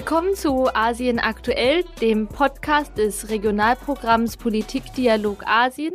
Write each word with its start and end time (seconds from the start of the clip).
Willkommen 0.00 0.36
zu 0.36 0.72
Asien 0.72 1.18
aktuell, 1.18 1.84
dem 2.00 2.28
Podcast 2.28 2.96
des 2.98 3.30
Regionalprogramms 3.30 4.36
Politikdialog 4.36 5.44
Asien 5.44 5.92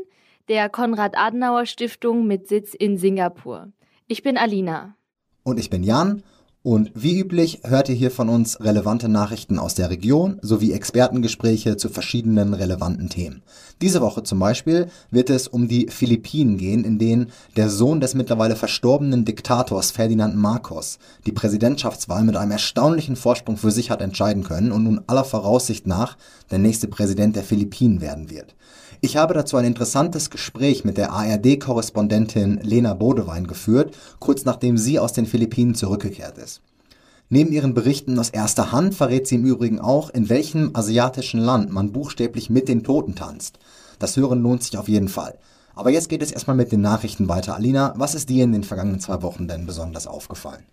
der 0.50 0.68
Konrad-Adenauer-Stiftung 0.68 2.28
mit 2.28 2.50
Sitz 2.50 2.74
in 2.74 2.98
Singapur. 2.98 3.72
Ich 4.08 4.22
bin 4.22 4.38
Alina. 4.38 4.98
Und 5.44 5.58
ich 5.58 5.70
bin 5.70 5.84
Jan 5.84 6.22
und 6.64 6.92
wie 6.96 7.20
üblich 7.20 7.60
hört 7.66 7.90
ihr 7.90 7.96
hier 7.96 8.10
von 8.10 8.30
uns 8.30 8.62
relevante 8.62 9.10
Nachrichten 9.10 9.60
aus 9.60 9.76
der 9.76 9.90
Region 9.90 10.40
sowie 10.42 10.72
Expertengespräche 10.72 11.76
zu 11.76 11.90
verschiedenen 11.90 12.54
relevanten 12.54 13.10
Themen. 13.10 13.44
Diese 13.82 14.00
Woche 14.00 14.24
zum 14.24 14.40
Beispiel 14.40 14.88
wird 15.12 15.30
es 15.30 15.50
um 15.50 15.68
die 15.68 15.88
Philippinen 15.90 16.58
gehen, 16.58 16.86
in 16.86 17.00
denen 17.00 17.32
der 17.58 17.70
Sohn 17.70 18.00
des 18.00 18.14
mittlerweile 18.14 18.56
verstorbenen 18.56 19.26
Diktators 19.26 19.92
Ferdinand 19.92 20.38
Marcos 20.38 21.00
die 21.26 21.34
Präsidentschaftswahl 21.34 22.24
mit 22.24 22.38
einem 22.38 22.52
erstaunlichen 22.52 23.18
Vorsprung 23.18 23.58
für 23.58 23.72
sich 23.72 23.92
hat 23.92 24.02
entscheiden 24.02 24.44
können 24.44 24.72
und 24.72 24.86
nun 24.86 25.02
aller 25.06 25.26
Voraussicht 25.26 25.86
nach 25.86 26.18
der 26.50 26.60
nächste 26.60 26.88
Präsident 26.88 27.36
der 27.36 27.44
Philippinen 27.44 28.00
werden 28.00 28.30
wird. 28.30 28.56
Ich 29.06 29.18
habe 29.18 29.34
dazu 29.34 29.58
ein 29.58 29.66
interessantes 29.66 30.30
Gespräch 30.30 30.86
mit 30.86 30.96
der 30.96 31.12
ARD-Korrespondentin 31.12 32.62
Lena 32.64 32.94
Bodewein 32.94 33.48
geführt, 33.48 33.98
kurz 34.20 34.46
nachdem 34.46 34.78
sie 34.78 34.98
aus 34.98 35.12
den 35.12 35.26
Philippinen 35.26 35.76
zurückgekehrt 35.76 36.38
ist. 36.38 36.62
Neben 37.28 37.52
ihren 37.52 37.74
Berichten 37.74 38.18
aus 38.18 38.30
erster 38.30 38.72
Hand 38.72 38.96
verrät 38.96 39.28
sie 39.28 39.36
im 39.36 39.44
Übrigen 39.44 39.82
auch, 39.82 40.10
in 40.10 40.30
welchem 40.30 40.72
asiatischen 40.74 41.42
Land 41.42 41.70
man 41.70 41.92
buchstäblich 41.92 42.50
mit 42.50 42.70
den 42.70 42.86
Toten 42.86 43.14
tanzt. 43.14 43.60
Das 44.00 44.16
Hören 44.16 44.42
lohnt 44.42 44.64
sich 44.64 44.78
auf 44.78 44.88
jeden 44.88 45.10
Fall. 45.10 45.38
Aber 45.76 45.90
jetzt 45.90 46.08
geht 46.08 46.22
es 46.22 46.32
erstmal 46.32 46.56
mit 46.56 46.72
den 46.72 46.80
Nachrichten 46.80 47.28
weiter. 47.28 47.56
Alina, 47.56 47.94
was 47.98 48.16
ist 48.16 48.30
dir 48.30 48.46
in 48.46 48.54
den 48.54 48.64
vergangenen 48.64 49.02
zwei 49.02 49.22
Wochen 49.22 49.50
denn 49.50 49.66
besonders 49.66 50.08
aufgefallen? 50.08 50.64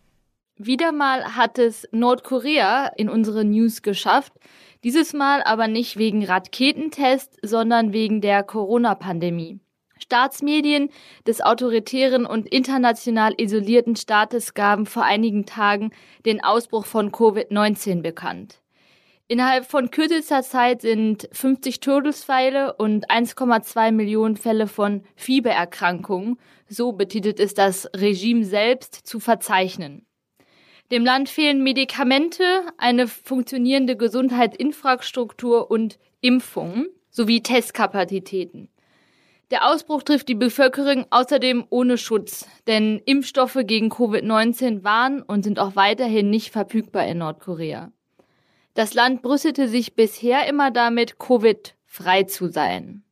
Wieder 0.62 0.92
mal 0.92 1.36
hat 1.36 1.58
es 1.58 1.89
Nordkorea 1.91 2.89
in 2.89 3.08
unsere 3.08 3.47
News 3.47 3.80
geschafft. 3.80 4.34
Dieses 4.84 5.14
Mal 5.14 5.42
aber 5.42 5.69
nicht 5.69 5.97
wegen 5.97 6.22
Raketentests, 6.22 7.39
sondern 7.41 7.94
wegen 7.94 8.20
der 8.20 8.42
Corona-Pandemie. 8.42 9.58
Staatsmedien 9.98 10.91
des 11.27 11.41
autoritären 11.41 12.27
und 12.27 12.47
international 12.47 13.33
isolierten 13.38 13.97
Staates 13.97 14.53
gaben 14.53 14.84
vor 14.84 15.03
einigen 15.03 15.47
Tagen 15.47 15.92
den 16.27 16.44
Ausbruch 16.44 16.84
von 16.84 17.11
Covid-19 17.11 18.03
bekannt. 18.03 18.61
Innerhalb 19.28 19.64
von 19.64 19.91
kürzester 19.91 20.42
Zeit 20.42 20.83
sind 20.83 21.27
50 21.33 21.81
Todesfälle 21.81 22.75
und 22.75 23.11
1,2 23.11 23.92
Millionen 23.92 24.36
Fälle 24.36 24.66
von 24.66 25.05
Fiebererkrankungen, 25.16 26.38
so 26.69 26.92
betitelt 26.92 27.41
es 27.41 27.55
das 27.55 27.88
Regime 27.97 28.44
selbst, 28.44 28.94
zu 28.94 29.20
verzeichnen. 29.20 30.05
Dem 30.91 31.05
Land 31.05 31.28
fehlen 31.28 31.62
Medikamente, 31.62 32.42
eine 32.77 33.06
funktionierende 33.06 33.96
Gesundheitsinfrastruktur 33.96 35.70
und 35.70 35.98
Impfungen 36.20 36.88
sowie 37.10 37.42
Testkapazitäten. 37.42 38.69
Der 39.52 39.69
Ausbruch 39.69 40.02
trifft 40.02 40.28
die 40.28 40.34
Bevölkerung 40.34 41.06
außerdem 41.10 41.64
ohne 41.70 41.97
Schutz, 41.97 42.47
denn 42.66 43.00
Impfstoffe 43.05 43.58
gegen 43.64 43.91
Covid-19 43.91 44.82
waren 44.82 45.22
und 45.22 45.44
sind 45.44 45.58
auch 45.60 45.77
weiterhin 45.77 46.28
nicht 46.28 46.50
verfügbar 46.50 47.06
in 47.06 47.19
Nordkorea. 47.19 47.92
Das 48.75 48.94
Land 48.94 49.22
brüstete 49.22 49.69
sich 49.69 49.94
bisher 49.94 50.48
immer 50.48 50.70
damit, 50.70 51.19
Covid-frei 51.19 52.25
zu 52.25 52.48
sein. 52.48 53.04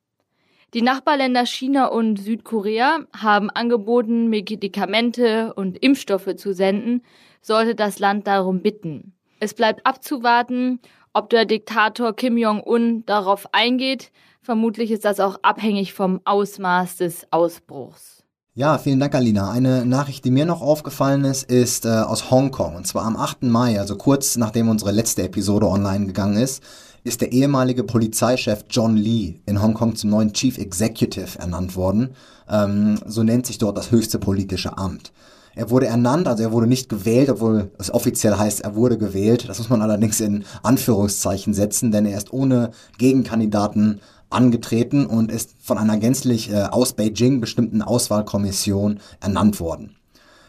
Die 0.75 0.83
Nachbarländer 0.83 1.47
China 1.47 1.87
und 1.87 2.19
Südkorea 2.19 3.01
haben 3.17 3.51
angeboten, 3.51 4.29
Medikamente 4.29 5.55
und 5.55 5.79
Impfstoffe 5.83 6.37
zu 6.37 6.53
senden, 6.53 7.03
sollte 7.41 7.75
das 7.75 7.99
Land 7.99 8.27
darum 8.27 8.63
bitten. 8.63 9.13
Es 9.41 9.55
bleibt 9.55 9.87
abzuwarten, 9.87 10.81
ob 11.13 11.31
der 11.31 11.45
Diktator 11.45 12.15
Kim 12.15 12.37
Jong-un 12.37 13.05
darauf 13.07 13.53
eingeht. 13.53 14.11
Vermutlich 14.43 14.91
ist 14.91 15.05
das 15.05 15.21
auch 15.21 15.39
abhängig 15.43 15.93
vom 15.93 16.21
Ausmaß 16.25 16.97
des 16.97 17.27
Ausbruchs. 17.31 18.19
Ja, 18.55 18.77
vielen 18.79 18.99
Dank, 18.99 19.15
Alina. 19.15 19.53
Eine 19.53 19.87
Nachricht, 19.87 20.25
die 20.25 20.33
mir 20.33 20.45
noch 20.45 20.63
aufgefallen 20.63 21.25
ist, 21.25 21.49
ist 21.49 21.85
äh, 21.85 21.91
aus 21.91 22.31
Hongkong. 22.33 22.75
Und 22.75 22.89
zwar 22.89 23.05
am 23.05 23.17
8. 23.17 23.45
Mai, 23.45 23.79
also 23.79 23.95
kurz 23.97 24.37
nachdem 24.37 24.69
unsere 24.69 24.91
letzte 24.91 25.23
Episode 25.23 25.69
online 25.69 26.07
gegangen 26.07 26.37
ist, 26.39 26.63
ist 27.05 27.21
der 27.21 27.31
ehemalige 27.31 27.85
Polizeichef 27.85 28.65
John 28.69 28.97
Lee 28.97 29.41
in 29.47 29.63
Hongkong 29.63 29.95
zum 29.95 30.11
neuen 30.11 30.33
Chief 30.33 30.59
Executive 30.59 31.39
ernannt 31.39 31.77
worden. 31.77 32.17
Ähm, 32.49 32.99
so 33.07 33.23
nennt 33.23 33.47
sich 33.47 33.59
dort 33.59 33.77
das 33.77 33.93
höchste 33.93 34.19
politische 34.19 34.77
Amt. 34.77 35.13
Er 35.59 35.71
wurde 35.71 35.87
ernannt, 35.87 36.29
also 36.29 36.45
er 36.45 36.53
wurde 36.53 36.69
nicht 36.69 36.89
gewählt, 36.89 37.29
obwohl 37.29 37.73
es 37.79 37.93
offiziell 37.93 38.37
heißt, 38.37 38.61
er 38.61 38.77
wurde 38.77 38.97
gewählt. 38.97 39.49
Das 39.49 39.59
muss 39.59 39.69
man 39.69 39.83
allerdings 39.83 40.21
in 40.21 40.45
Anführungszeichen 40.63 41.53
setzen, 41.53 41.91
denn 41.91 42.07
er 42.07 42.17
ist 42.17 42.33
ohne 42.33 42.71
Gegenkandidaten 42.99 44.01
angetreten 44.31 45.05
und 45.05 45.33
ist 45.33 45.57
von 45.59 45.77
einer 45.77 45.97
gänzlich 45.97 46.53
äh, 46.53 46.63
aus 46.63 46.93
Beijing 46.93 47.41
bestimmten 47.41 47.83
Auswahlkommission 47.83 49.01
ernannt 49.19 49.59
worden. 49.59 49.98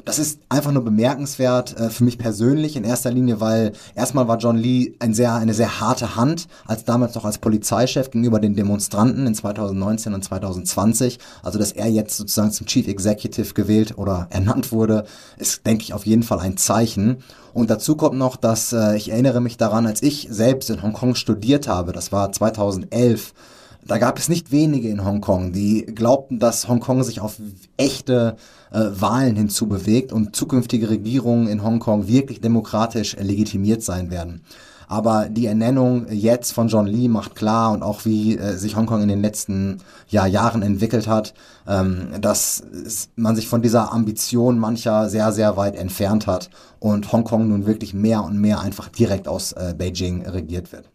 Das 0.05 0.17
ist 0.17 0.39
einfach 0.49 0.71
nur 0.71 0.83
bemerkenswert 0.83 1.77
äh, 1.77 1.89
für 1.89 2.03
mich 2.03 2.17
persönlich 2.17 2.75
in 2.75 2.83
erster 2.83 3.11
Linie, 3.11 3.41
weil 3.41 3.73
erstmal 3.95 4.27
war 4.27 4.37
John 4.37 4.57
Lee 4.57 4.93
ein 4.99 5.13
sehr, 5.13 5.33
eine 5.35 5.53
sehr 5.53 5.81
harte 5.81 6.15
Hand, 6.15 6.47
als 6.65 6.85
damals 6.85 7.15
noch 7.15 7.25
als 7.25 7.37
Polizeichef 7.37 8.11
gegenüber 8.11 8.39
den 8.39 8.55
Demonstranten 8.55 9.27
in 9.27 9.35
2019 9.35 10.13
und 10.13 10.23
2020. 10.23 11.19
Also, 11.43 11.59
dass 11.59 11.73
er 11.73 11.87
jetzt 11.87 12.17
sozusagen 12.17 12.51
zum 12.51 12.67
Chief 12.67 12.87
Executive 12.87 13.53
gewählt 13.53 13.97
oder 13.97 14.27
ernannt 14.29 14.71
wurde, 14.71 15.05
ist, 15.37 15.65
denke 15.65 15.83
ich, 15.83 15.93
auf 15.93 16.05
jeden 16.05 16.23
Fall 16.23 16.39
ein 16.39 16.57
Zeichen. 16.57 17.17
Und 17.53 17.69
dazu 17.69 17.95
kommt 17.95 18.17
noch, 18.17 18.35
dass 18.35 18.73
äh, 18.73 18.95
ich 18.95 19.11
erinnere 19.11 19.41
mich 19.41 19.57
daran, 19.57 19.85
als 19.85 20.01
ich 20.01 20.27
selbst 20.31 20.69
in 20.69 20.81
Hongkong 20.81 21.15
studiert 21.15 21.67
habe, 21.67 21.91
das 21.91 22.11
war 22.11 22.31
2011, 22.31 23.33
da 23.85 23.97
gab 23.97 24.17
es 24.19 24.29
nicht 24.29 24.51
wenige 24.51 24.89
in 24.89 25.05
Hongkong, 25.05 25.51
die 25.51 25.85
glaubten, 25.85 26.39
dass 26.39 26.67
Hongkong 26.67 27.03
sich 27.03 27.21
auf 27.21 27.37
echte 27.77 28.35
äh, 28.71 28.79
Wahlen 28.93 29.35
hinzubewegt 29.35 30.11
und 30.11 30.35
zukünftige 30.35 30.89
Regierungen 30.89 31.47
in 31.47 31.63
Hongkong 31.63 32.07
wirklich 32.07 32.41
demokratisch 32.41 33.15
legitimiert 33.17 33.83
sein 33.83 34.11
werden. 34.11 34.41
Aber 34.87 35.29
die 35.29 35.45
Ernennung 35.45 36.07
jetzt 36.09 36.51
von 36.51 36.67
John 36.67 36.87
Lee 36.87 37.09
macht 37.09 37.35
klar 37.35 37.73
und 37.73 37.83
auch 37.83 38.05
wie 38.05 38.37
äh, 38.37 38.57
sich 38.57 38.75
Hongkong 38.75 39.03
in 39.03 39.07
den 39.07 39.21
letzten 39.21 39.77
ja, 40.07 40.25
Jahren 40.25 40.63
entwickelt 40.63 41.07
hat, 41.07 41.35
ähm, 41.67 42.07
dass 42.19 42.63
man 43.15 43.35
sich 43.35 43.47
von 43.47 43.61
dieser 43.61 43.93
Ambition 43.93 44.57
mancher 44.57 45.07
sehr, 45.07 45.31
sehr 45.31 45.57
weit 45.57 45.75
entfernt 45.75 46.25
hat 46.25 46.49
und 46.79 47.11
Hongkong 47.11 47.47
nun 47.47 47.67
wirklich 47.67 47.93
mehr 47.93 48.23
und 48.23 48.41
mehr 48.41 48.61
einfach 48.61 48.89
direkt 48.89 49.27
aus 49.27 49.51
äh, 49.51 49.75
Beijing 49.77 50.25
regiert 50.25 50.71
wird. 50.71 50.89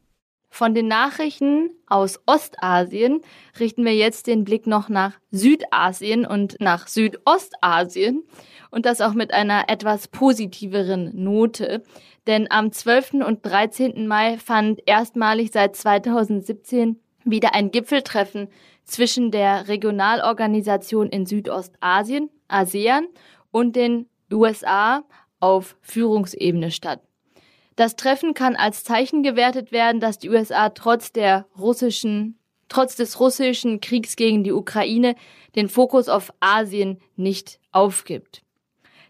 Von 0.54 0.72
den 0.72 0.86
Nachrichten 0.86 1.70
aus 1.88 2.20
Ostasien 2.26 3.22
richten 3.58 3.84
wir 3.84 3.96
jetzt 3.96 4.28
den 4.28 4.44
Blick 4.44 4.68
noch 4.68 4.88
nach 4.88 5.14
Südasien 5.32 6.24
und 6.24 6.60
nach 6.60 6.86
Südostasien 6.86 8.22
und 8.70 8.86
das 8.86 9.00
auch 9.00 9.14
mit 9.14 9.34
einer 9.34 9.64
etwas 9.66 10.06
positiveren 10.06 11.10
Note. 11.12 11.82
Denn 12.28 12.46
am 12.52 12.70
12. 12.70 13.14
und 13.14 13.44
13. 13.44 14.06
Mai 14.06 14.38
fand 14.38 14.80
erstmalig 14.86 15.50
seit 15.50 15.74
2017 15.74 17.00
wieder 17.24 17.52
ein 17.52 17.72
Gipfeltreffen 17.72 18.46
zwischen 18.84 19.32
der 19.32 19.66
Regionalorganisation 19.66 21.08
in 21.08 21.26
Südostasien, 21.26 22.30
ASEAN, 22.46 23.08
und 23.50 23.74
den 23.74 24.08
USA 24.32 25.02
auf 25.40 25.76
Führungsebene 25.80 26.70
statt. 26.70 27.00
Das 27.76 27.96
Treffen 27.96 28.34
kann 28.34 28.56
als 28.56 28.84
Zeichen 28.84 29.22
gewertet 29.22 29.72
werden, 29.72 30.00
dass 30.00 30.18
die 30.18 30.30
USA 30.30 30.68
trotz 30.68 31.12
der 31.12 31.46
russischen, 31.58 32.38
trotz 32.68 32.96
des 32.96 33.18
russischen 33.18 33.80
Kriegs 33.80 34.16
gegen 34.16 34.44
die 34.44 34.52
Ukraine 34.52 35.16
den 35.56 35.68
Fokus 35.68 36.08
auf 36.08 36.32
Asien 36.40 37.00
nicht 37.16 37.58
aufgibt. 37.72 38.42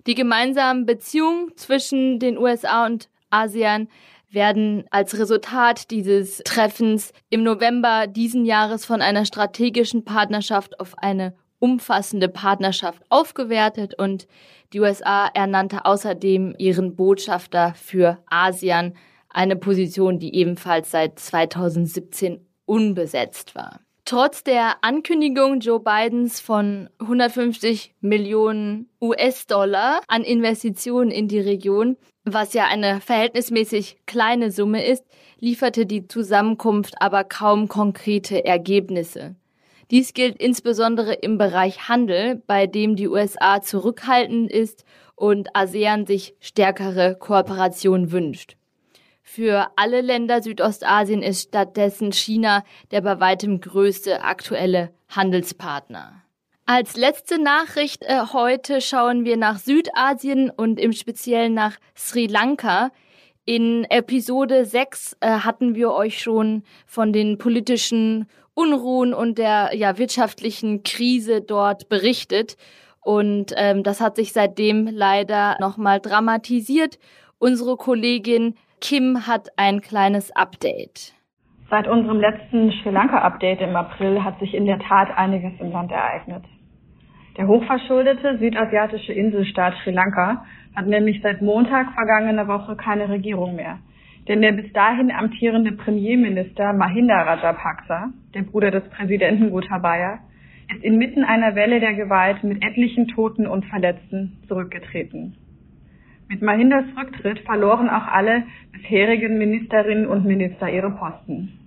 Die 0.06 0.14
gemeinsamen 0.14 0.86
Beziehungen 0.86 1.56
zwischen 1.56 2.18
den 2.18 2.38
USA 2.38 2.86
und 2.86 3.08
ASEAN 3.30 3.88
werden 4.30 4.84
als 4.90 5.18
Resultat 5.18 5.90
dieses 5.90 6.38
Treffens 6.38 7.12
im 7.30 7.42
November 7.42 8.06
diesen 8.06 8.44
Jahres 8.44 8.84
von 8.84 9.00
einer 9.00 9.24
strategischen 9.24 10.04
Partnerschaft 10.04 10.80
auf 10.80 10.98
eine 10.98 11.34
umfassende 11.64 12.28
Partnerschaft 12.28 13.02
aufgewertet 13.08 13.98
und 13.98 14.28
die 14.74 14.80
USA 14.80 15.30
ernannte 15.32 15.86
außerdem 15.86 16.54
ihren 16.58 16.94
Botschafter 16.94 17.72
für 17.74 18.18
ASEAN, 18.26 18.92
eine 19.30 19.56
Position, 19.56 20.18
die 20.18 20.34
ebenfalls 20.34 20.90
seit 20.90 21.18
2017 21.18 22.46
unbesetzt 22.66 23.54
war. 23.54 23.80
Trotz 24.04 24.44
der 24.44 24.74
Ankündigung 24.82 25.60
Joe 25.60 25.80
Bidens 25.80 26.38
von 26.38 26.90
150 27.00 27.94
Millionen 28.02 28.90
US-Dollar 29.00 30.00
an 30.06 30.22
Investitionen 30.22 31.10
in 31.10 31.28
die 31.28 31.40
Region, 31.40 31.96
was 32.24 32.52
ja 32.52 32.66
eine 32.66 33.00
verhältnismäßig 33.00 33.96
kleine 34.04 34.50
Summe 34.50 34.86
ist, 34.86 35.06
lieferte 35.40 35.86
die 35.86 36.06
Zusammenkunft 36.08 37.00
aber 37.00 37.24
kaum 37.24 37.68
konkrete 37.68 38.44
Ergebnisse. 38.44 39.36
Dies 39.94 40.12
gilt 40.12 40.42
insbesondere 40.42 41.14
im 41.14 41.38
Bereich 41.38 41.88
Handel, 41.88 42.42
bei 42.48 42.66
dem 42.66 42.96
die 42.96 43.06
USA 43.06 43.62
zurückhaltend 43.62 44.50
ist 44.50 44.84
und 45.14 45.54
ASEAN 45.54 46.04
sich 46.04 46.34
stärkere 46.40 47.14
Kooperation 47.14 48.10
wünscht. 48.10 48.56
Für 49.22 49.68
alle 49.76 50.00
Länder 50.00 50.42
Südostasien 50.42 51.22
ist 51.22 51.42
stattdessen 51.50 52.10
China 52.10 52.64
der 52.90 53.02
bei 53.02 53.20
weitem 53.20 53.60
größte 53.60 54.24
aktuelle 54.24 54.92
Handelspartner. 55.10 56.24
Als 56.66 56.96
letzte 56.96 57.40
Nachricht 57.40 58.02
äh, 58.02 58.18
heute 58.32 58.80
schauen 58.80 59.24
wir 59.24 59.36
nach 59.36 59.60
Südasien 59.60 60.50
und 60.50 60.80
im 60.80 60.92
Speziellen 60.92 61.54
nach 61.54 61.76
Sri 61.96 62.26
Lanka. 62.26 62.90
In 63.44 63.84
Episode 63.90 64.64
6 64.64 65.18
äh, 65.20 65.28
hatten 65.28 65.76
wir 65.76 65.92
euch 65.92 66.20
schon 66.20 66.64
von 66.84 67.12
den 67.12 67.38
politischen 67.38 68.26
Unruhen 68.54 69.14
und 69.14 69.38
der 69.38 69.70
ja, 69.74 69.98
wirtschaftlichen 69.98 70.82
Krise 70.82 71.40
dort 71.40 71.88
berichtet. 71.88 72.56
Und 73.02 73.52
ähm, 73.56 73.82
das 73.82 74.00
hat 74.00 74.16
sich 74.16 74.32
seitdem 74.32 74.88
leider 74.90 75.56
nochmal 75.60 76.00
dramatisiert. 76.00 76.98
Unsere 77.38 77.76
Kollegin 77.76 78.54
Kim 78.80 79.26
hat 79.26 79.48
ein 79.56 79.80
kleines 79.80 80.34
Update. 80.34 81.14
Seit 81.70 81.88
unserem 81.88 82.20
letzten 82.20 82.70
Sri 82.72 82.90
Lanka-Update 82.90 83.60
im 83.60 83.74
April 83.74 84.22
hat 84.22 84.38
sich 84.38 84.54
in 84.54 84.66
der 84.66 84.78
Tat 84.78 85.08
einiges 85.16 85.52
im 85.58 85.72
Land 85.72 85.90
ereignet. 85.90 86.44
Der 87.36 87.48
hochverschuldete 87.48 88.38
südasiatische 88.38 89.12
Inselstaat 89.12 89.74
Sri 89.82 89.90
Lanka 89.90 90.44
hat 90.76 90.86
nämlich 90.86 91.20
seit 91.22 91.42
Montag 91.42 91.92
vergangene 91.94 92.46
Woche 92.46 92.76
keine 92.76 93.08
Regierung 93.08 93.56
mehr. 93.56 93.78
Denn 94.28 94.40
der 94.40 94.52
bis 94.52 94.72
dahin 94.72 95.10
amtierende 95.10 95.72
Premierminister 95.72 96.72
Mahinda 96.72 97.22
Rajapaksa, 97.22 98.10
der 98.34 98.42
Bruder 98.42 98.70
des 98.70 98.88
Präsidenten 98.88 99.50
Gotabaya, 99.50 100.20
ist 100.74 100.82
inmitten 100.82 101.24
einer 101.24 101.54
Welle 101.54 101.78
der 101.78 101.92
Gewalt 101.92 102.42
mit 102.42 102.64
etlichen 102.64 103.06
Toten 103.08 103.46
und 103.46 103.66
Verletzten 103.66 104.38
zurückgetreten. 104.48 105.36
Mit 106.28 106.40
Mahindas 106.40 106.84
Rücktritt 106.96 107.40
verloren 107.40 107.90
auch 107.90 108.06
alle 108.06 108.44
bisherigen 108.72 109.36
Ministerinnen 109.36 110.06
und 110.06 110.24
Minister 110.24 110.70
ihre 110.70 110.90
Posten. 110.90 111.58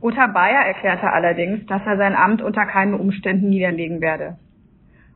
Gotabaya 0.00 0.62
erklärte 0.62 1.12
allerdings, 1.12 1.66
dass 1.66 1.82
er 1.84 1.96
sein 1.96 2.14
Amt 2.14 2.42
unter 2.42 2.64
keinen 2.64 2.94
Umständen 2.94 3.50
niederlegen 3.50 4.00
werde. 4.00 4.36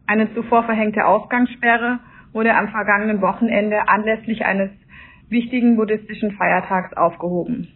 Eine 0.06 0.32
zuvor 0.34 0.64
verhängte 0.64 1.06
Ausgangssperre 1.06 2.00
wurde 2.32 2.54
am 2.54 2.68
vergangenen 2.68 3.20
Wochenende 3.20 3.88
anlässlich 3.88 4.44
eines 4.44 4.70
wichtigen 5.28 5.76
buddhistischen 5.76 6.32
Feiertags 6.32 6.96
aufgehoben. 6.96 7.68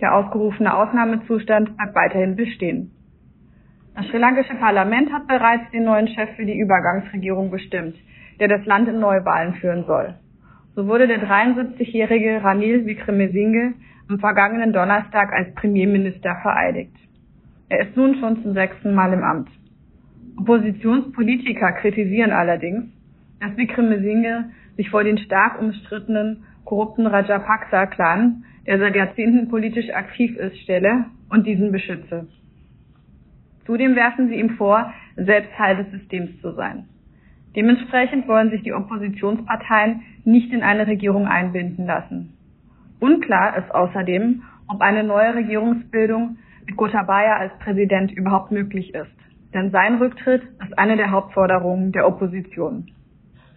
Der 0.00 0.14
ausgerufene 0.14 0.74
Ausnahmezustand 0.74 1.76
bleibt 1.76 1.94
weiterhin 1.94 2.36
bestehen. 2.36 2.92
Das 3.94 4.06
sri 4.06 4.18
lankische 4.18 4.54
Parlament 4.54 5.12
hat 5.12 5.26
bereits 5.26 5.70
den 5.70 5.84
neuen 5.84 6.08
Chef 6.08 6.30
für 6.36 6.46
die 6.46 6.58
Übergangsregierung 6.58 7.50
bestimmt, 7.50 7.96
der 8.40 8.48
das 8.48 8.64
Land 8.64 8.88
in 8.88 9.00
Neuwahlen 9.00 9.54
führen 9.54 9.84
soll. 9.84 10.14
So 10.74 10.86
wurde 10.86 11.06
der 11.06 11.22
73-jährige 11.22 12.42
Ranil 12.42 12.86
Wickremesinghe 12.86 13.74
am 14.08 14.18
vergangenen 14.18 14.72
Donnerstag 14.72 15.32
als 15.32 15.54
Premierminister 15.54 16.36
vereidigt. 16.40 16.96
Er 17.68 17.86
ist 17.86 17.96
nun 17.96 18.16
schon 18.16 18.42
zum 18.42 18.54
sechsten 18.54 18.94
Mal 18.94 19.12
im 19.12 19.22
Amt. 19.22 19.48
Oppositionspolitiker 20.38 21.72
kritisieren 21.72 22.32
allerdings, 22.32 22.84
dass 23.40 23.56
Wickremesinghe 23.56 24.50
sich 24.76 24.88
vor 24.88 25.04
den 25.04 25.18
stark 25.18 25.60
umstrittenen 25.60 26.44
korrupten 26.64 27.06
Rajapaksa-Clan, 27.06 28.44
der 28.66 28.78
seit 28.78 28.94
Jahrzehnten 28.94 29.48
politisch 29.48 29.90
aktiv 29.90 30.36
ist, 30.36 30.58
stelle 30.58 31.06
und 31.28 31.46
diesen 31.46 31.72
beschütze. 31.72 32.28
Zudem 33.66 33.94
werfen 33.94 34.28
sie 34.28 34.36
ihm 34.36 34.50
vor, 34.50 34.92
selbst 35.16 35.52
Teil 35.56 35.76
des 35.76 35.90
Systems 35.90 36.40
zu 36.40 36.52
sein. 36.52 36.88
Dementsprechend 37.54 38.26
wollen 38.28 38.50
sich 38.50 38.62
die 38.62 38.72
Oppositionsparteien 38.72 40.02
nicht 40.24 40.52
in 40.52 40.62
eine 40.62 40.86
Regierung 40.86 41.26
einbinden 41.26 41.86
lassen. 41.86 42.32
Unklar 42.98 43.56
ist 43.58 43.74
außerdem, 43.74 44.42
ob 44.68 44.80
eine 44.80 45.04
neue 45.04 45.34
Regierungsbildung 45.34 46.38
mit 46.64 46.76
Gotabaya 46.76 47.36
als 47.36 47.52
Präsident 47.58 48.12
überhaupt 48.12 48.52
möglich 48.52 48.94
ist 48.94 49.10
denn 49.54 49.70
sein 49.70 49.96
Rücktritt 49.96 50.42
ist 50.64 50.78
eine 50.78 50.96
der 50.96 51.10
Hauptforderungen 51.10 51.92
der 51.92 52.06
Opposition. 52.06 52.90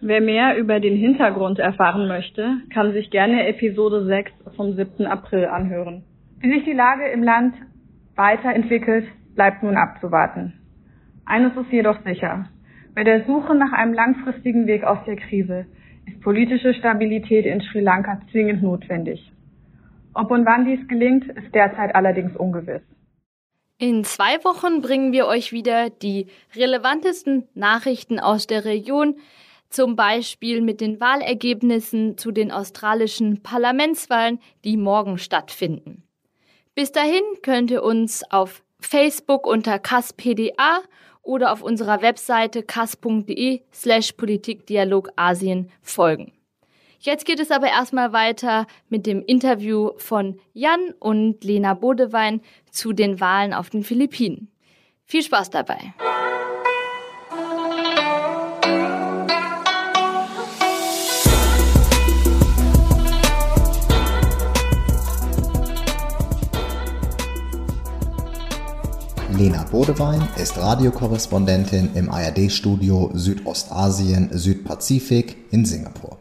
Wer 0.00 0.20
mehr 0.20 0.58
über 0.58 0.78
den 0.78 0.96
Hintergrund 0.96 1.58
erfahren 1.58 2.06
möchte, 2.06 2.58
kann 2.72 2.92
sich 2.92 3.10
gerne 3.10 3.46
Episode 3.48 4.04
6 4.04 4.30
vom 4.54 4.74
7. 4.74 5.06
April 5.06 5.46
anhören. 5.46 6.04
Wie 6.40 6.52
sich 6.52 6.64
die 6.64 6.74
Lage 6.74 7.08
im 7.08 7.22
Land 7.22 7.54
weiterentwickelt, 8.14 9.06
bleibt 9.34 9.62
nun 9.62 9.76
abzuwarten. 9.76 10.52
Eines 11.24 11.56
ist 11.56 11.72
jedoch 11.72 11.98
sicher. 12.04 12.46
Bei 12.94 13.04
der 13.04 13.24
Suche 13.24 13.54
nach 13.54 13.72
einem 13.72 13.94
langfristigen 13.94 14.66
Weg 14.66 14.84
aus 14.84 14.98
der 15.06 15.16
Krise 15.16 15.66
ist 16.06 16.20
politische 16.20 16.74
Stabilität 16.74 17.46
in 17.46 17.60
Sri 17.62 17.80
Lanka 17.80 18.20
zwingend 18.30 18.62
notwendig. 18.62 19.32
Ob 20.14 20.30
und 20.30 20.46
wann 20.46 20.66
dies 20.66 20.86
gelingt, 20.88 21.26
ist 21.26 21.54
derzeit 21.54 21.94
allerdings 21.94 22.36
ungewiss. 22.36 22.82
In 23.78 24.04
zwei 24.04 24.42
Wochen 24.44 24.80
bringen 24.80 25.12
wir 25.12 25.26
euch 25.26 25.52
wieder 25.52 25.90
die 25.90 26.28
relevantesten 26.54 27.48
Nachrichten 27.54 28.18
aus 28.18 28.46
der 28.46 28.64
Region, 28.64 29.16
zum 29.68 29.96
Beispiel 29.96 30.60
mit 30.60 30.80
den 30.80 31.00
Wahlergebnissen 31.00 32.18
zu 32.18 32.30
den 32.30 32.50
australischen 32.50 33.42
Parlamentswahlen, 33.42 34.38
die 34.64 34.76
morgen 34.76 35.18
stattfinden. 35.18 36.02
Bis 36.74 36.92
dahin 36.92 37.22
könnt 37.42 37.70
ihr 37.70 37.82
uns 37.82 38.22
auf 38.30 38.62
Facebook 38.80 39.46
unter 39.46 39.78
KASPDA 39.78 40.82
oder 41.22 41.52
auf 41.52 41.62
unserer 41.62 42.02
Webseite 42.02 42.62
kas.de 42.62 43.62
slash 43.72 44.12
Politikdialog 44.12 45.10
Asien 45.16 45.70
folgen. 45.82 46.32
Jetzt 47.00 47.24
geht 47.24 47.40
es 47.40 47.50
aber 47.50 47.68
erstmal 47.68 48.12
weiter 48.12 48.66
mit 48.88 49.06
dem 49.06 49.22
Interview 49.22 49.92
von 49.96 50.40
Jan 50.52 50.92
und 50.98 51.44
Lena 51.44 51.74
Bodewein 51.74 52.40
zu 52.70 52.92
den 52.92 53.20
Wahlen 53.20 53.52
auf 53.52 53.70
den 53.70 53.84
Philippinen. 53.84 54.50
Viel 55.04 55.22
Spaß 55.22 55.50
dabei! 55.50 55.94
Lena 69.36 69.64
Bodewein 69.64 70.26
ist 70.38 70.56
Radiokorrespondentin 70.56 71.90
im 71.94 72.10
ARD-Studio 72.10 73.10
Südostasien 73.12 74.30
Südpazifik 74.32 75.36
in 75.50 75.66
Singapur. 75.66 76.16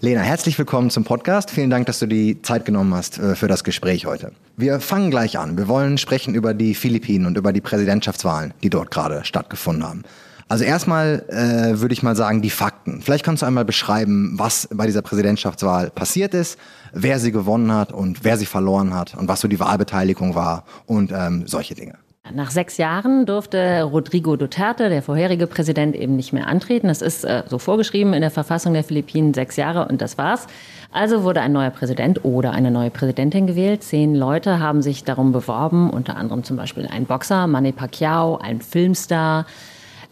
Lena, 0.00 0.20
herzlich 0.20 0.58
willkommen 0.58 0.90
zum 0.90 1.04
Podcast. 1.04 1.50
Vielen 1.50 1.70
Dank, 1.70 1.86
dass 1.86 1.98
du 1.98 2.06
die 2.06 2.42
Zeit 2.42 2.66
genommen 2.66 2.92
hast 2.92 3.18
äh, 3.18 3.36
für 3.36 3.48
das 3.48 3.64
Gespräch 3.64 4.04
heute. 4.04 4.32
Wir 4.58 4.80
fangen 4.80 5.10
gleich 5.10 5.38
an. 5.38 5.56
Wir 5.56 5.66
wollen 5.66 5.96
sprechen 5.96 6.34
über 6.34 6.52
die 6.52 6.74
Philippinen 6.74 7.24
und 7.24 7.38
über 7.38 7.54
die 7.54 7.62
Präsidentschaftswahlen, 7.62 8.52
die 8.62 8.68
dort 8.68 8.90
gerade 8.90 9.24
stattgefunden 9.24 9.88
haben. 9.88 10.02
Also 10.48 10.64
erstmal 10.64 11.24
äh, 11.28 11.80
würde 11.80 11.94
ich 11.94 12.02
mal 12.02 12.16
sagen, 12.16 12.42
die 12.42 12.50
Fakten. 12.50 13.00
Vielleicht 13.00 13.24
kannst 13.24 13.42
du 13.42 13.46
einmal 13.46 13.64
beschreiben, 13.64 14.34
was 14.34 14.68
bei 14.70 14.84
dieser 14.84 15.00
Präsidentschaftswahl 15.00 15.88
passiert 15.88 16.34
ist, 16.34 16.58
wer 16.92 17.18
sie 17.18 17.32
gewonnen 17.32 17.72
hat 17.72 17.92
und 17.92 18.24
wer 18.24 18.36
sie 18.36 18.46
verloren 18.46 18.94
hat 18.94 19.14
und 19.14 19.26
was 19.26 19.40
so 19.40 19.48
die 19.48 19.58
Wahlbeteiligung 19.58 20.34
war 20.34 20.64
und 20.84 21.12
ähm, 21.12 21.46
solche 21.46 21.74
Dinge. 21.74 21.94
Nach 22.34 22.50
sechs 22.50 22.76
Jahren 22.76 23.26
durfte 23.26 23.82
Rodrigo 23.82 24.36
Duterte, 24.36 24.88
der 24.88 25.02
vorherige 25.02 25.46
Präsident, 25.46 25.96
eben 25.96 26.16
nicht 26.16 26.32
mehr 26.32 26.46
antreten. 26.46 26.88
Das 26.88 27.00
ist 27.00 27.24
äh, 27.24 27.42
so 27.46 27.58
vorgeschrieben 27.58 28.12
in 28.12 28.20
der 28.20 28.30
Verfassung 28.30 28.74
der 28.74 28.84
Philippinen, 28.84 29.34
sechs 29.34 29.56
Jahre 29.56 29.88
und 29.88 30.02
das 30.02 30.18
war's. 30.18 30.46
Also 30.92 31.22
wurde 31.22 31.40
ein 31.40 31.52
neuer 31.52 31.70
Präsident 31.70 32.24
oder 32.24 32.52
eine 32.52 32.70
neue 32.70 32.90
Präsidentin 32.90 33.46
gewählt. 33.46 33.82
Zehn 33.82 34.14
Leute 34.14 34.58
haben 34.58 34.82
sich 34.82 35.04
darum 35.04 35.32
beworben, 35.32 35.90
unter 35.90 36.16
anderem 36.16 36.44
zum 36.44 36.56
Beispiel 36.56 36.86
ein 36.86 37.06
Boxer, 37.06 37.46
Manny 37.46 37.72
Pacquiao, 37.72 38.38
ein 38.38 38.60
Filmstar, 38.60 39.46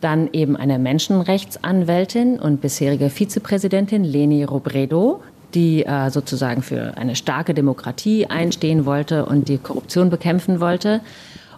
dann 0.01 0.29
eben 0.33 0.57
eine 0.57 0.79
Menschenrechtsanwältin 0.79 2.39
und 2.39 2.61
bisherige 2.61 3.11
Vizepräsidentin 3.11 4.05
Leni 4.05 4.45
Robredo, 4.45 5.23
die 5.55 5.85
äh, 5.85 6.11
sozusagen 6.11 6.63
für 6.63 6.97
eine 6.97 7.17
starke 7.17 7.55
Demokratie 7.55 8.27
einstehen 8.27 8.85
wollte 8.85 9.25
und 9.25 9.49
die 9.49 9.59
Korruption 9.59 10.11
bekämpfen 10.11 10.61
wollte. 10.61 11.01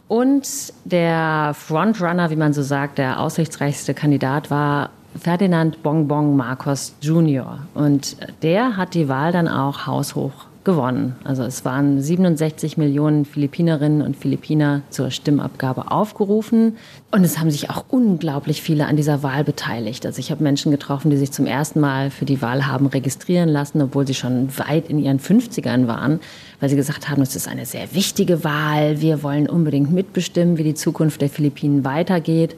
Und 0.09 0.73
der 0.85 1.53
Frontrunner, 1.55 2.31
wie 2.31 2.37
man 2.37 2.55
so 2.55 2.63
sagt, 2.63 2.99
der 2.99 3.21
aussichtsreichste 3.21 3.93
Kandidat 3.93 4.51
war 4.51 4.91
Ferdinand 5.19 5.83
Bongbong 5.83 6.35
Marcos 6.37 6.95
Jr. 7.03 7.59
Und 7.75 8.17
der 8.43 8.77
hat 8.77 8.95
die 8.95 9.09
Wahl 9.09 9.33
dann 9.33 9.49
auch 9.49 9.87
haushoch 9.87 10.47
gewonnen. 10.69 11.17
Also 11.25 11.45
es 11.45 11.65
waren 11.65 11.99
67 11.99 12.77
Millionen 12.77 13.25
Philippinerinnen 13.25 14.03
und 14.03 14.19
Philippiner 14.19 14.83
zur 14.91 15.11
Stimmabgabe 15.11 15.91
aufgerufen. 15.91 16.77
Und 17.11 17.25
es 17.25 17.39
haben 17.39 17.51
sich 17.51 17.71
auch 17.71 17.87
unglaublich 17.89 18.61
viele 18.61 18.85
an 18.85 18.95
dieser 18.95 19.23
Wahl 19.23 19.45
beteiligt. 19.45 20.05
Also 20.05 20.19
ich 20.19 20.31
habe 20.31 20.43
Menschen 20.43 20.71
getroffen, 20.71 21.11
die 21.11 21.17
sich 21.17 21.33
zum 21.33 21.47
ersten 21.47 21.81
Mal 21.81 22.11
für 22.11 22.27
die 22.27 22.43
Wahl 22.43 22.67
haben 22.67 22.87
registrieren 22.87 23.49
lassen, 23.49 23.81
obwohl 23.81 24.07
sie 24.07 24.13
schon 24.13 24.51
weit 24.59 24.91
in 24.91 24.99
ihren 24.99 25.21
50ern 25.21 25.87
waren, 25.87 26.21
weil 26.61 26.69
sie 26.69 26.77
gesagt 26.77 27.09
haben, 27.09 27.23
es 27.23 27.35
ist 27.35 27.49
eine 27.49 27.65
sehr 27.65 27.95
wichtige 27.95 28.45
Wahl. 28.45 29.01
Wir 29.01 29.23
wollen 29.23 29.49
unbedingt 29.49 29.91
mitbestimmen, 29.91 30.59
wie 30.59 30.65
die 30.65 30.75
Zukunft 30.75 31.23
der 31.23 31.31
Philippinen 31.31 31.83
weitergeht. 31.87 32.57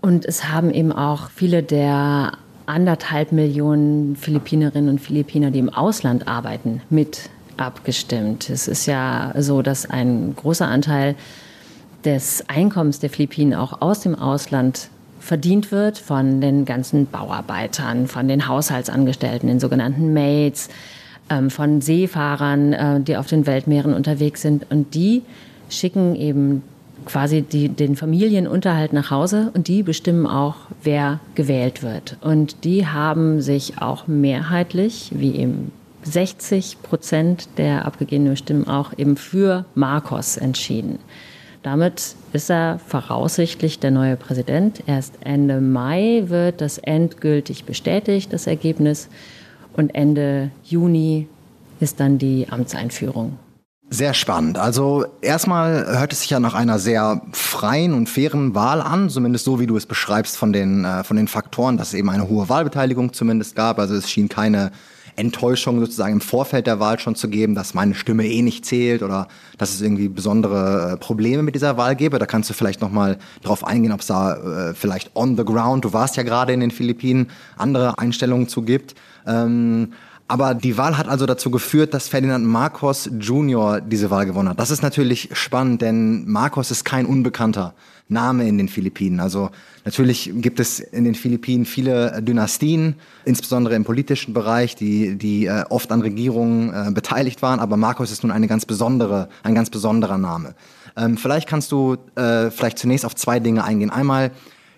Und 0.00 0.24
es 0.24 0.52
haben 0.52 0.70
eben 0.70 0.92
auch 0.92 1.30
viele 1.30 1.64
der 1.64 2.34
anderthalb 2.68 3.32
Millionen 3.32 4.16
Philippinerinnen 4.16 4.90
und 4.90 5.00
Philippiner, 5.00 5.50
die 5.50 5.58
im 5.58 5.70
Ausland 5.72 6.28
arbeiten, 6.28 6.82
mit 6.90 7.30
abgestimmt. 7.56 8.50
Es 8.50 8.68
ist 8.68 8.86
ja 8.86 9.32
so, 9.38 9.62
dass 9.62 9.88
ein 9.88 10.34
großer 10.36 10.66
Anteil 10.66 11.16
des 12.04 12.44
Einkommens 12.48 13.00
der 13.00 13.10
Philippinen 13.10 13.54
auch 13.54 13.80
aus 13.80 14.00
dem 14.00 14.14
Ausland 14.14 14.88
verdient 15.18 15.72
wird 15.72 15.98
von 15.98 16.40
den 16.40 16.64
ganzen 16.64 17.06
Bauarbeitern, 17.06 18.06
von 18.06 18.28
den 18.28 18.46
Haushaltsangestellten, 18.46 19.48
den 19.48 19.60
sogenannten 19.60 20.12
Maids, 20.12 20.68
ähm, 21.28 21.50
von 21.50 21.80
Seefahrern, 21.80 22.72
äh, 22.72 23.00
die 23.00 23.16
auf 23.16 23.26
den 23.26 23.46
Weltmeeren 23.46 23.94
unterwegs 23.94 24.42
sind. 24.42 24.70
Und 24.70 24.94
die 24.94 25.22
schicken 25.68 26.14
eben 26.14 26.62
quasi 27.08 27.40
die, 27.42 27.70
den 27.70 27.96
Familienunterhalt 27.96 28.92
nach 28.92 29.10
Hause 29.10 29.50
und 29.54 29.66
die 29.66 29.82
bestimmen 29.82 30.26
auch, 30.26 30.56
wer 30.82 31.20
gewählt 31.34 31.82
wird. 31.82 32.18
Und 32.20 32.64
die 32.64 32.86
haben 32.86 33.40
sich 33.40 33.80
auch 33.80 34.06
mehrheitlich, 34.06 35.10
wie 35.14 35.34
eben 35.34 35.72
60 36.02 36.82
Prozent 36.82 37.48
der 37.56 37.86
abgegebenen 37.86 38.36
Stimmen 38.36 38.68
auch 38.68 38.92
eben 38.96 39.16
für 39.16 39.64
Marcos 39.74 40.36
entschieden. 40.36 40.98
Damit 41.62 42.14
ist 42.32 42.50
er 42.50 42.78
voraussichtlich 42.86 43.78
der 43.78 43.90
neue 43.90 44.16
Präsident. 44.16 44.82
Erst 44.86 45.14
Ende 45.24 45.60
Mai 45.60 46.24
wird 46.26 46.60
das 46.60 46.78
endgültig 46.78 47.64
bestätigt, 47.64 48.32
das 48.32 48.46
Ergebnis. 48.46 49.08
Und 49.72 49.94
Ende 49.94 50.50
Juni 50.64 51.26
ist 51.80 52.00
dann 52.00 52.18
die 52.18 52.46
Amtseinführung. 52.50 53.38
Sehr 53.90 54.12
spannend. 54.12 54.58
Also 54.58 55.06
erstmal 55.22 55.98
hört 55.98 56.12
es 56.12 56.20
sich 56.20 56.30
ja 56.30 56.40
nach 56.40 56.52
einer 56.52 56.78
sehr 56.78 57.22
freien 57.32 57.94
und 57.94 58.06
fairen 58.08 58.54
Wahl 58.54 58.82
an, 58.82 59.08
zumindest 59.08 59.46
so 59.46 59.60
wie 59.60 59.66
du 59.66 59.78
es 59.78 59.86
beschreibst 59.86 60.36
von 60.36 60.52
den 60.52 60.84
äh, 60.84 61.04
von 61.04 61.16
den 61.16 61.26
Faktoren, 61.26 61.78
dass 61.78 61.88
es 61.88 61.94
eben 61.94 62.10
eine 62.10 62.28
hohe 62.28 62.50
Wahlbeteiligung 62.50 63.14
zumindest 63.14 63.56
gab. 63.56 63.78
Also 63.78 63.94
es 63.94 64.10
schien 64.10 64.28
keine 64.28 64.72
Enttäuschung 65.18 65.80
sozusagen 65.80 66.12
im 66.12 66.20
Vorfeld 66.20 66.66
der 66.66 66.80
Wahl 66.80 66.98
schon 66.98 67.16
zu 67.16 67.28
geben, 67.28 67.54
dass 67.54 67.74
meine 67.74 67.94
Stimme 67.94 68.26
eh 68.26 68.42
nicht 68.42 68.66
zählt 68.66 69.02
oder 69.02 69.26
dass 69.56 69.74
es 69.74 69.80
irgendwie 69.80 70.08
besondere 70.08 70.92
äh, 70.92 70.96
Probleme 70.98 71.42
mit 71.42 71.54
dieser 71.54 71.76
Wahl 71.76 71.96
gäbe. 71.96 72.18
Da 72.18 72.26
kannst 72.26 72.50
du 72.50 72.54
vielleicht 72.54 72.82
noch 72.82 72.92
mal 72.92 73.18
drauf 73.42 73.66
eingehen, 73.66 73.92
ob 73.92 74.00
es 74.00 74.06
da 74.06 74.36
äh, 74.68 74.74
vielleicht 74.74 75.16
on 75.16 75.36
the 75.36 75.44
ground, 75.44 75.86
du 75.86 75.94
warst 75.94 76.16
ja 76.16 76.22
gerade 76.22 76.52
in 76.52 76.60
den 76.60 76.70
Philippinen, 76.70 77.30
andere 77.56 77.98
Einstellungen 77.98 78.48
zu 78.48 78.62
gibt. 78.62 78.94
Ähm, 79.26 79.92
aber 80.28 80.54
die 80.54 80.76
Wahl 80.76 80.98
hat 80.98 81.08
also 81.08 81.24
dazu 81.24 81.50
geführt, 81.50 81.94
dass 81.94 82.08
Ferdinand 82.08 82.44
Marcos 82.44 83.10
Jr. 83.18 83.80
diese 83.80 84.10
Wahl 84.10 84.26
gewonnen 84.26 84.50
hat. 84.50 84.60
Das 84.60 84.70
ist 84.70 84.82
natürlich 84.82 85.30
spannend, 85.32 85.80
denn 85.80 86.28
Marcos 86.28 86.70
ist 86.70 86.84
kein 86.84 87.06
Unbekannter 87.06 87.74
Name 88.08 88.46
in 88.46 88.58
den 88.58 88.68
Philippinen. 88.68 89.20
Also 89.20 89.50
natürlich 89.84 90.30
gibt 90.36 90.60
es 90.60 90.80
in 90.80 91.04
den 91.04 91.14
Philippinen 91.14 91.64
viele 91.64 92.22
Dynastien, 92.22 92.96
insbesondere 93.24 93.74
im 93.74 93.84
politischen 93.84 94.34
Bereich, 94.34 94.76
die, 94.76 95.16
die 95.16 95.46
äh, 95.46 95.64
oft 95.68 95.90
an 95.92 96.02
Regierungen 96.02 96.72
äh, 96.72 96.90
beteiligt 96.90 97.42
waren. 97.42 97.60
Aber 97.60 97.76
Marcos 97.76 98.10
ist 98.10 98.22
nun 98.22 98.32
eine 98.32 98.48
ganz 98.48 98.66
besondere, 98.66 99.28
ein 99.42 99.54
ganz 99.54 99.70
besonderer 99.70 100.18
Name. 100.18 100.54
Ähm, 100.96 101.16
vielleicht 101.16 101.48
kannst 101.48 101.72
du 101.72 101.96
äh, 102.16 102.50
vielleicht 102.50 102.78
zunächst 102.78 103.04
auf 103.04 103.14
zwei 103.14 103.40
Dinge 103.40 103.64
eingehen. 103.64 103.90
Einmal, 103.90 104.30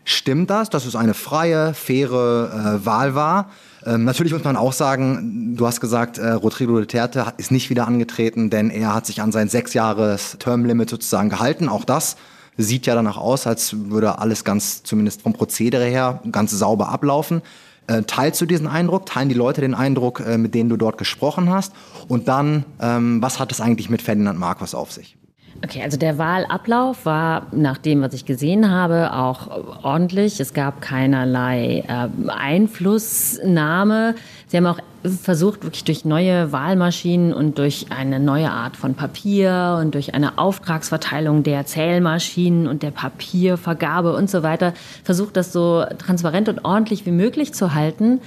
stimmt 0.04 0.50
das, 0.50 0.70
dass 0.70 0.86
es 0.86 0.96
eine 0.96 1.14
freie, 1.14 1.74
faire 1.74 2.78
äh, 2.80 2.86
Wahl 2.86 3.14
war? 3.14 3.50
Ähm, 3.86 4.04
natürlich 4.04 4.32
muss 4.32 4.44
man 4.44 4.56
auch 4.56 4.72
sagen, 4.72 5.54
du 5.56 5.66
hast 5.66 5.80
gesagt, 5.80 6.18
äh, 6.18 6.32
Rodrigo 6.32 6.78
Duterte 6.78 7.32
ist 7.38 7.50
nicht 7.50 7.70
wieder 7.70 7.86
angetreten, 7.86 8.50
denn 8.50 8.70
er 8.70 8.94
hat 8.94 9.06
sich 9.06 9.22
an 9.22 9.32
sein 9.32 9.48
sechs 9.48 9.74
Jahres 9.74 10.36
Termlimit 10.38 10.90
sozusagen 10.90 11.30
gehalten. 11.30 11.68
Auch 11.68 11.84
das 11.84 12.16
sieht 12.56 12.86
ja 12.86 12.94
danach 12.94 13.16
aus, 13.16 13.46
als 13.46 13.74
würde 13.90 14.18
alles 14.18 14.44
ganz, 14.44 14.82
zumindest 14.82 15.22
vom 15.22 15.32
Prozedere 15.32 15.86
her, 15.86 16.20
ganz 16.30 16.50
sauber 16.50 16.90
ablaufen. 16.90 17.42
Äh, 17.86 18.02
teilst 18.02 18.40
du 18.40 18.46
diesen 18.46 18.66
Eindruck? 18.66 19.06
Teilen 19.06 19.28
die 19.28 19.34
Leute 19.34 19.62
den 19.62 19.74
Eindruck, 19.74 20.20
äh, 20.20 20.38
mit 20.38 20.54
denen 20.54 20.68
du 20.68 20.76
dort 20.76 20.98
gesprochen 20.98 21.50
hast? 21.50 21.72
Und 22.06 22.28
dann, 22.28 22.64
ähm, 22.80 23.22
was 23.22 23.38
hat 23.38 23.50
es 23.50 23.60
eigentlich 23.60 23.90
mit 23.90 24.02
Ferdinand 24.02 24.38
Marcos 24.38 24.74
auf 24.74 24.92
sich? 24.92 25.16
Okay, 25.62 25.82
also 25.82 25.98
der 25.98 26.16
Wahlablauf 26.16 27.04
war 27.04 27.46
nach 27.52 27.76
dem, 27.76 28.00
was 28.00 28.14
ich 28.14 28.24
gesehen 28.24 28.70
habe, 28.70 29.12
auch 29.12 29.48
ordentlich. 29.82 30.40
Es 30.40 30.54
gab 30.54 30.80
keinerlei 30.80 31.84
äh, 31.86 32.30
Einflussnahme. 32.30 34.14
Sie 34.46 34.56
haben 34.56 34.66
auch 34.66 34.78
versucht, 35.02 35.62
wirklich 35.64 35.84
durch 35.84 36.06
neue 36.06 36.50
Wahlmaschinen 36.50 37.34
und 37.34 37.58
durch 37.58 37.86
eine 37.90 38.20
neue 38.20 38.50
Art 38.50 38.76
von 38.76 38.94
Papier 38.94 39.78
und 39.80 39.94
durch 39.94 40.14
eine 40.14 40.38
Auftragsverteilung 40.38 41.42
der 41.42 41.66
Zählmaschinen 41.66 42.66
und 42.66 42.82
der 42.82 42.90
Papiervergabe 42.90 44.14
und 44.14 44.30
so 44.30 44.42
weiter, 44.42 44.72
versucht, 45.04 45.36
das 45.36 45.52
so 45.52 45.84
transparent 45.98 46.48
und 46.48 46.64
ordentlich 46.64 47.04
wie 47.04 47.12
möglich 47.12 47.52
zu 47.52 47.74
halten. 47.74 48.20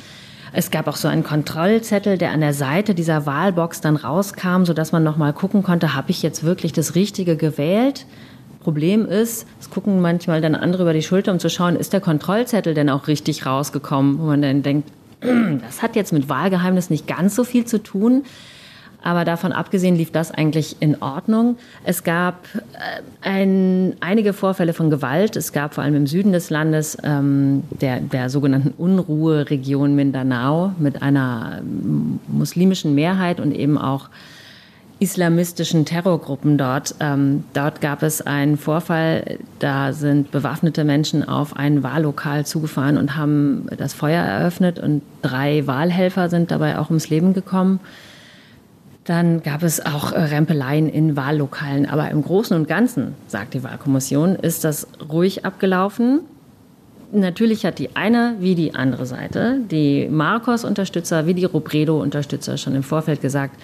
Es 0.55 0.69
gab 0.69 0.87
auch 0.87 0.95
so 0.95 1.07
einen 1.07 1.23
Kontrollzettel, 1.23 2.19
der 2.19 2.29
an 2.29 2.41
der 2.41 2.53
Seite 2.53 2.93
dieser 2.93 3.25
Wahlbox 3.25 3.81
dann 3.81 3.95
rauskam, 3.95 4.65
sodass 4.65 4.91
man 4.91 5.03
noch 5.03 5.17
mal 5.17 5.33
gucken 5.33 5.63
konnte, 5.63 5.95
habe 5.95 6.11
ich 6.11 6.21
jetzt 6.21 6.43
wirklich 6.43 6.71
das 6.73 6.93
Richtige 6.93 7.35
gewählt? 7.35 8.05
Problem 8.59 9.07
ist, 9.07 9.47
es 9.59 9.71
gucken 9.71 9.99
manchmal 9.99 10.41
dann 10.41 10.53
andere 10.53 10.83
über 10.83 10.93
die 10.93 11.01
Schulter, 11.01 11.31
um 11.31 11.39
zu 11.39 11.49
schauen, 11.49 11.75
ist 11.75 11.91
der 11.91 12.01
Kontrollzettel 12.01 12.75
denn 12.75 12.91
auch 12.91 13.07
richtig 13.07 13.47
rausgekommen? 13.47 14.19
Wo 14.19 14.25
man 14.25 14.43
dann 14.43 14.61
denkt, 14.61 14.89
das 15.21 15.81
hat 15.81 15.95
jetzt 15.95 16.13
mit 16.13 16.29
Wahlgeheimnis 16.29 16.91
nicht 16.91 17.07
ganz 17.07 17.35
so 17.35 17.43
viel 17.43 17.65
zu 17.65 17.81
tun. 17.81 18.23
Aber 19.03 19.25
davon 19.25 19.51
abgesehen 19.51 19.95
lief 19.95 20.11
das 20.11 20.31
eigentlich 20.31 20.77
in 20.79 21.01
Ordnung. 21.01 21.57
Es 21.83 22.03
gab 22.03 22.45
äh, 22.55 23.01
ein, 23.21 23.95
einige 23.99 24.31
Vorfälle 24.31 24.73
von 24.73 24.89
Gewalt. 24.89 25.35
Es 25.35 25.51
gab 25.51 25.73
vor 25.73 25.83
allem 25.83 25.95
im 25.95 26.07
Süden 26.07 26.31
des 26.31 26.49
Landes, 26.49 26.97
ähm, 27.03 27.63
der, 27.69 27.99
der 27.99 28.29
sogenannten 28.29 28.73
Unruheregion 28.77 29.95
Mindanao, 29.95 30.71
mit 30.79 31.01
einer 31.01 31.59
ähm, 31.59 32.21
muslimischen 32.27 32.95
Mehrheit 32.95 33.41
und 33.41 33.51
eben 33.51 33.77
auch 33.77 34.09
islamistischen 34.99 35.83
Terrorgruppen 35.83 36.57
dort. 36.57 36.95
Ähm, 37.01 37.43
dort 37.53 37.81
gab 37.81 38.03
es 38.03 38.21
einen 38.21 38.57
Vorfall, 38.57 39.37
da 39.59 39.91
sind 39.91 40.31
bewaffnete 40.31 40.85
Menschen 40.85 41.27
auf 41.27 41.57
ein 41.57 41.83
Wahllokal 41.83 42.45
zugefahren 42.45 42.97
und 42.97 43.17
haben 43.17 43.67
das 43.77 43.93
Feuer 43.93 44.23
eröffnet 44.23 44.79
und 44.79 45.01
drei 45.21 45.67
Wahlhelfer 45.67 46.29
sind 46.29 46.51
dabei 46.51 46.79
auch 46.79 46.89
ums 46.89 47.09
Leben 47.09 47.33
gekommen. 47.33 47.81
Dann 49.05 49.43
gab 49.43 49.63
es 49.63 49.85
auch 49.85 50.11
äh, 50.11 50.19
Rempeleien 50.19 50.87
in 50.87 51.15
Wahllokalen. 51.15 51.85
Aber 51.85 52.09
im 52.09 52.23
Großen 52.23 52.55
und 52.55 52.67
Ganzen, 52.67 53.15
sagt 53.27 53.53
die 53.53 53.63
Wahlkommission, 53.63 54.35
ist 54.35 54.63
das 54.63 54.87
ruhig 55.11 55.45
abgelaufen. 55.45 56.21
Natürlich 57.11 57.65
hat 57.65 57.79
die 57.79 57.95
eine 57.95 58.35
wie 58.39 58.55
die 58.55 58.73
andere 58.73 59.05
Seite, 59.05 59.59
die 59.69 60.07
Marcos-Unterstützer 60.09 61.27
wie 61.27 61.35
die 61.35 61.45
Robredo-Unterstützer 61.45 62.57
schon 62.57 62.73
im 62.73 62.81
Vorfeld 62.81 63.21
gesagt, 63.21 63.55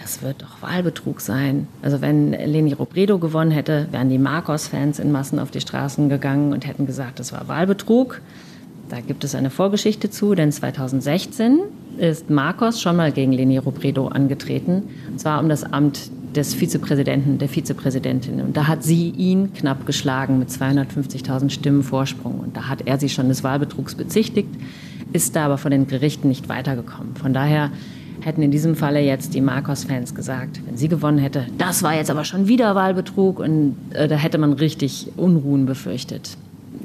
das 0.00 0.22
wird 0.22 0.42
doch 0.42 0.62
Wahlbetrug 0.62 1.20
sein. 1.20 1.68
Also 1.82 2.00
wenn 2.00 2.32
Leni 2.32 2.72
Robredo 2.72 3.18
gewonnen 3.18 3.50
hätte, 3.50 3.88
wären 3.90 4.08
die 4.08 4.18
Marcos-Fans 4.18 4.98
in 4.98 5.12
Massen 5.12 5.38
auf 5.38 5.50
die 5.50 5.60
Straßen 5.60 6.08
gegangen 6.08 6.52
und 6.52 6.66
hätten 6.66 6.86
gesagt, 6.86 7.20
das 7.20 7.32
war 7.32 7.48
Wahlbetrug. 7.48 8.20
Da 8.88 9.00
gibt 9.00 9.24
es 9.24 9.34
eine 9.34 9.50
Vorgeschichte 9.50 10.10
zu, 10.10 10.34
denn 10.34 10.52
2016 10.52 11.60
ist 11.98 12.30
Marcos 12.30 12.80
schon 12.80 12.96
mal 12.96 13.12
gegen 13.12 13.32
Leni 13.32 13.58
Robredo 13.58 14.08
angetreten, 14.08 14.84
und 15.10 15.20
zwar 15.20 15.40
um 15.40 15.48
das 15.48 15.64
Amt 15.64 16.10
des 16.34 16.54
Vizepräsidenten, 16.54 17.38
der 17.38 17.48
Vizepräsidentin. 17.48 18.40
Und 18.40 18.56
da 18.56 18.66
hat 18.66 18.82
sie 18.82 19.10
ihn 19.10 19.52
knapp 19.54 19.86
geschlagen 19.86 20.38
mit 20.38 20.50
250.000 20.50 21.50
Stimmen 21.50 21.82
Vorsprung. 21.82 22.40
Und 22.40 22.56
da 22.56 22.68
hat 22.68 22.86
er 22.86 22.98
sie 22.98 23.08
schon 23.08 23.28
des 23.28 23.44
Wahlbetrugs 23.44 23.94
bezichtigt, 23.94 24.48
ist 25.12 25.36
da 25.36 25.46
aber 25.46 25.58
von 25.58 25.70
den 25.70 25.86
Gerichten 25.86 26.28
nicht 26.28 26.48
weitergekommen. 26.48 27.14
Von 27.14 27.32
daher 27.32 27.70
hätten 28.20 28.42
in 28.42 28.50
diesem 28.50 28.74
Falle 28.74 29.00
jetzt 29.00 29.34
die 29.34 29.40
Marcos-Fans 29.40 30.14
gesagt, 30.14 30.60
wenn 30.66 30.76
sie 30.76 30.88
gewonnen 30.88 31.18
hätte, 31.18 31.46
das 31.58 31.82
war 31.82 31.94
jetzt 31.94 32.10
aber 32.10 32.24
schon 32.24 32.48
wieder 32.48 32.74
Wahlbetrug 32.74 33.38
und 33.38 33.76
äh, 33.92 34.08
da 34.08 34.16
hätte 34.16 34.38
man 34.38 34.54
richtig 34.54 35.08
Unruhen 35.16 35.66
befürchtet. 35.66 36.36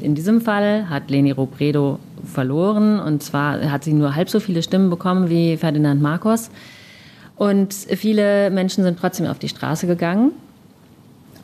In 0.01 0.15
diesem 0.15 0.41
Fall 0.41 0.89
hat 0.89 1.09
Leni 1.09 1.31
Robredo 1.31 1.99
verloren 2.23 2.99
und 2.99 3.23
zwar 3.23 3.71
hat 3.71 3.83
sie 3.83 3.93
nur 3.93 4.15
halb 4.15 4.29
so 4.29 4.39
viele 4.39 4.63
Stimmen 4.63 4.89
bekommen 4.89 5.29
wie 5.29 5.57
Ferdinand 5.57 6.01
Marcos. 6.01 6.49
Und 7.35 7.73
viele 7.73 8.49
Menschen 8.49 8.83
sind 8.83 8.99
trotzdem 8.99 9.25
auf 9.25 9.39
die 9.39 9.49
Straße 9.49 9.87
gegangen. 9.87 10.31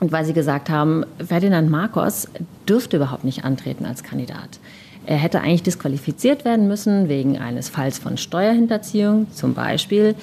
Und 0.01 0.11
weil 0.11 0.25
sie 0.25 0.33
gesagt 0.33 0.69
haben, 0.69 1.05
Ferdinand 1.25 1.69
Marcos 1.69 2.27
dürfte 2.67 2.97
überhaupt 2.97 3.23
nicht 3.23 3.45
antreten 3.45 3.85
als 3.85 4.03
Kandidat. 4.03 4.59
Er 5.05 5.17
hätte 5.17 5.39
eigentlich 5.39 5.63
disqualifiziert 5.63 6.45
werden 6.45 6.67
müssen 6.67 7.07
wegen 7.07 7.37
eines 7.37 7.69
Falls 7.69 7.97
von 7.97 8.17
Steuerhinterziehung 8.17 9.27
zum 9.31 9.53
Beispiel, 9.53 10.15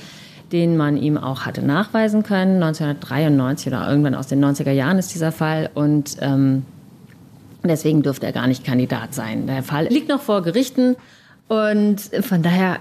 den 0.51 0.77
man 0.77 0.97
ihm 0.97 1.17
auch 1.17 1.47
hatte 1.47 1.63
nachweisen 1.63 2.23
können. 2.23 2.63
1993 2.63 3.69
oder 3.69 3.89
irgendwann 3.89 4.15
aus 4.15 4.27
den 4.27 4.45
90er 4.45 4.73
Jahren 4.73 4.99
ist 4.99 5.15
dieser 5.15 5.33
Fall. 5.33 5.71
Und 5.73 6.17
ähm, 6.21 6.65
Deswegen 7.65 8.03
dürfte 8.03 8.27
er 8.27 8.33
gar 8.33 8.47
nicht 8.47 8.65
Kandidat 8.65 9.15
sein. 9.15 9.47
Der 9.47 9.63
Fall 9.63 9.87
liegt 9.87 10.09
noch 10.09 10.21
vor 10.21 10.43
Gerichten 10.43 10.97
und 11.49 12.01
von 12.21 12.43
daher 12.43 12.79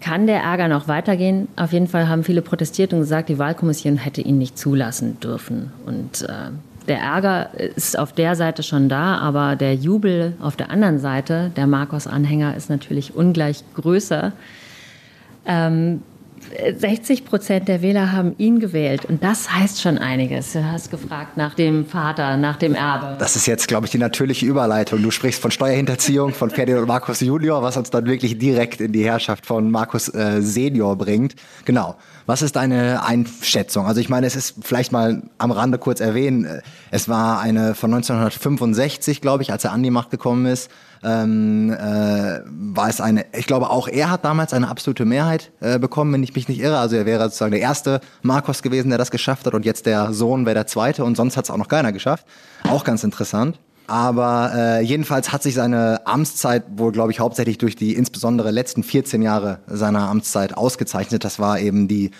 kann 0.00 0.26
der 0.26 0.42
Ärger 0.42 0.68
noch 0.68 0.86
weitergehen. 0.88 1.48
Auf 1.56 1.72
jeden 1.72 1.88
Fall 1.88 2.08
haben 2.08 2.24
viele 2.24 2.42
protestiert 2.42 2.92
und 2.92 3.00
gesagt, 3.00 3.30
die 3.30 3.38
Wahlkommission 3.38 3.96
hätte 3.96 4.20
ihn 4.20 4.36
nicht 4.36 4.58
zulassen 4.58 5.18
dürfen. 5.20 5.72
Und 5.86 6.22
äh, 6.22 6.50
der 6.86 6.98
Ärger 6.98 7.54
ist 7.54 7.98
auf 7.98 8.12
der 8.12 8.36
Seite 8.36 8.62
schon 8.62 8.90
da, 8.90 9.16
aber 9.16 9.56
der 9.56 9.74
Jubel 9.74 10.36
auf 10.40 10.56
der 10.56 10.70
anderen 10.70 10.98
Seite, 10.98 11.50
der 11.56 11.66
Marcos-Anhänger, 11.66 12.54
ist 12.54 12.68
natürlich 12.68 13.14
ungleich 13.14 13.64
größer. 13.74 14.32
Ähm, 15.46 16.02
60 16.78 17.24
Prozent 17.24 17.68
der 17.68 17.82
Wähler 17.82 18.12
haben 18.12 18.34
ihn 18.38 18.60
gewählt. 18.60 19.04
Und 19.04 19.22
das 19.22 19.52
heißt 19.52 19.80
schon 19.80 19.98
einiges. 19.98 20.52
Du 20.52 20.64
hast 20.64 20.90
gefragt 20.90 21.36
nach 21.36 21.54
dem 21.54 21.86
Vater, 21.86 22.36
nach 22.36 22.56
dem 22.56 22.74
Erbe. 22.74 23.16
Das 23.18 23.36
ist 23.36 23.46
jetzt, 23.46 23.68
glaube 23.68 23.86
ich, 23.86 23.92
die 23.92 23.98
natürliche 23.98 24.46
Überleitung. 24.46 25.02
Du 25.02 25.10
sprichst 25.10 25.40
von 25.40 25.50
Steuerhinterziehung 25.50 26.32
von 26.32 26.50
Ferdinand 26.50 26.86
Markus 26.86 27.20
Junior, 27.20 27.62
was 27.62 27.76
uns 27.76 27.90
dann 27.90 28.06
wirklich 28.06 28.38
direkt 28.38 28.80
in 28.80 28.92
die 28.92 29.04
Herrschaft 29.04 29.46
von 29.46 29.70
Markus 29.70 30.08
äh, 30.08 30.40
Senior 30.40 30.96
bringt. 30.96 31.34
Genau. 31.64 31.96
Was 32.26 32.40
ist 32.40 32.56
deine 32.56 33.04
Einschätzung? 33.04 33.86
Also 33.86 34.00
ich 34.00 34.08
meine, 34.08 34.26
es 34.26 34.34
ist 34.34 34.54
vielleicht 34.62 34.92
mal 34.92 35.22
am 35.36 35.50
Rande 35.50 35.78
kurz 35.78 36.00
erwähnen, 36.00 36.44
äh, 36.44 36.62
es 36.90 37.08
war 37.08 37.40
eine 37.40 37.74
von 37.74 37.92
1965, 37.92 39.20
glaube 39.20 39.42
ich, 39.42 39.52
als 39.52 39.64
er 39.64 39.72
an 39.72 39.82
die 39.82 39.90
Macht 39.90 40.10
gekommen 40.10 40.46
ist, 40.46 40.70
ähm, 41.04 41.70
äh, 41.72 42.40
war 42.46 42.88
es 42.88 43.00
eine, 43.00 43.26
ich 43.36 43.46
glaube 43.46 43.70
auch 43.70 43.88
er 43.88 44.10
hat 44.10 44.24
damals 44.24 44.52
eine 44.52 44.68
absolute 44.68 45.04
Mehrheit 45.04 45.52
äh, 45.60 45.78
bekommen, 45.78 46.12
wenn 46.12 46.22
ich 46.22 46.34
mich 46.34 46.48
nicht 46.48 46.60
irre. 46.60 46.78
Also 46.78 46.96
er 46.96 47.06
wäre 47.06 47.24
sozusagen 47.24 47.52
der 47.52 47.60
erste 47.60 48.00
Marcos 48.22 48.62
gewesen, 48.62 48.88
der 48.88 48.98
das 48.98 49.10
geschafft 49.10 49.46
hat 49.46 49.54
und 49.54 49.64
jetzt 49.64 49.86
der 49.86 50.12
Sohn 50.12 50.46
wäre 50.46 50.54
der 50.54 50.66
zweite 50.66 51.04
und 51.04 51.16
sonst 51.16 51.36
hat 51.36 51.44
es 51.44 51.50
auch 51.50 51.56
noch 51.56 51.68
keiner 51.68 51.92
geschafft. 51.92 52.26
Auch 52.68 52.84
ganz 52.84 53.04
interessant. 53.04 53.58
Aber 53.86 54.52
äh, 54.54 54.80
jedenfalls 54.82 55.30
hat 55.30 55.42
sich 55.42 55.54
seine 55.54 56.06
Amtszeit 56.06 56.64
wohl, 56.76 56.92
glaube 56.92 57.12
ich, 57.12 57.20
hauptsächlich 57.20 57.58
durch 57.58 57.76
die 57.76 57.94
insbesondere 57.94 58.50
letzten 58.50 58.82
14 58.82 59.20
Jahre 59.20 59.58
seiner 59.66 60.08
Amtszeit 60.08 60.56
ausgezeichnet. 60.56 61.22
Das 61.22 61.38
war 61.38 61.60
eben 61.60 61.86
die 61.86 62.10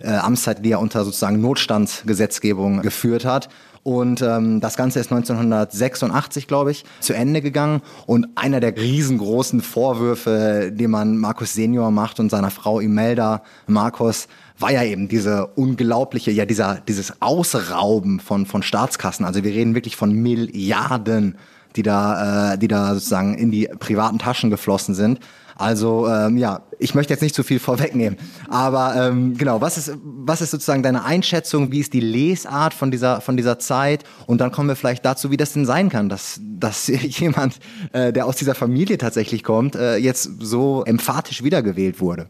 äh, 0.00 0.10
Amtszeit, 0.10 0.64
die 0.64 0.72
er 0.72 0.80
unter 0.80 1.02
sozusagen 1.04 1.40
Notstandsgesetzgebung 1.40 2.82
geführt 2.82 3.24
hat. 3.24 3.48
Und 3.84 4.22
ähm, 4.22 4.60
das 4.60 4.76
Ganze 4.76 4.98
ist 4.98 5.12
1986, 5.12 6.48
glaube 6.48 6.70
ich, 6.70 6.84
zu 7.00 7.12
Ende 7.12 7.42
gegangen. 7.42 7.82
Und 8.06 8.26
einer 8.34 8.58
der 8.58 8.74
riesengroßen 8.76 9.60
Vorwürfe, 9.60 10.72
die 10.74 10.88
man 10.88 11.18
Markus 11.18 11.52
Senior 11.52 11.90
macht 11.90 12.18
und 12.18 12.30
seiner 12.30 12.50
Frau 12.50 12.80
Imelda 12.80 13.42
Marcos, 13.66 14.26
war 14.58 14.72
ja 14.72 14.82
eben 14.84 15.08
diese 15.08 15.48
unglaubliche, 15.48 16.30
ja 16.30 16.46
dieser, 16.46 16.80
dieses 16.88 17.20
Ausrauben 17.20 18.20
von, 18.20 18.46
von 18.46 18.62
Staatskassen. 18.62 19.26
Also 19.26 19.44
wir 19.44 19.52
reden 19.52 19.74
wirklich 19.74 19.96
von 19.96 20.12
Milliarden, 20.12 21.36
die 21.76 21.82
da, 21.82 22.54
äh, 22.54 22.58
die 22.58 22.68
da 22.68 22.94
sozusagen 22.94 23.34
in 23.34 23.50
die 23.50 23.68
privaten 23.78 24.18
Taschen 24.18 24.48
geflossen 24.48 24.94
sind. 24.94 25.20
Also 25.56 26.08
ähm, 26.08 26.36
ja, 26.36 26.62
ich 26.78 26.94
möchte 26.94 27.12
jetzt 27.12 27.22
nicht 27.22 27.34
zu 27.34 27.42
viel 27.42 27.58
vorwegnehmen, 27.58 28.18
aber 28.48 28.94
ähm, 28.96 29.36
genau, 29.36 29.60
was 29.60 29.78
ist, 29.78 29.96
was 30.02 30.40
ist 30.40 30.50
sozusagen 30.50 30.82
deine 30.82 31.04
Einschätzung? 31.04 31.70
Wie 31.70 31.80
ist 31.80 31.92
die 31.92 32.00
Lesart 32.00 32.74
von 32.74 32.90
dieser, 32.90 33.20
von 33.20 33.36
dieser 33.36 33.58
Zeit? 33.58 34.04
Und 34.26 34.40
dann 34.40 34.50
kommen 34.50 34.68
wir 34.68 34.76
vielleicht 34.76 35.04
dazu, 35.04 35.30
wie 35.30 35.36
das 35.36 35.52
denn 35.52 35.66
sein 35.66 35.88
kann, 35.88 36.08
dass, 36.08 36.40
dass 36.42 36.86
jemand, 37.18 37.58
äh, 37.92 38.12
der 38.12 38.26
aus 38.26 38.36
dieser 38.36 38.54
Familie 38.54 38.98
tatsächlich 38.98 39.44
kommt, 39.44 39.76
äh, 39.76 39.96
jetzt 39.96 40.28
so 40.40 40.82
emphatisch 40.84 41.42
wiedergewählt 41.42 42.00
wurde. 42.00 42.28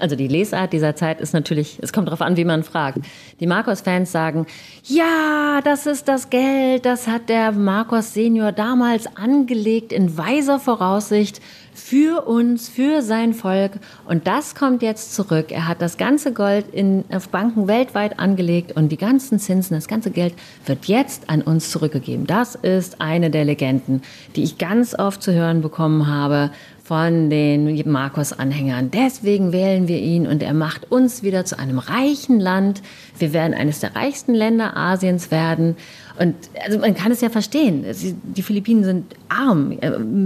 Also 0.00 0.16
die 0.16 0.28
Lesart 0.28 0.72
dieser 0.72 0.96
Zeit 0.96 1.20
ist 1.20 1.32
natürlich, 1.32 1.78
es 1.82 1.92
kommt 1.92 2.08
darauf 2.08 2.22
an, 2.22 2.36
wie 2.36 2.44
man 2.44 2.62
fragt. 2.62 2.98
Die 3.40 3.46
Marcos-Fans 3.46 4.10
sagen, 4.10 4.46
ja, 4.84 5.60
das 5.62 5.86
ist 5.86 6.08
das 6.08 6.30
Geld, 6.30 6.84
das 6.84 7.06
hat 7.06 7.28
der 7.28 7.52
Marcos 7.52 8.14
Senior 8.14 8.52
damals 8.52 9.06
angelegt 9.16 9.92
in 9.92 10.16
weiser 10.16 10.58
Voraussicht 10.58 11.40
für 11.78 12.26
uns, 12.26 12.68
für 12.68 13.02
sein 13.02 13.32
Volk. 13.34 13.72
Und 14.04 14.26
das 14.26 14.54
kommt 14.54 14.82
jetzt 14.82 15.14
zurück. 15.14 15.50
Er 15.50 15.68
hat 15.68 15.80
das 15.80 15.96
ganze 15.96 16.32
Gold 16.32 16.66
in, 16.72 17.04
auf 17.10 17.28
Banken 17.28 17.68
weltweit 17.68 18.18
angelegt 18.18 18.72
und 18.72 18.90
die 18.90 18.96
ganzen 18.96 19.38
Zinsen, 19.38 19.76
das 19.76 19.88
ganze 19.88 20.10
Geld 20.10 20.34
wird 20.66 20.86
jetzt 20.86 21.30
an 21.30 21.42
uns 21.42 21.70
zurückgegeben. 21.70 22.26
Das 22.26 22.54
ist 22.56 23.00
eine 23.00 23.30
der 23.30 23.44
Legenden, 23.44 24.02
die 24.36 24.42
ich 24.42 24.58
ganz 24.58 24.98
oft 24.98 25.22
zu 25.22 25.32
hören 25.32 25.62
bekommen 25.62 26.06
habe 26.06 26.50
von 26.88 27.28
den 27.28 27.86
Markus-Anhängern. 27.86 28.90
Deswegen 28.90 29.52
wählen 29.52 29.88
wir 29.88 29.98
ihn 29.98 30.26
und 30.26 30.42
er 30.42 30.54
macht 30.54 30.90
uns 30.90 31.22
wieder 31.22 31.44
zu 31.44 31.58
einem 31.58 31.78
reichen 31.78 32.40
Land. 32.40 32.80
Wir 33.18 33.34
werden 33.34 33.52
eines 33.52 33.80
der 33.80 33.94
reichsten 33.94 34.32
Länder 34.32 34.74
Asiens 34.74 35.30
werden. 35.30 35.76
Und 36.18 36.34
also 36.64 36.78
man 36.78 36.94
kann 36.94 37.12
es 37.12 37.20
ja 37.20 37.28
verstehen. 37.28 37.84
Die 38.22 38.40
Philippinen 38.40 38.84
sind 38.84 39.14
arm. 39.28 39.78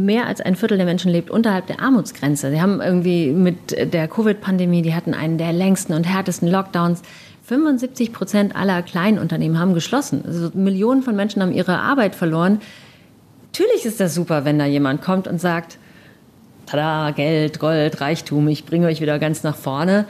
Mehr 0.05 0.27
als 0.29 0.41
ein 0.41 0.55
Viertel 0.55 0.77
der 0.77 0.87
Menschen 0.87 1.11
lebt 1.11 1.31
unterhalb 1.31 1.67
der 1.67 1.81
Armutsgrenze. 1.81 2.53
Sie 2.53 2.63
haben 2.63 2.81
irgendwie 2.81 3.33
mit 3.33 3.93
der 3.93 4.07
Covid-Pandemie, 4.07 4.83
die 4.83 4.95
hatten 4.95 5.15
einen 5.15 5.39
der 5.39 5.53
längsten 5.53 5.95
und 5.95 6.05
härtesten 6.05 6.47
Lockdowns. 6.49 7.03
75 7.43 8.13
Prozent 8.13 8.55
aller 8.55 8.83
Kleinunternehmen 8.83 9.59
haben 9.59 9.75
geschlossen. 9.75 10.23
Also 10.25 10.53
Millionen 10.55 11.03
von 11.03 11.17
Menschen 11.17 11.43
haben 11.43 11.53
ihre 11.53 11.81
Arbeit 11.81 12.15
verloren. 12.15 12.61
Natürlich 13.47 13.85
ist 13.85 13.99
das 13.99 14.15
super, 14.15 14.45
wenn 14.45 14.61
da 14.61 14.67
jemand 14.67 15.03
kommt 15.03 15.27
und 15.27 15.41
sagt, 15.41 15.79
tada, 16.73 17.11
Geld, 17.11 17.59
Gold, 17.59 18.01
Reichtum, 18.01 18.49
ich 18.49 18.65
bringe 18.65 18.87
euch 18.87 19.01
wieder 19.01 19.19
ganz 19.19 19.43
nach 19.43 19.57
vorne. 19.57 20.07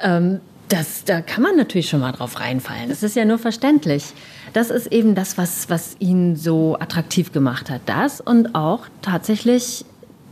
Ähm, 0.00 0.40
das, 0.68 1.04
da 1.04 1.20
kann 1.20 1.42
man 1.42 1.56
natürlich 1.56 1.88
schon 1.88 2.00
mal 2.00 2.12
drauf 2.12 2.40
reinfallen. 2.40 2.88
Das 2.88 3.02
ist 3.02 3.16
ja 3.16 3.24
nur 3.24 3.38
verständlich. 3.38 4.12
Das 4.52 4.70
ist 4.70 4.92
eben 4.92 5.14
das, 5.14 5.36
was, 5.36 5.68
was 5.68 5.96
ihn 5.98 6.36
so 6.36 6.76
attraktiv 6.78 7.32
gemacht 7.32 7.70
hat. 7.70 7.82
Das 7.86 8.20
und 8.20 8.54
auch 8.54 8.86
tatsächlich 9.02 9.84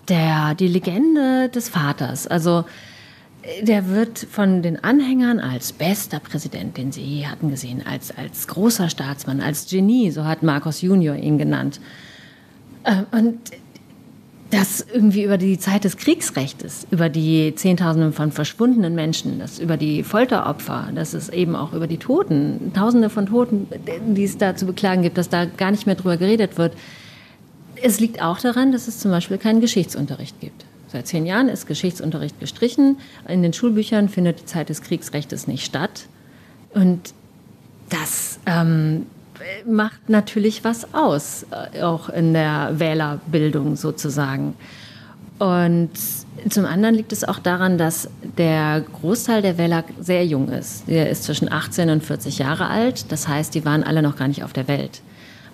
der, 0.09 0.55
die 0.55 0.69
Legende 0.69 1.49
des 1.49 1.69
Vaters. 1.69 2.27
Also 2.27 2.65
der 3.61 3.89
wird 3.89 4.19
von 4.19 4.63
den 4.63 4.83
Anhängern 4.83 5.39
als 5.39 5.73
bester 5.73 6.21
Präsident, 6.21 6.77
den 6.77 6.93
sie 6.93 7.03
je 7.03 7.27
hatten 7.27 7.51
gesehen, 7.51 7.83
als, 7.87 8.17
als 8.17 8.47
großer 8.47 8.89
Staatsmann, 8.89 9.41
als 9.41 9.69
Genie, 9.69 10.11
so 10.11 10.25
hat 10.25 10.43
Marcos 10.43 10.81
Junior 10.81 11.17
ihn 11.17 11.39
genannt. 11.39 11.81
Ähm, 12.85 13.07
und 13.13 13.39
das 14.53 14.85
irgendwie 14.93 15.25
über 15.25 15.39
die 15.39 15.59
Zeit 15.59 15.85
des 15.85 15.97
Kriegsrechts, 15.97 16.87
über 16.91 17.09
die 17.09 17.55
Zehntausende 17.55 18.13
von 18.13 18.33
verschwundenen 18.33 18.95
Menschen, 18.95 19.39
das 19.39 19.59
über 19.59 19.79
die 19.79 20.03
Folteropfer, 20.03 20.91
dass 20.95 21.15
es 21.15 21.31
eben 21.31 21.57
auch 21.57 21.73
über 21.73 21.87
die 21.87 21.97
Toten, 21.97 22.71
Tausende 22.75 23.09
von 23.09 23.27
Toten, 23.27 23.67
die 24.15 24.25
es 24.25 24.37
da 24.37 24.55
zu 24.55 24.67
beklagen 24.67 25.01
gibt, 25.01 25.17
dass 25.17 25.31
da 25.31 25.47
gar 25.47 25.71
nicht 25.71 25.87
mehr 25.87 25.95
drüber 25.95 26.19
geredet 26.19 26.59
wird. 26.59 26.75
Es 27.83 27.99
liegt 27.99 28.21
auch 28.21 28.41
daran, 28.41 28.73
dass 28.73 28.89
es 28.89 28.99
zum 28.99 29.11
Beispiel 29.11 29.39
keinen 29.39 29.63
Geschichtsunterricht 29.63 30.39
gibt. 30.41 30.67
Seit 30.89 31.07
zehn 31.07 31.25
Jahren 31.25 31.49
ist 31.49 31.67
Geschichtsunterricht 31.67 32.39
gestrichen. 32.39 32.99
In 33.27 33.43
den 33.43 33.55
Schulbüchern 33.55 34.11
findet 34.11 34.41
die 34.41 34.45
Zeit 34.45 34.69
des 34.69 34.83
Kriegsrechts 34.83 35.47
nicht 35.47 35.65
statt. 35.65 36.09
Und 36.75 37.15
das 37.89 38.39
ähm, 38.45 39.07
macht 39.67 40.09
natürlich 40.09 40.65
was 40.65 40.95
aus, 40.95 41.47
äh, 41.73 41.83
auch 41.83 42.09
in 42.09 42.33
der 42.33 42.73
Wählerbildung 42.79 43.77
sozusagen. 43.77 44.55
Und 45.39 45.91
zum 46.49 46.67
anderen 46.67 46.95
liegt 46.95 47.13
es 47.13 47.25
auch 47.25 47.41
daran, 47.41 47.77
dass 47.77 48.09
der 48.39 48.81
Großteil 49.01 49.43
der 49.43 49.59
Wähler 49.59 49.83
sehr 50.01 50.25
jung 50.25 50.49
ist. 50.49 50.87
Der 50.87 51.11
ist 51.11 51.25
zwischen 51.25 51.51
18 51.51 51.91
und 51.91 52.05
40 52.05 52.39
Jahre 52.39 52.69
alt. 52.69 53.11
Das 53.11 53.27
heißt, 53.27 53.55
die 53.55 53.65
waren 53.65 53.83
alle 53.83 54.03
noch 54.03 54.17
gar 54.17 54.29
nicht 54.29 54.45
auf 54.45 54.53
der 54.53 54.69
Welt, 54.69 55.03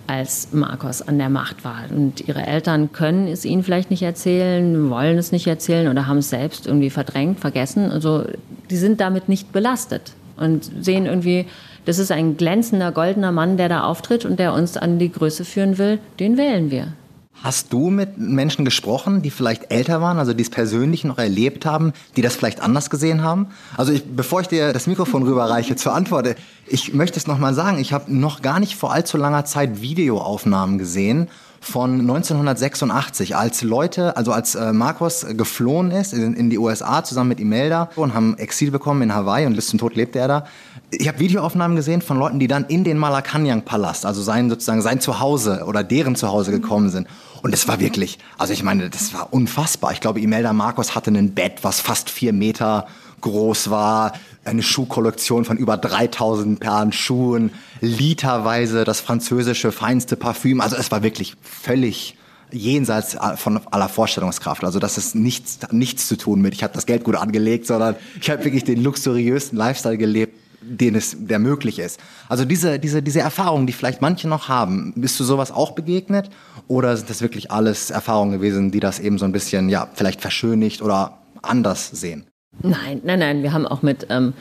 als 0.05 0.49
Marcos 0.51 1.01
an 1.01 1.17
der 1.17 1.29
Macht 1.29 1.63
war. 1.63 1.85
Und 1.89 2.27
ihre 2.27 2.45
Eltern 2.45 2.91
können 2.91 3.27
es 3.27 3.45
ihnen 3.45 3.63
vielleicht 3.63 3.89
nicht 3.89 4.03
erzählen, 4.03 4.91
wollen 4.91 5.17
es 5.17 5.31
nicht 5.31 5.47
erzählen 5.47 5.87
oder 5.87 6.05
haben 6.05 6.19
es 6.19 6.29
selbst 6.29 6.67
irgendwie 6.67 6.91
verdrängt, 6.91 7.39
vergessen. 7.39 7.91
Also 7.91 8.25
die 8.69 8.77
sind 8.77 9.01
damit 9.01 9.27
nicht 9.27 9.51
belastet 9.51 10.13
und 10.37 10.69
sehen 10.81 11.07
irgendwie, 11.07 11.47
das 11.89 11.97
ist 11.97 12.11
ein 12.11 12.37
glänzender, 12.37 12.91
goldener 12.91 13.31
Mann, 13.31 13.57
der 13.57 13.67
da 13.67 13.81
auftritt 13.81 14.23
und 14.23 14.37
der 14.37 14.53
uns 14.53 14.77
an 14.77 14.99
die 14.99 15.11
Größe 15.11 15.43
führen 15.43 15.79
will. 15.79 15.97
Den 16.19 16.37
wählen 16.37 16.69
wir. 16.69 16.93
Hast 17.41 17.73
du 17.73 17.89
mit 17.89 18.19
Menschen 18.19 18.63
gesprochen, 18.63 19.23
die 19.23 19.31
vielleicht 19.31 19.71
älter 19.71 19.99
waren, 19.99 20.19
also 20.19 20.33
die 20.33 20.43
es 20.43 20.51
persönlich 20.51 21.03
noch 21.03 21.17
erlebt 21.17 21.65
haben, 21.65 21.93
die 22.15 22.21
das 22.21 22.35
vielleicht 22.35 22.61
anders 22.61 22.91
gesehen 22.91 23.23
haben? 23.23 23.47
Also 23.75 23.91
ich, 23.91 24.03
bevor 24.05 24.41
ich 24.41 24.47
dir 24.47 24.71
das 24.71 24.85
Mikrofon 24.85 25.23
rüberreiche 25.23 25.75
zur 25.77 25.95
Antwort, 25.95 26.35
ich 26.67 26.93
möchte 26.93 27.17
es 27.17 27.25
noch 27.25 27.39
mal 27.39 27.55
sagen, 27.55 27.79
ich 27.79 27.91
habe 27.91 28.13
noch 28.13 28.43
gar 28.43 28.59
nicht 28.59 28.75
vor 28.75 28.93
allzu 28.93 29.17
langer 29.17 29.45
Zeit 29.45 29.81
Videoaufnahmen 29.81 30.77
gesehen 30.77 31.27
von 31.61 31.99
1986, 32.01 33.35
als 33.35 33.61
Leute, 33.61 34.15
also 34.17 34.31
als 34.31 34.55
äh, 34.55 34.73
Marcos 34.73 35.25
geflohen 35.29 35.91
ist 35.91 36.13
in, 36.13 36.33
in, 36.33 36.49
die 36.49 36.57
USA 36.57 37.03
zusammen 37.03 37.29
mit 37.29 37.39
Imelda 37.39 37.89
und 37.95 38.13
haben 38.13 38.37
Exil 38.37 38.71
bekommen 38.71 39.01
in 39.01 39.13
Hawaii 39.13 39.45
und 39.45 39.55
bis 39.55 39.67
zum 39.67 39.79
Tod 39.79 39.95
lebte 39.95 40.19
er 40.19 40.27
da. 40.27 40.45
Ich 40.91 41.07
habe 41.07 41.19
Videoaufnahmen 41.19 41.75
gesehen 41.75 42.01
von 42.01 42.17
Leuten, 42.17 42.39
die 42.39 42.47
dann 42.47 42.65
in 42.65 42.83
den 42.83 42.97
Malacanang-Palast, 42.97 44.05
also 44.05 44.21
sein 44.21 44.49
sozusagen 44.49 44.81
sein 44.81 45.01
Zuhause 45.01 45.63
oder 45.65 45.83
deren 45.83 46.15
Zuhause 46.15 46.51
gekommen 46.51 46.89
sind. 46.89 47.07
Und 47.41 47.53
es 47.53 47.67
war 47.67 47.79
wirklich, 47.79 48.19
also 48.37 48.53
ich 48.53 48.63
meine, 48.63 48.89
das 48.89 49.13
war 49.13 49.31
unfassbar. 49.31 49.91
Ich 49.91 50.01
glaube, 50.01 50.19
Imelda 50.19 50.51
Marcos 50.53 50.95
hatte 50.95 51.11
ein 51.11 51.33
Bett, 51.33 51.59
was 51.61 51.79
fast 51.79 52.09
vier 52.09 52.33
Meter 52.33 52.87
groß 53.21 53.69
war, 53.69 54.13
eine 54.45 54.63
Schuhkollektion 54.63 55.45
von 55.45 55.57
über 55.57 55.77
3000 55.77 56.59
Paaren 56.59 56.91
Schuhen, 56.91 57.51
literweise 57.81 58.83
das 58.83 59.01
französische 59.01 59.71
feinste 59.71 60.15
Parfüm. 60.15 60.61
Also 60.61 60.75
es 60.75 60.91
war 60.91 61.03
wirklich 61.03 61.35
völlig 61.41 62.15
jenseits 62.51 63.17
von 63.35 63.61
aller 63.71 63.89
Vorstellungskraft. 63.89 64.63
Also 64.63 64.79
das 64.79 64.97
ist 64.97 65.15
nichts, 65.15 65.59
nichts 65.71 66.07
zu 66.07 66.17
tun 66.17 66.41
mit, 66.41 66.53
ich 66.53 66.63
habe 66.63 66.73
das 66.73 66.85
Geld 66.85 67.03
gut 67.03 67.15
angelegt, 67.15 67.67
sondern 67.67 67.95
ich 68.19 68.29
habe 68.29 68.43
wirklich 68.43 68.63
den 68.63 68.83
luxuriösten 68.83 69.57
Lifestyle 69.57 69.97
gelebt, 69.97 70.35
den 70.61 70.95
es, 70.95 71.15
der 71.17 71.39
möglich 71.39 71.79
ist. 71.79 71.99
Also 72.27 72.45
diese, 72.45 72.79
diese, 72.79 73.01
diese 73.01 73.19
Erfahrungen, 73.19 73.67
die 73.67 73.73
vielleicht 73.73 74.01
manche 74.01 74.27
noch 74.27 74.49
haben, 74.49 74.93
bist 74.95 75.19
du 75.19 75.23
sowas 75.23 75.51
auch 75.51 75.71
begegnet? 75.71 76.29
Oder 76.67 76.97
sind 76.97 77.09
das 77.09 77.21
wirklich 77.21 77.51
alles 77.51 77.91
Erfahrungen 77.91 78.33
gewesen, 78.33 78.71
die 78.71 78.79
das 78.79 78.99
eben 78.99 79.17
so 79.17 79.25
ein 79.25 79.31
bisschen, 79.31 79.69
ja, 79.69 79.87
vielleicht 79.93 80.21
verschönigt 80.21 80.81
oder 80.81 81.19
anders 81.41 81.89
sehen? 81.89 82.25
Nein, 82.61 83.01
nein, 83.03 83.19
nein. 83.19 83.43
Wir 83.43 83.53
haben 83.53 83.65
auch 83.65 83.81
mit 83.81 84.07
ähm, 84.09 84.33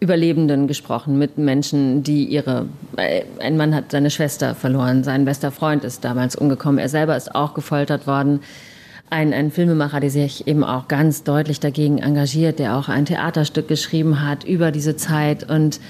Überlebenden 0.00 0.68
gesprochen, 0.68 1.18
mit 1.18 1.38
Menschen, 1.38 2.02
die 2.02 2.24
ihre. 2.24 2.66
Äh, 2.96 3.24
ein 3.40 3.56
Mann 3.56 3.74
hat 3.74 3.90
seine 3.90 4.10
Schwester 4.10 4.54
verloren, 4.54 5.04
sein 5.04 5.24
bester 5.24 5.50
Freund 5.50 5.84
ist 5.84 6.04
damals 6.04 6.36
umgekommen, 6.36 6.78
er 6.78 6.88
selber 6.88 7.16
ist 7.16 7.34
auch 7.34 7.54
gefoltert 7.54 8.06
worden. 8.06 8.40
Ein, 9.10 9.32
ein 9.32 9.50
Filmemacher, 9.50 10.00
der 10.00 10.10
sich 10.10 10.46
eben 10.46 10.64
auch 10.64 10.86
ganz 10.86 11.24
deutlich 11.24 11.60
dagegen 11.60 11.98
engagiert, 11.98 12.58
der 12.58 12.76
auch 12.76 12.90
ein 12.90 13.06
Theaterstück 13.06 13.66
geschrieben 13.66 14.22
hat 14.22 14.44
über 14.44 14.70
diese 14.70 14.96
Zeit. 14.96 15.48
Und 15.48 15.80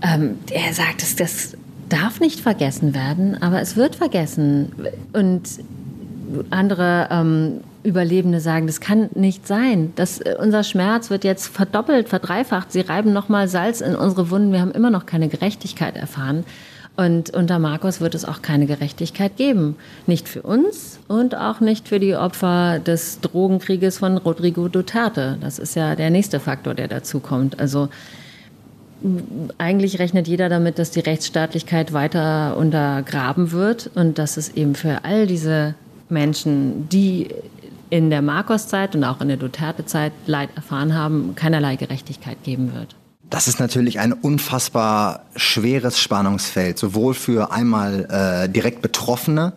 ähm, 0.00 0.38
er 0.50 0.72
sagt, 0.72 1.02
das, 1.02 1.14
das 1.14 1.56
darf 1.90 2.20
nicht 2.20 2.40
vergessen 2.40 2.94
werden, 2.94 3.40
aber 3.42 3.60
es 3.60 3.76
wird 3.76 3.96
vergessen. 3.96 4.72
Und 5.12 5.42
andere 6.48 7.08
ähm, 7.10 7.60
Überlebende 7.84 8.40
sagen, 8.40 8.66
das 8.66 8.80
kann 8.80 9.10
nicht 9.14 9.46
sein. 9.46 9.92
Das, 9.94 10.18
äh, 10.20 10.34
unser 10.40 10.64
Schmerz 10.64 11.10
wird 11.10 11.22
jetzt 11.22 11.46
verdoppelt, 11.46 12.08
verdreifacht. 12.08 12.72
Sie 12.72 12.80
reiben 12.80 13.12
nochmal 13.12 13.46
Salz 13.46 13.80
in 13.80 13.94
unsere 13.94 14.30
Wunden. 14.30 14.52
Wir 14.52 14.60
haben 14.60 14.72
immer 14.72 14.90
noch 14.90 15.06
keine 15.06 15.28
Gerechtigkeit 15.28 15.96
erfahren. 15.96 16.44
Und 16.96 17.30
unter 17.30 17.58
Marcos 17.58 18.00
wird 18.00 18.14
es 18.14 18.24
auch 18.24 18.40
keine 18.40 18.66
Gerechtigkeit 18.66 19.36
geben. 19.36 19.76
Nicht 20.06 20.28
für 20.28 20.42
uns 20.42 21.00
und 21.08 21.36
auch 21.36 21.60
nicht 21.60 21.88
für 21.88 21.98
die 21.98 22.14
Opfer 22.14 22.78
des 22.78 23.20
Drogenkrieges 23.20 23.98
von 23.98 24.16
Rodrigo 24.16 24.68
Duterte. 24.68 25.36
Das 25.40 25.58
ist 25.58 25.74
ja 25.74 25.96
der 25.96 26.10
nächste 26.10 26.38
Faktor, 26.38 26.74
der 26.74 26.86
dazu 26.88 27.18
kommt. 27.18 27.58
Also 27.58 27.88
eigentlich 29.58 29.98
rechnet 29.98 30.28
jeder 30.28 30.48
damit, 30.48 30.78
dass 30.78 30.92
die 30.92 31.00
Rechtsstaatlichkeit 31.00 31.92
weiter 31.92 32.56
untergraben 32.56 33.50
wird 33.50 33.90
und 33.94 34.18
dass 34.18 34.36
es 34.36 34.50
eben 34.50 34.74
für 34.74 35.04
all 35.04 35.26
diese 35.26 35.74
Menschen, 36.08 36.88
die 36.88 37.28
in 37.94 38.10
der 38.10 38.22
Marcos-Zeit 38.22 38.96
und 38.96 39.04
auch 39.04 39.20
in 39.20 39.28
der 39.28 39.36
Duterte-Zeit 39.36 40.12
Leid 40.26 40.48
erfahren 40.56 40.96
haben, 40.96 41.36
keinerlei 41.36 41.76
Gerechtigkeit 41.76 42.42
geben 42.42 42.74
wird. 42.74 42.96
Das 43.30 43.46
ist 43.46 43.60
natürlich 43.60 44.00
ein 44.00 44.12
unfassbar 44.12 45.26
schweres 45.36 46.00
Spannungsfeld, 46.00 46.76
sowohl 46.76 47.14
für 47.14 47.52
einmal 47.52 48.08
äh, 48.46 48.48
direkt 48.48 48.82
Betroffene, 48.82 49.52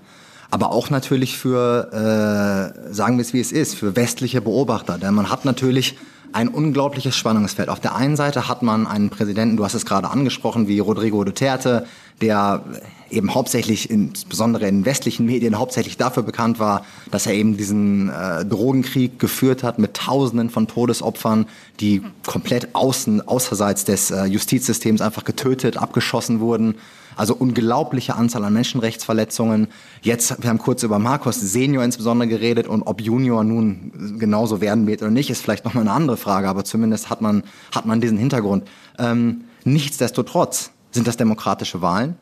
aber 0.51 0.71
auch 0.71 0.91
natürlich 0.91 1.35
für, 1.35 1.89
äh, 1.91 2.93
sagen 2.93 3.17
wir 3.17 3.23
es 3.23 3.33
wie 3.33 3.39
es 3.39 3.51
ist, 3.51 3.73
für 3.73 3.95
westliche 3.95 4.39
Beobachter. 4.39 4.99
Denn 4.99 5.15
man 5.15 5.31
hat 5.31 5.43
natürlich 5.43 5.97
ein 6.31 6.47
unglaubliches 6.47 7.15
Spannungsfeld. 7.15 7.69
Auf 7.69 7.79
der 7.79 7.95
einen 7.95 8.15
Seite 8.15 8.47
hat 8.47 8.61
man 8.61 8.85
einen 8.85 9.09
Präsidenten, 9.09 9.57
du 9.57 9.65
hast 9.65 9.73
es 9.73 9.87
gerade 9.87 10.11
angesprochen, 10.11 10.67
wie 10.67 10.77
Rodrigo 10.77 11.23
Duterte, 11.23 11.87
der 12.21 12.63
eben 13.09 13.33
hauptsächlich, 13.33 13.89
insbesondere 13.89 14.67
in 14.67 14.85
westlichen 14.85 15.25
Medien, 15.25 15.57
hauptsächlich 15.57 15.97
dafür 15.97 16.23
bekannt 16.23 16.59
war, 16.59 16.85
dass 17.11 17.25
er 17.25 17.33
eben 17.33 17.57
diesen 17.57 18.09
äh, 18.09 18.45
Drogenkrieg 18.45 19.19
geführt 19.19 19.63
hat 19.63 19.79
mit 19.79 19.93
Tausenden 19.93 20.49
von 20.49 20.67
Todesopfern, 20.67 21.45
die 21.79 22.01
komplett 22.25 22.75
außen, 22.75 23.27
außerseits 23.27 23.85
des 23.85 24.11
äh, 24.11 24.25
Justizsystems 24.25 25.01
einfach 25.01 25.23
getötet, 25.23 25.77
abgeschossen 25.77 26.39
wurden. 26.39 26.75
Also 27.15 27.33
unglaubliche 27.33 28.15
Anzahl 28.15 28.43
an 28.43 28.53
Menschenrechtsverletzungen. 28.53 29.69
Jetzt, 30.03 30.41
wir 30.41 30.49
haben 30.49 30.59
kurz 30.59 30.83
über 30.83 30.99
Marcos 30.99 31.39
Senior 31.39 31.83
insbesondere 31.83 32.29
geredet 32.29 32.67
und 32.67 32.83
ob 32.83 33.01
Junior 33.01 33.43
nun 33.43 34.17
genauso 34.19 34.61
werden 34.61 34.85
wird 34.85 35.01
oder 35.01 35.09
nicht, 35.09 35.31
ist 35.31 35.41
vielleicht 35.41 35.65
nochmal 35.65 35.81
eine 35.81 35.93
andere 35.93 36.17
Frage, 36.17 36.47
aber 36.47 36.63
zumindest 36.63 37.09
hat 37.09 37.21
man, 37.21 37.43
hat 37.73 37.87
man 37.87 38.01
diesen 38.01 38.19
Hintergrund. 38.19 38.67
Ähm, 38.99 39.45
nichtsdestotrotz 39.63 40.71
sind 40.97 41.07
das 41.07 41.15
demokratische 41.15 41.81
Wahlen. 41.81 42.17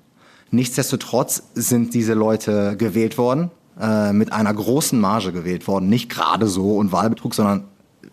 Nichtsdestotrotz 0.51 1.43
sind 1.55 1.93
diese 1.93 2.13
Leute 2.13 2.75
gewählt 2.77 3.17
worden, 3.17 3.49
äh, 3.81 4.13
mit 4.13 4.31
einer 4.31 4.53
großen 4.53 4.99
Marge 4.99 5.31
gewählt 5.31 5.67
worden. 5.67 5.89
Nicht 5.89 6.09
gerade 6.09 6.47
so 6.47 6.77
und 6.77 6.91
Wahlbetrug, 6.91 7.33
sondern 7.33 7.63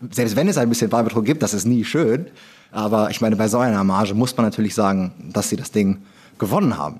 selbst 0.09 0.35
wenn 0.35 0.47
es 0.47 0.57
ein 0.57 0.69
bisschen 0.69 0.91
Wahlbetrug 0.91 1.25
gibt, 1.25 1.43
das 1.43 1.53
ist 1.53 1.65
nie 1.65 1.83
schön. 1.83 2.27
Aber 2.71 3.11
ich 3.11 3.21
meine, 3.21 3.35
bei 3.35 3.47
so 3.47 3.59
einer 3.59 3.83
Marge 3.83 4.15
muss 4.15 4.35
man 4.35 4.45
natürlich 4.45 4.73
sagen, 4.73 5.11
dass 5.31 5.49
sie 5.49 5.55
das 5.55 5.71
Ding 5.71 6.01
gewonnen 6.39 6.77
haben. 6.77 6.99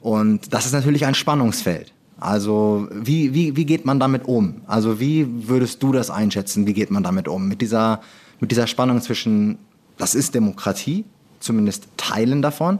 Und 0.00 0.52
das 0.52 0.66
ist 0.66 0.72
natürlich 0.72 1.06
ein 1.06 1.14
Spannungsfeld. 1.14 1.92
Also 2.18 2.88
wie, 2.92 3.34
wie, 3.34 3.56
wie 3.56 3.64
geht 3.64 3.84
man 3.84 4.00
damit 4.00 4.26
um? 4.26 4.62
Also 4.66 4.98
wie 4.98 5.26
würdest 5.48 5.82
du 5.82 5.92
das 5.92 6.10
einschätzen? 6.10 6.66
Wie 6.66 6.72
geht 6.72 6.90
man 6.90 7.02
damit 7.02 7.28
um? 7.28 7.46
Mit 7.46 7.60
dieser, 7.60 8.00
mit 8.40 8.50
dieser 8.50 8.66
Spannung 8.66 9.00
zwischen, 9.00 9.58
das 9.96 10.14
ist 10.14 10.34
Demokratie, 10.34 11.04
zumindest 11.40 11.88
Teilen 11.96 12.42
davon, 12.42 12.78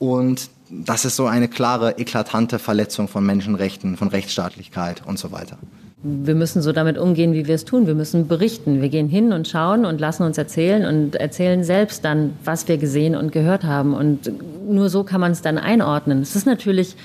und 0.00 0.48
das 0.70 1.04
ist 1.04 1.14
so 1.14 1.26
eine 1.26 1.46
klare, 1.46 1.98
eklatante 1.98 2.58
Verletzung 2.58 3.06
von 3.06 3.24
Menschenrechten, 3.24 3.98
von 3.98 4.08
Rechtsstaatlichkeit 4.08 5.02
und 5.06 5.18
so 5.18 5.30
weiter. 5.30 5.58
Wir 6.02 6.34
müssen 6.34 6.62
so 6.62 6.72
damit 6.72 6.96
umgehen, 6.96 7.34
wie 7.34 7.46
wir 7.46 7.54
es 7.54 7.66
tun. 7.66 7.86
Wir 7.86 7.94
müssen 7.94 8.26
berichten. 8.26 8.80
Wir 8.80 8.88
gehen 8.88 9.10
hin 9.10 9.34
und 9.34 9.46
schauen 9.46 9.84
und 9.84 10.00
lassen 10.00 10.22
uns 10.22 10.38
erzählen 10.38 10.86
und 10.86 11.16
erzählen 11.16 11.62
selbst 11.64 12.02
dann, 12.06 12.32
was 12.42 12.66
wir 12.66 12.78
gesehen 12.78 13.14
und 13.14 13.30
gehört 13.30 13.64
haben. 13.64 13.92
Und 13.92 14.32
nur 14.66 14.88
so 14.88 15.04
kann 15.04 15.20
man 15.20 15.32
es 15.32 15.42
dann 15.42 15.58
einordnen. 15.58 16.22
Es 16.22 16.34
ist 16.34 16.46
natürlich, 16.46 16.96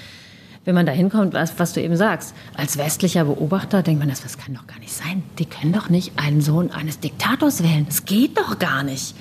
wenn 0.64 0.76
man 0.76 0.86
da 0.86 0.94
hinkommt, 0.94 1.34
was, 1.34 1.60
was 1.60 1.74
du 1.74 1.82
eben 1.82 1.98
sagst, 1.98 2.34
als 2.56 2.78
westlicher 2.78 3.26
Beobachter 3.26 3.84
denkt 3.84 4.00
man, 4.00 4.08
das, 4.08 4.24
das 4.24 4.38
kann 4.38 4.54
doch 4.54 4.68
gar 4.68 4.80
nicht 4.80 4.94
sein. 4.94 5.22
Die 5.38 5.46
können 5.46 5.74
doch 5.74 5.90
nicht 5.90 6.14
einen 6.16 6.40
Sohn 6.40 6.72
eines 6.72 7.02
Diktators 7.02 7.62
wählen. 7.62 7.86
Das 7.88 8.06
geht 8.06 8.38
doch 8.38 8.58
gar 8.58 8.84
nicht. 8.84 9.16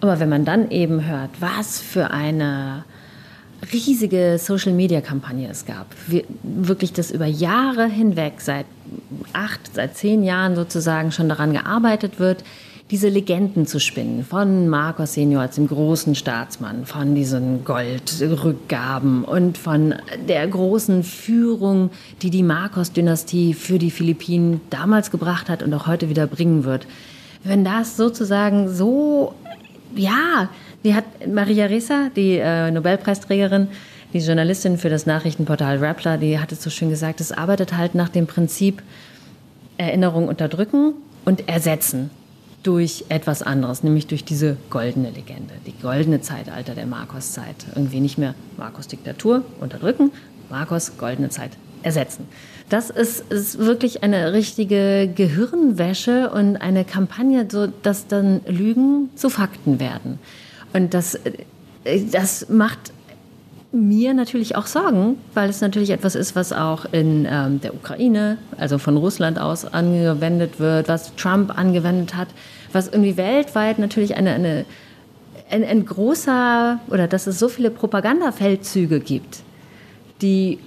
Aber 0.00 0.20
wenn 0.20 0.28
man 0.28 0.44
dann 0.44 0.70
eben 0.70 1.06
hört, 1.06 1.30
was 1.40 1.80
für 1.80 2.10
eine 2.10 2.84
riesige 3.72 4.38
Social-Media-Kampagne 4.38 5.48
es 5.50 5.66
gab. 5.66 5.86
Wir, 6.06 6.24
wirklich 6.42 6.92
das 6.92 7.10
über 7.10 7.26
Jahre 7.26 7.86
hinweg, 7.86 8.34
seit 8.38 8.66
acht, 9.32 9.60
seit 9.74 9.96
zehn 9.96 10.22
Jahren 10.22 10.56
sozusagen 10.56 11.12
schon 11.12 11.28
daran 11.28 11.52
gearbeitet 11.52 12.18
wird, 12.18 12.44
diese 12.90 13.08
Legenden 13.08 13.66
zu 13.66 13.80
spinnen. 13.80 14.24
Von 14.24 14.68
Marcos 14.68 15.12
Senior 15.14 15.42
als 15.42 15.56
dem 15.56 15.66
großen 15.66 16.14
Staatsmann, 16.14 16.86
von 16.86 17.14
diesen 17.14 17.64
Goldrückgaben 17.64 19.24
und 19.24 19.58
von 19.58 19.94
der 20.26 20.46
großen 20.46 21.02
Führung, 21.02 21.90
die 22.22 22.30
die 22.30 22.42
Marcos-Dynastie 22.42 23.52
für 23.52 23.78
die 23.78 23.90
Philippinen 23.90 24.62
damals 24.70 25.10
gebracht 25.10 25.50
hat 25.50 25.62
und 25.62 25.74
auch 25.74 25.86
heute 25.86 26.08
wieder 26.08 26.26
bringen 26.26 26.64
wird. 26.64 26.86
Wenn 27.44 27.64
das 27.64 27.96
sozusagen 27.96 28.72
so, 28.72 29.34
ja, 29.94 30.48
wie 30.82 30.94
hat 30.94 31.04
Maria 31.26 31.66
Ressa, 31.66 32.10
die 32.14 32.38
äh, 32.38 32.70
Nobelpreisträgerin, 32.70 33.68
die 34.12 34.18
Journalistin 34.18 34.78
für 34.78 34.88
das 34.88 35.06
Nachrichtenportal 35.06 35.78
Rappler, 35.78 36.16
die 36.16 36.38
hat 36.38 36.52
es 36.52 36.62
so 36.62 36.70
schön 36.70 36.88
gesagt, 36.90 37.20
es 37.20 37.32
arbeitet 37.32 37.76
halt 37.76 37.94
nach 37.94 38.08
dem 38.08 38.26
Prinzip 38.26 38.82
Erinnerung 39.76 40.28
unterdrücken 40.28 40.94
und 41.24 41.48
ersetzen 41.48 42.10
durch 42.62 43.04
etwas 43.08 43.42
anderes, 43.42 43.82
nämlich 43.82 44.06
durch 44.06 44.24
diese 44.24 44.56
goldene 44.70 45.10
Legende, 45.10 45.54
die 45.66 45.74
goldene 45.80 46.20
Zeitalter 46.20 46.74
der 46.74 46.86
Marcos-Zeit. 46.86 47.66
Irgendwie 47.74 48.00
nicht 48.00 48.18
mehr 48.18 48.34
Marcos-Diktatur 48.56 49.44
unterdrücken, 49.60 50.10
Marcos 50.50 50.98
goldene 50.98 51.28
Zeit 51.28 51.52
ersetzen. 51.82 52.26
Das 52.68 52.90
ist, 52.90 53.32
ist, 53.32 53.58
wirklich 53.58 54.02
eine 54.02 54.32
richtige 54.32 55.10
Gehirnwäsche 55.14 56.30
und 56.30 56.56
eine 56.56 56.84
Kampagne, 56.84 57.46
so 57.50 57.66
dass 57.66 58.08
dann 58.08 58.40
Lügen 58.46 59.10
zu 59.14 59.30
Fakten 59.30 59.80
werden. 59.80 60.18
Und 60.72 60.94
das, 60.94 61.14
äh, 61.14 62.04
das 62.10 62.48
macht 62.48 62.92
mir 63.70 64.14
natürlich 64.14 64.56
auch 64.56 64.66
Sorgen, 64.66 65.16
weil 65.34 65.50
es 65.50 65.60
natürlich 65.60 65.90
etwas 65.90 66.14
ist, 66.14 66.34
was 66.34 66.52
auch 66.52 66.86
in 66.92 67.26
ähm, 67.30 67.60
der 67.60 67.74
Ukraine, 67.74 68.38
also 68.56 68.78
von 68.78 68.96
Russland 68.96 69.38
aus 69.38 69.66
angewendet 69.66 70.58
wird, 70.58 70.88
was 70.88 71.14
Trump 71.16 71.56
angewendet 71.56 72.14
hat, 72.14 72.28
was 72.72 72.88
irgendwie 72.88 73.16
weltweit 73.16 73.78
natürlich 73.78 74.16
eine, 74.16 74.32
eine 74.32 74.64
ein, 75.50 75.64
ein 75.64 75.86
großer 75.86 76.80
oder 76.88 77.08
dass 77.08 77.26
es 77.26 77.38
so 77.38 77.48
viele 77.48 77.70
Propagandafeldzüge 77.70 79.00
gibt, 79.00 79.40
die 80.20 80.58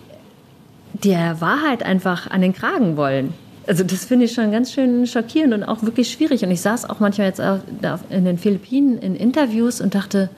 der 0.93 1.39
Wahrheit 1.41 1.83
einfach 1.83 2.29
an 2.29 2.41
den 2.41 2.53
Kragen 2.53 2.97
wollen. 2.97 3.33
Also 3.67 3.83
das 3.83 4.05
finde 4.05 4.25
ich 4.25 4.33
schon 4.33 4.51
ganz 4.51 4.71
schön 4.71 5.05
schockierend 5.05 5.53
und 5.53 5.63
auch 5.63 5.83
wirklich 5.83 6.11
schwierig. 6.11 6.43
Und 6.43 6.51
ich 6.51 6.61
saß 6.61 6.89
auch 6.89 6.99
manchmal 6.99 7.27
jetzt 7.27 7.41
in 8.09 8.25
den 8.25 8.37
Philippinen 8.37 8.97
in 8.97 9.15
Interviews 9.15 9.81
und 9.81 9.93
dachte, 9.93 10.29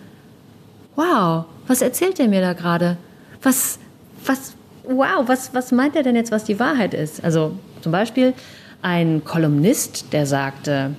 wow, 0.95 1.45
was 1.67 1.81
erzählt 1.81 2.19
der 2.19 2.27
mir 2.27 2.41
da 2.41 2.53
gerade? 2.53 2.97
Was, 3.41 3.79
was, 4.25 4.53
wow, 4.83 5.23
was, 5.25 5.53
was 5.53 5.71
meint 5.71 5.95
er 5.95 6.03
denn 6.03 6.15
jetzt, 6.15 6.31
was 6.31 6.43
die 6.43 6.59
Wahrheit 6.59 6.93
ist? 6.93 7.23
Also 7.23 7.53
zum 7.81 7.91
Beispiel 7.91 8.33
ein 8.81 9.23
Kolumnist, 9.23 10.11
der 10.11 10.25
sagte, 10.25 10.91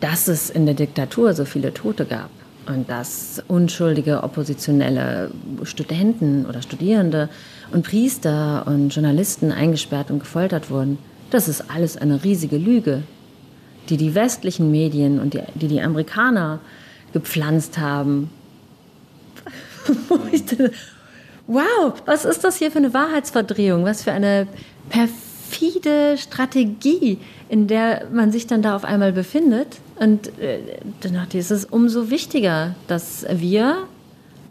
dass 0.00 0.28
es 0.28 0.50
in 0.50 0.66
der 0.66 0.74
Diktatur 0.74 1.32
so 1.32 1.44
viele 1.44 1.72
Tote 1.74 2.04
gab 2.04 2.30
und 2.66 2.88
dass 2.88 3.42
unschuldige 3.48 4.22
oppositionelle 4.22 5.30
Studenten 5.64 6.46
oder 6.46 6.62
Studierende 6.62 7.28
und 7.72 7.86
Priester 7.86 8.66
und 8.66 8.90
Journalisten 8.90 9.52
eingesperrt 9.52 10.10
und 10.10 10.20
gefoltert 10.20 10.70
wurden. 10.70 10.98
Das 11.30 11.48
ist 11.48 11.70
alles 11.70 11.96
eine 11.96 12.24
riesige 12.24 12.56
Lüge, 12.56 13.02
die 13.88 13.96
die 13.96 14.14
westlichen 14.14 14.70
Medien 14.70 15.20
und 15.20 15.34
die 15.34 15.42
die, 15.54 15.68
die 15.68 15.80
Amerikaner 15.80 16.60
gepflanzt 17.12 17.78
haben. 17.78 18.30
wow, 21.46 21.94
was 22.04 22.24
ist 22.24 22.44
das 22.44 22.56
hier 22.56 22.70
für 22.70 22.78
eine 22.78 22.94
Wahrheitsverdrehung? 22.94 23.84
Was 23.84 24.02
für 24.02 24.12
eine 24.12 24.46
perfide 24.90 26.16
Strategie, 26.18 27.18
in 27.48 27.66
der 27.66 28.06
man 28.12 28.30
sich 28.30 28.46
dann 28.46 28.62
da 28.62 28.76
auf 28.76 28.84
einmal 28.84 29.12
befindet. 29.12 29.78
Und 29.98 30.38
äh, 30.38 30.60
dann 31.00 31.14
dachte 31.14 31.38
ich, 31.38 31.44
es 31.44 31.50
ist 31.50 31.72
umso 31.72 32.10
wichtiger, 32.10 32.74
dass 32.86 33.26
wir 33.30 33.88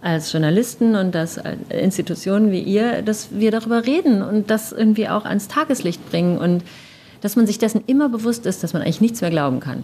als 0.08 0.32
Journalisten 0.32 0.96
und 0.96 1.14
als 1.18 1.38
Institutionen 1.70 2.50
wie 2.50 2.62
ihr, 2.62 3.02
dass 3.02 3.28
wir 3.32 3.52
darüber 3.52 3.86
reden 3.86 4.22
und 4.22 4.50
das 4.50 4.72
irgendwie 4.72 5.10
auch 5.10 5.26
ans 5.26 5.50
Tageslicht 5.50 6.10
bringen 6.10 6.38
und 6.38 6.64
dass 7.20 7.36
man 7.36 7.46
sich 7.46 7.58
dessen 7.58 7.84
immer 7.88 8.08
bewusst 8.08 8.46
ist, 8.46 8.64
dass 8.64 8.72
man 8.72 8.82
eigentlich 8.82 9.02
nichts 9.02 9.20
mehr 9.20 9.32
glauben 9.32 9.60
kann. 9.60 9.84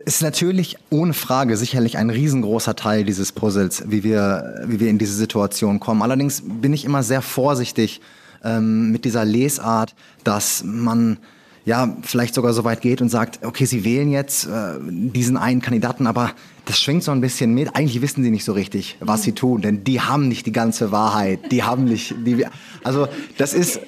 Ist 0.00 0.20
natürlich 0.20 0.76
ohne 0.90 1.14
Frage 1.14 1.56
sicherlich 1.56 1.96
ein 1.96 2.10
riesengroßer 2.10 2.76
Teil 2.76 3.04
dieses 3.04 3.32
Puzzles, 3.32 3.84
wie 3.86 4.04
wir, 4.04 4.64
wie 4.66 4.80
wir 4.80 4.90
in 4.90 4.98
diese 4.98 5.14
Situation 5.14 5.80
kommen. 5.80 6.02
Allerdings 6.02 6.42
bin 6.44 6.74
ich 6.74 6.84
immer 6.84 7.02
sehr 7.02 7.22
vorsichtig 7.22 8.02
ähm, 8.44 8.92
mit 8.92 9.06
dieser 9.06 9.24
Lesart, 9.24 9.94
dass 10.24 10.62
man 10.62 11.16
ja 11.64 11.96
vielleicht 12.02 12.34
sogar 12.34 12.52
so 12.52 12.64
weit 12.64 12.80
geht 12.80 13.00
und 13.00 13.08
sagt, 13.08 13.44
okay, 13.44 13.64
Sie 13.64 13.84
wählen 13.84 14.10
jetzt 14.10 14.46
äh, 14.46 14.74
diesen 14.80 15.36
einen 15.36 15.60
Kandidaten, 15.60 16.06
aber 16.06 16.32
das 16.66 16.78
schwingt 16.78 17.02
so 17.02 17.12
ein 17.12 17.20
bisschen 17.20 17.54
mit. 17.54 17.74
Eigentlich 17.74 18.02
wissen 18.02 18.22
Sie 18.22 18.30
nicht 18.30 18.44
so 18.44 18.52
richtig, 18.52 18.96
was 19.00 19.22
Sie 19.22 19.32
tun, 19.32 19.62
denn 19.62 19.84
die 19.84 20.00
haben 20.00 20.28
nicht 20.28 20.46
die 20.46 20.52
ganze 20.52 20.92
Wahrheit. 20.92 21.52
Die 21.52 21.62
haben 21.62 21.84
nicht, 21.84 22.14
die, 22.26 22.46
also 22.82 23.08
das 23.38 23.54
ist, 23.54 23.80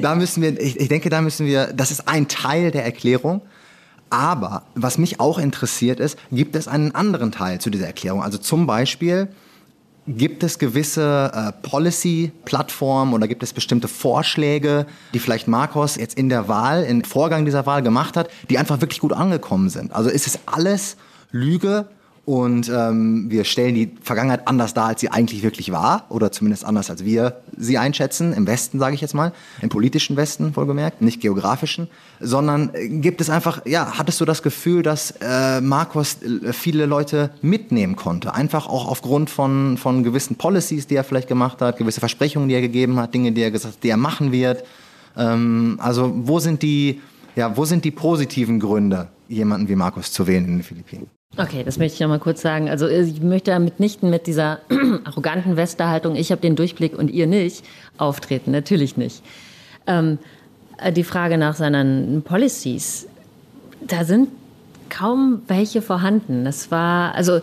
da 0.00 0.14
müssen 0.14 0.42
wir, 0.42 0.60
ich, 0.60 0.78
ich 0.78 0.88
denke, 0.88 1.10
da 1.10 1.20
müssen 1.20 1.46
wir, 1.46 1.72
das 1.72 1.90
ist 1.90 2.08
ein 2.08 2.28
Teil 2.28 2.70
der 2.70 2.84
Erklärung. 2.84 3.42
Aber 4.08 4.62
was 4.76 4.98
mich 4.98 5.18
auch 5.18 5.38
interessiert 5.38 5.98
ist, 5.98 6.16
gibt 6.30 6.54
es 6.54 6.68
einen 6.68 6.94
anderen 6.94 7.32
Teil 7.32 7.60
zu 7.60 7.70
dieser 7.70 7.86
Erklärung? 7.86 8.22
Also 8.22 8.38
zum 8.38 8.66
Beispiel, 8.66 9.28
Gibt 10.08 10.44
es 10.44 10.58
gewisse 10.60 11.32
äh, 11.34 11.68
Policy-Plattformen 11.68 13.12
oder 13.12 13.26
gibt 13.26 13.42
es 13.42 13.52
bestimmte 13.52 13.88
Vorschläge, 13.88 14.86
die 15.12 15.18
vielleicht 15.18 15.48
Marcos 15.48 15.96
jetzt 15.96 16.16
in 16.16 16.28
der 16.28 16.46
Wahl, 16.46 16.84
im 16.84 17.02
Vorgang 17.02 17.44
dieser 17.44 17.66
Wahl 17.66 17.82
gemacht 17.82 18.16
hat, 18.16 18.30
die 18.48 18.58
einfach 18.58 18.80
wirklich 18.80 19.00
gut 19.00 19.12
angekommen 19.12 19.68
sind? 19.68 19.92
Also 19.92 20.08
ist 20.08 20.28
es 20.28 20.38
alles 20.46 20.96
Lüge 21.32 21.88
und 22.26 22.68
ähm, 22.68 23.26
wir 23.30 23.44
stellen 23.44 23.76
die 23.76 23.92
Vergangenheit 24.02 24.48
anders 24.48 24.74
dar, 24.74 24.86
als 24.86 25.00
sie 25.00 25.10
eigentlich 25.10 25.44
wirklich 25.44 25.70
war, 25.70 26.06
oder 26.08 26.32
zumindest 26.32 26.64
anders, 26.64 26.90
als 26.90 27.04
wir 27.04 27.40
sie 27.56 27.78
einschätzen, 27.78 28.32
im 28.32 28.48
Westen, 28.48 28.80
sage 28.80 28.96
ich 28.96 29.00
jetzt 29.00 29.14
mal, 29.14 29.32
im 29.62 29.68
politischen 29.68 30.16
Westen 30.16 30.56
wohlgemerkt, 30.56 31.02
nicht 31.02 31.20
geografischen, 31.20 31.86
sondern 32.18 32.70
äh, 32.74 32.88
gibt 32.88 33.20
es 33.20 33.30
einfach, 33.30 33.64
ja, 33.64 33.96
hattest 33.96 34.20
du 34.20 34.24
das 34.24 34.42
Gefühl, 34.42 34.82
dass 34.82 35.14
äh, 35.20 35.60
Marcos 35.60 36.18
äh, 36.20 36.52
viele 36.52 36.86
Leute 36.86 37.30
mitnehmen 37.42 37.94
konnte, 37.94 38.34
einfach 38.34 38.66
auch 38.66 38.88
aufgrund 38.88 39.30
von, 39.30 39.76
von 39.76 40.02
gewissen 40.02 40.34
Policies, 40.34 40.88
die 40.88 40.96
er 40.96 41.04
vielleicht 41.04 41.28
gemacht 41.28 41.62
hat, 41.62 41.76
gewisse 41.76 42.00
Versprechungen, 42.00 42.48
die 42.48 42.56
er 42.56 42.60
gegeben 42.60 42.98
hat, 42.98 43.14
Dinge, 43.14 43.30
die 43.30 43.42
er 43.42 43.52
gesagt, 43.52 43.84
die 43.84 43.88
er 43.88 43.96
machen 43.96 44.32
wird. 44.32 44.64
Ähm, 45.16 45.78
also 45.80 46.12
wo 46.12 46.40
sind 46.40 46.62
die, 46.62 47.00
ja, 47.36 47.56
wo 47.56 47.64
sind 47.64 47.84
die 47.84 47.92
positiven 47.92 48.58
Gründe, 48.58 49.06
jemanden 49.28 49.68
wie 49.68 49.76
Marcos 49.76 50.10
zu 50.10 50.26
wählen 50.26 50.44
in 50.44 50.56
den 50.56 50.62
Philippinen? 50.64 51.15
Okay, 51.38 51.64
das 51.64 51.76
möchte 51.76 51.94
ich 51.94 52.00
noch 52.00 52.08
mal 52.08 52.18
kurz 52.18 52.40
sagen. 52.40 52.70
Also 52.70 52.88
ich 52.88 53.20
möchte 53.20 53.58
mitnichten 53.58 54.08
mit 54.08 54.26
dieser 54.26 54.60
arroganten 55.04 55.56
Westerhaltung, 55.56 56.16
ich 56.16 56.30
habe 56.30 56.40
den 56.40 56.56
Durchblick 56.56 56.98
und 56.98 57.10
ihr 57.10 57.26
nicht, 57.26 57.64
auftreten. 57.98 58.52
Natürlich 58.52 58.96
nicht. 58.96 59.22
Ähm, 59.86 60.18
äh, 60.78 60.92
die 60.92 61.04
Frage 61.04 61.36
nach 61.36 61.54
seinen 61.54 62.22
Policies, 62.22 63.06
da 63.82 64.04
sind 64.04 64.28
kaum 64.88 65.42
welche 65.46 65.82
vorhanden. 65.82 66.44
Das 66.44 66.70
war, 66.70 67.14
also, 67.14 67.40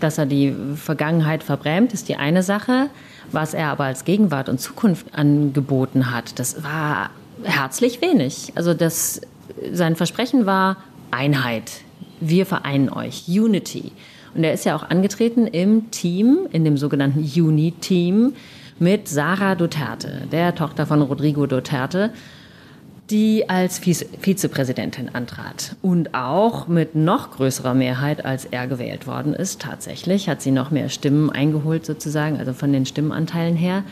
dass 0.00 0.18
er 0.18 0.26
die 0.26 0.54
Vergangenheit 0.76 1.42
verbrämt, 1.42 1.94
ist 1.94 2.08
die 2.08 2.16
eine 2.16 2.42
Sache. 2.42 2.90
Was 3.30 3.54
er 3.54 3.68
aber 3.68 3.84
als 3.84 4.04
Gegenwart 4.04 4.50
und 4.50 4.60
Zukunft 4.60 5.14
angeboten 5.14 6.10
hat, 6.10 6.38
das 6.38 6.62
war 6.62 7.10
herzlich 7.44 8.02
wenig. 8.02 8.52
Also 8.56 8.74
das, 8.74 9.22
sein 9.72 9.96
Versprechen 9.96 10.44
war 10.44 10.76
Einheit 11.10 11.82
wir 12.28 12.46
vereinen 12.46 12.88
euch, 12.88 13.24
Unity. 13.28 13.92
Und 14.34 14.44
er 14.44 14.52
ist 14.52 14.64
ja 14.64 14.74
auch 14.76 14.88
angetreten 14.88 15.46
im 15.46 15.90
Team, 15.90 16.46
in 16.52 16.64
dem 16.64 16.76
sogenannten 16.76 17.20
Uni-Team 17.20 18.32
mit 18.78 19.08
Sarah 19.08 19.54
Duterte, 19.54 20.26
der 20.32 20.54
Tochter 20.54 20.86
von 20.86 21.02
Rodrigo 21.02 21.46
Duterte, 21.46 22.12
die 23.10 23.48
als 23.50 23.78
Vizepräsidentin 23.78 25.14
antrat. 25.14 25.76
Und 25.82 26.14
auch 26.14 26.66
mit 26.66 26.94
noch 26.94 27.32
größerer 27.32 27.74
Mehrheit, 27.74 28.24
als 28.24 28.46
er 28.46 28.66
gewählt 28.66 29.06
worden 29.06 29.34
ist. 29.34 29.60
Tatsächlich 29.60 30.28
hat 30.28 30.40
sie 30.40 30.50
noch 30.50 30.70
mehr 30.70 30.88
Stimmen 30.88 31.28
eingeholt, 31.28 31.84
sozusagen, 31.84 32.38
also 32.38 32.54
von 32.54 32.72
den 32.72 32.86
Stimmenanteilen 32.86 33.56
her. 33.56 33.84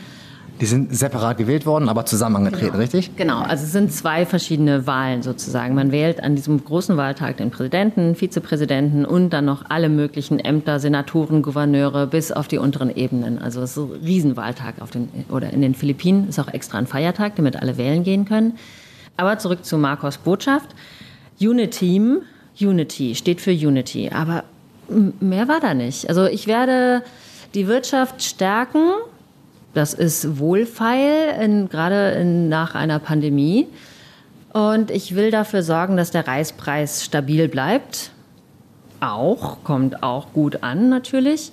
Die 0.61 0.67
sind 0.67 0.95
separat 0.95 1.39
gewählt 1.39 1.65
worden, 1.65 1.89
aber 1.89 2.05
zusammen 2.05 2.35
angetreten, 2.35 2.67
genau. 2.67 2.77
richtig? 2.77 3.15
Genau, 3.15 3.39
also 3.39 3.63
es 3.63 3.71
sind 3.71 3.91
zwei 3.91 4.27
verschiedene 4.27 4.85
Wahlen 4.85 5.23
sozusagen. 5.23 5.73
Man 5.73 5.91
wählt 5.91 6.21
an 6.21 6.35
diesem 6.35 6.63
großen 6.63 6.97
Wahltag 6.97 7.37
den 7.37 7.49
Präsidenten, 7.49 8.13
Vizepräsidenten 8.13 9.03
und 9.03 9.31
dann 9.31 9.45
noch 9.45 9.65
alle 9.69 9.89
möglichen 9.89 10.37
Ämter, 10.37 10.79
Senatoren, 10.79 11.41
Gouverneure 11.41 12.05
bis 12.05 12.31
auf 12.31 12.47
die 12.47 12.59
unteren 12.59 12.95
Ebenen. 12.95 13.39
Also 13.39 13.59
es 13.61 13.71
ist 13.71 13.77
ein 13.77 13.91
Riesenwahltag 14.05 14.75
auf 14.81 14.91
den, 14.91 15.09
oder 15.29 15.51
in 15.51 15.63
den 15.63 15.73
Philippinen 15.73 16.29
ist 16.29 16.37
auch 16.37 16.47
extra 16.47 16.77
ein 16.77 16.85
Feiertag, 16.85 17.35
damit 17.37 17.55
alle 17.55 17.77
wählen 17.77 18.03
gehen 18.03 18.25
können. 18.25 18.53
Aber 19.17 19.39
zurück 19.39 19.65
zu 19.65 19.79
Marcos 19.79 20.19
Botschaft. 20.19 20.75
Unity, 21.39 22.19
Unity 22.59 23.15
steht 23.15 23.41
für 23.41 23.51
Unity, 23.51 24.11
aber 24.13 24.43
mehr 25.19 25.47
war 25.47 25.59
da 25.59 25.73
nicht. 25.73 26.07
Also 26.07 26.25
ich 26.25 26.45
werde 26.45 27.01
die 27.55 27.67
Wirtschaft 27.67 28.21
stärken, 28.21 28.91
das 29.73 29.93
ist 29.93 30.39
wohlfeil, 30.39 31.41
in, 31.41 31.69
gerade 31.69 32.11
in, 32.11 32.49
nach 32.49 32.75
einer 32.75 32.99
Pandemie. 32.99 33.67
Und 34.53 34.91
ich 34.91 35.15
will 35.15 35.31
dafür 35.31 35.63
sorgen, 35.63 35.95
dass 35.95 36.11
der 36.11 36.27
Reispreis 36.27 37.05
stabil 37.05 37.47
bleibt. 37.47 38.11
Auch, 38.99 39.63
kommt 39.63 40.03
auch 40.03 40.33
gut 40.33 40.61
an 40.61 40.89
natürlich. 40.89 41.51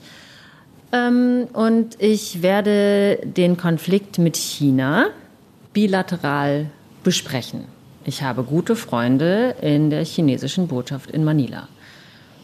Ähm, 0.92 1.46
und 1.52 2.00
ich 2.00 2.42
werde 2.42 3.20
den 3.24 3.56
Konflikt 3.56 4.18
mit 4.18 4.36
China 4.36 5.06
bilateral 5.72 6.66
besprechen. 7.04 7.64
Ich 8.04 8.22
habe 8.22 8.42
gute 8.42 8.74
Freunde 8.74 9.54
in 9.60 9.90
der 9.90 10.04
chinesischen 10.04 10.66
Botschaft 10.66 11.10
in 11.10 11.24
Manila. 11.24 11.68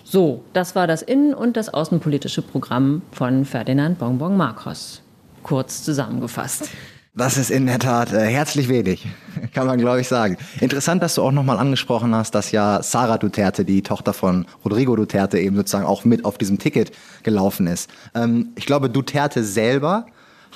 So, 0.04 0.42
das 0.52 0.76
war 0.76 0.86
das 0.86 1.02
innen- 1.02 1.34
und 1.34 1.56
das 1.56 1.72
außenpolitische 1.72 2.42
Programm 2.42 3.02
von 3.10 3.44
Ferdinand 3.44 3.98
Bonbon 3.98 4.36
Marcos 4.36 5.03
kurz 5.44 5.84
zusammengefasst. 5.84 6.68
Das 7.16 7.36
ist 7.36 7.52
in 7.52 7.66
der 7.66 7.78
Tat 7.78 8.12
äh, 8.12 8.26
herzlich 8.26 8.68
wenig, 8.68 9.06
kann 9.54 9.68
man 9.68 9.78
glaube 9.78 10.00
ich 10.00 10.08
sagen. 10.08 10.36
Interessant, 10.60 11.00
dass 11.00 11.14
du 11.14 11.22
auch 11.22 11.30
nochmal 11.30 11.58
angesprochen 11.58 12.12
hast, 12.12 12.34
dass 12.34 12.50
ja 12.50 12.82
Sarah 12.82 13.18
Duterte, 13.18 13.64
die 13.64 13.82
Tochter 13.82 14.12
von 14.12 14.46
Rodrigo 14.64 14.96
Duterte, 14.96 15.38
eben 15.38 15.54
sozusagen 15.54 15.86
auch 15.86 16.04
mit 16.04 16.24
auf 16.24 16.38
diesem 16.38 16.58
Ticket 16.58 16.90
gelaufen 17.22 17.68
ist. 17.68 17.88
Ähm, 18.16 18.48
ich 18.56 18.66
glaube, 18.66 18.90
Duterte 18.90 19.44
selber 19.44 20.06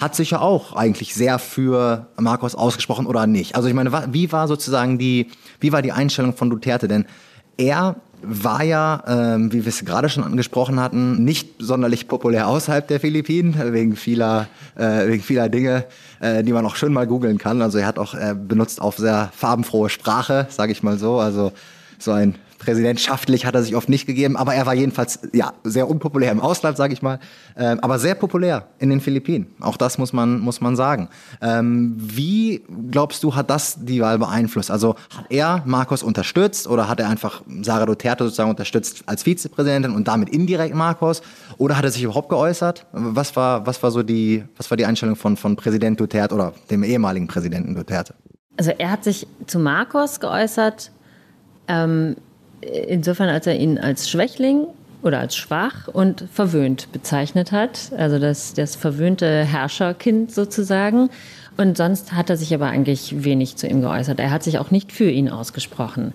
hat 0.00 0.16
sich 0.16 0.32
ja 0.32 0.40
auch 0.40 0.74
eigentlich 0.74 1.14
sehr 1.14 1.38
für 1.38 2.08
Marcos 2.16 2.56
ausgesprochen 2.56 3.06
oder 3.06 3.28
nicht. 3.28 3.54
Also 3.54 3.68
ich 3.68 3.74
meine, 3.74 3.92
wie 4.12 4.32
war 4.32 4.48
sozusagen 4.48 4.98
die, 4.98 5.28
wie 5.60 5.72
war 5.72 5.82
die 5.82 5.92
Einstellung 5.92 6.34
von 6.34 6.50
Duterte? 6.50 6.88
Denn 6.88 7.06
er 7.56 7.96
war 8.22 8.62
ja, 8.62 9.02
ähm, 9.06 9.52
wie 9.52 9.64
wir 9.64 9.68
es 9.68 9.84
gerade 9.84 10.08
schon 10.08 10.24
angesprochen 10.24 10.80
hatten, 10.80 11.24
nicht 11.24 11.48
sonderlich 11.58 12.08
populär 12.08 12.48
außerhalb 12.48 12.86
der 12.86 13.00
Philippinen, 13.00 13.54
wegen 13.72 13.96
vieler, 13.96 14.48
äh, 14.76 15.06
wegen 15.08 15.22
vieler 15.22 15.48
Dinge, 15.48 15.84
äh, 16.20 16.42
die 16.42 16.52
man 16.52 16.66
auch 16.66 16.76
schön 16.76 16.92
mal 16.92 17.06
googeln 17.06 17.38
kann. 17.38 17.62
Also 17.62 17.78
er 17.78 17.86
hat 17.86 17.98
auch 17.98 18.14
äh, 18.14 18.34
benutzt 18.34 18.80
auf 18.80 18.96
sehr 18.96 19.30
farbenfrohe 19.34 19.88
Sprache, 19.88 20.46
sage 20.50 20.72
ich 20.72 20.82
mal 20.82 20.98
so. 20.98 21.18
Also 21.18 21.52
so 21.98 22.12
ein 22.12 22.34
Präsidentschaftlich 22.58 23.46
hat 23.46 23.54
er 23.54 23.62
sich 23.62 23.76
oft 23.76 23.88
nicht 23.88 24.06
gegeben, 24.06 24.36
aber 24.36 24.54
er 24.54 24.66
war 24.66 24.74
jedenfalls 24.74 25.20
ja 25.32 25.52
sehr 25.64 25.88
unpopulär 25.88 26.32
im 26.32 26.40
Ausland, 26.40 26.76
sage 26.76 26.92
ich 26.92 27.02
mal, 27.02 27.20
ähm, 27.56 27.78
aber 27.80 27.98
sehr 27.98 28.14
populär 28.14 28.68
in 28.78 28.90
den 28.90 29.00
Philippinen. 29.00 29.46
Auch 29.60 29.76
das 29.76 29.98
muss 29.98 30.12
man 30.12 30.40
muss 30.40 30.60
man 30.60 30.76
sagen. 30.76 31.08
Ähm, 31.40 31.94
wie 31.96 32.64
glaubst 32.90 33.22
du, 33.22 33.34
hat 33.34 33.50
das 33.50 33.78
die 33.80 34.00
Wahl 34.00 34.18
beeinflusst? 34.18 34.70
Also 34.70 34.96
hat 35.16 35.26
er 35.30 35.62
Marcos 35.66 36.02
unterstützt 36.02 36.66
oder 36.66 36.88
hat 36.88 37.00
er 37.00 37.08
einfach 37.08 37.42
Sarah 37.62 37.86
Duterte 37.86 38.24
sozusagen 38.24 38.50
unterstützt 38.50 39.02
als 39.06 39.22
Vizepräsidentin 39.22 39.94
und 39.94 40.08
damit 40.08 40.28
indirekt 40.28 40.74
Marcos? 40.74 41.22
Oder 41.56 41.76
hat 41.76 41.84
er 41.84 41.90
sich 41.90 42.02
überhaupt 42.02 42.28
geäußert? 42.28 42.86
Was 42.92 43.36
war 43.36 43.66
was 43.66 43.82
war 43.82 43.90
so 43.90 44.02
die 44.02 44.44
was 44.56 44.70
war 44.70 44.76
die 44.76 44.86
Einstellung 44.86 45.16
von 45.16 45.36
von 45.36 45.56
Präsident 45.56 46.00
Duterte 46.00 46.34
oder 46.34 46.52
dem 46.70 46.82
ehemaligen 46.82 47.28
Präsidenten 47.28 47.74
Duterte? 47.74 48.14
Also 48.58 48.72
er 48.76 48.90
hat 48.90 49.04
sich 49.04 49.26
zu 49.46 49.60
Marcos 49.60 50.18
geäußert. 50.18 50.90
Ähm, 51.68 52.16
insofern, 52.60 53.28
als 53.28 53.46
er 53.46 53.56
ihn 53.56 53.78
als 53.78 54.08
Schwächling 54.08 54.66
oder 55.02 55.20
als 55.20 55.36
schwach 55.36 55.88
und 55.88 56.24
verwöhnt 56.32 56.90
bezeichnet 56.92 57.52
hat, 57.52 57.92
also 57.96 58.18
das, 58.18 58.54
das 58.54 58.74
verwöhnte 58.76 59.44
Herrscherkind 59.44 60.32
sozusagen. 60.32 61.10
Und 61.56 61.76
sonst 61.76 62.12
hat 62.12 62.30
er 62.30 62.36
sich 62.36 62.54
aber 62.54 62.66
eigentlich 62.66 63.24
wenig 63.24 63.56
zu 63.56 63.66
ihm 63.66 63.80
geäußert. 63.80 64.20
Er 64.20 64.30
hat 64.30 64.44
sich 64.44 64.58
auch 64.58 64.70
nicht 64.70 64.92
für 64.92 65.10
ihn 65.10 65.28
ausgesprochen. 65.28 66.12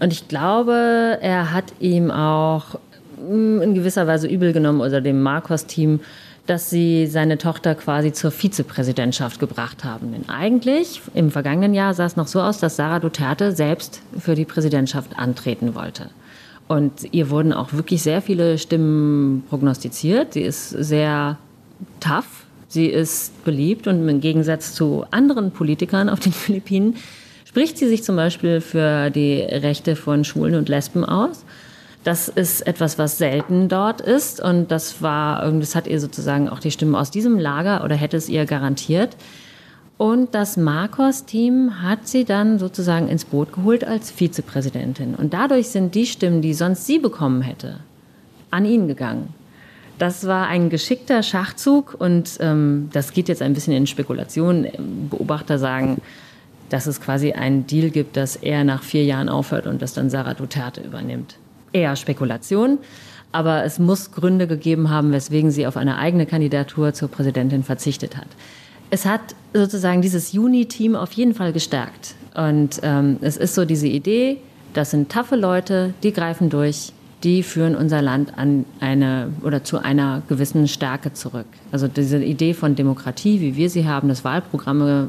Und 0.00 0.12
ich 0.12 0.28
glaube, 0.28 1.18
er 1.20 1.52
hat 1.52 1.72
ihm 1.80 2.10
auch 2.10 2.78
hm, 3.18 3.60
in 3.62 3.74
gewisser 3.74 4.06
Weise 4.06 4.26
übel 4.26 4.52
genommen 4.52 4.80
oder 4.80 5.00
dem 5.00 5.22
Marcos-Team 5.22 6.00
dass 6.46 6.70
sie 6.70 7.06
seine 7.06 7.38
Tochter 7.38 7.74
quasi 7.74 8.12
zur 8.12 8.30
Vizepräsidentschaft 8.30 9.40
gebracht 9.40 9.84
haben. 9.84 10.12
Denn 10.12 10.28
eigentlich 10.28 11.00
im 11.14 11.30
vergangenen 11.30 11.74
Jahr 11.74 11.94
sah 11.94 12.06
es 12.06 12.16
noch 12.16 12.28
so 12.28 12.40
aus, 12.40 12.58
dass 12.58 12.76
Sarah 12.76 13.00
Duterte 13.00 13.52
selbst 13.52 14.00
für 14.18 14.34
die 14.34 14.44
Präsidentschaft 14.44 15.18
antreten 15.18 15.74
wollte. 15.74 16.10
Und 16.68 17.12
ihr 17.12 17.30
wurden 17.30 17.52
auch 17.52 17.72
wirklich 17.72 18.02
sehr 18.02 18.22
viele 18.22 18.58
Stimmen 18.58 19.44
prognostiziert. 19.48 20.32
Sie 20.32 20.42
ist 20.42 20.70
sehr 20.70 21.38
tough, 22.00 22.44
sie 22.68 22.86
ist 22.86 23.44
beliebt 23.44 23.86
und 23.86 24.08
im 24.08 24.20
Gegensatz 24.20 24.74
zu 24.74 25.04
anderen 25.10 25.50
Politikern 25.50 26.08
auf 26.08 26.20
den 26.20 26.32
Philippinen 26.32 26.96
spricht 27.56 27.78
sie 27.78 27.88
sich 27.88 28.04
zum 28.04 28.16
Beispiel 28.16 28.60
für 28.60 29.08
die 29.08 29.40
Rechte 29.40 29.96
von 29.96 30.24
Schwulen 30.24 30.56
und 30.56 30.68
Lesben 30.68 31.06
aus. 31.06 31.42
Das 32.06 32.28
ist 32.28 32.64
etwas, 32.68 32.98
was 32.98 33.18
selten 33.18 33.68
dort 33.68 34.00
ist. 34.00 34.38
Und 34.38 34.70
das 34.70 35.02
war, 35.02 35.50
das 35.50 35.74
hat 35.74 35.88
ihr 35.88 35.98
sozusagen 35.98 36.48
auch 36.48 36.60
die 36.60 36.70
Stimme 36.70 36.96
aus 36.96 37.10
diesem 37.10 37.36
Lager 37.36 37.82
oder 37.82 37.96
hätte 37.96 38.16
es 38.16 38.28
ihr 38.28 38.46
garantiert. 38.46 39.16
Und 39.98 40.32
das 40.32 40.56
Marcos-Team 40.56 41.82
hat 41.82 42.06
sie 42.06 42.24
dann 42.24 42.60
sozusagen 42.60 43.08
ins 43.08 43.24
Boot 43.24 43.52
geholt 43.52 43.82
als 43.82 44.12
Vizepräsidentin. 44.12 45.16
Und 45.16 45.34
dadurch 45.34 45.66
sind 45.70 45.96
die 45.96 46.06
Stimmen, 46.06 46.42
die 46.42 46.54
sonst 46.54 46.86
sie 46.86 47.00
bekommen 47.00 47.42
hätte, 47.42 47.80
an 48.52 48.64
ihn 48.66 48.86
gegangen. 48.86 49.34
Das 49.98 50.28
war 50.28 50.46
ein 50.46 50.70
geschickter 50.70 51.24
Schachzug 51.24 51.96
und 51.98 52.36
ähm, 52.38 52.88
das 52.92 53.14
geht 53.14 53.28
jetzt 53.28 53.42
ein 53.42 53.52
bisschen 53.52 53.72
in 53.72 53.88
Spekulation. 53.88 54.68
Beobachter 55.10 55.58
sagen, 55.58 56.00
dass 56.68 56.86
es 56.86 57.00
quasi 57.00 57.32
einen 57.32 57.66
Deal 57.66 57.90
gibt, 57.90 58.16
dass 58.16 58.36
er 58.36 58.62
nach 58.62 58.84
vier 58.84 59.02
Jahren 59.02 59.28
aufhört 59.28 59.66
und 59.66 59.82
das 59.82 59.92
dann 59.92 60.08
Sarah 60.08 60.34
Duterte 60.34 60.82
übernimmt 60.82 61.36
eher 61.76 61.96
Spekulation. 61.96 62.78
Aber 63.32 63.64
es 63.64 63.78
muss 63.78 64.12
Gründe 64.12 64.46
gegeben 64.46 64.88
haben, 64.88 65.12
weswegen 65.12 65.50
sie 65.50 65.66
auf 65.66 65.76
eine 65.76 65.98
eigene 65.98 66.26
Kandidatur 66.26 66.94
zur 66.94 67.08
Präsidentin 67.08 67.64
verzichtet 67.64 68.16
hat. 68.16 68.28
Es 68.88 69.04
hat 69.04 69.20
sozusagen 69.52 70.00
dieses 70.00 70.32
Juni-Team 70.32 70.96
auf 70.96 71.12
jeden 71.12 71.34
Fall 71.34 71.52
gestärkt. 71.52 72.14
Und 72.34 72.80
ähm, 72.82 73.18
es 73.20 73.36
ist 73.36 73.54
so 73.54 73.64
diese 73.64 73.88
Idee, 73.88 74.38
das 74.74 74.90
sind 74.90 75.10
taffe 75.10 75.36
Leute, 75.36 75.94
die 76.02 76.12
greifen 76.12 76.50
durch, 76.50 76.92
die 77.24 77.42
führen 77.42 77.74
unser 77.74 78.02
Land 78.02 78.38
an 78.38 78.64
eine 78.78 79.32
oder 79.42 79.64
zu 79.64 79.78
einer 79.78 80.22
gewissen 80.28 80.68
Stärke 80.68 81.12
zurück. 81.12 81.46
Also 81.72 81.88
diese 81.88 82.22
Idee 82.22 82.54
von 82.54 82.76
Demokratie, 82.76 83.40
wie 83.40 83.56
wir 83.56 83.70
sie 83.70 83.86
haben, 83.86 84.08
dass 84.08 84.22
Wahlprogramme 84.22 85.08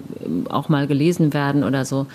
auch 0.50 0.70
mal 0.70 0.88
gelesen 0.88 1.34
werden 1.34 1.64
oder 1.64 1.86
so, 1.86 2.08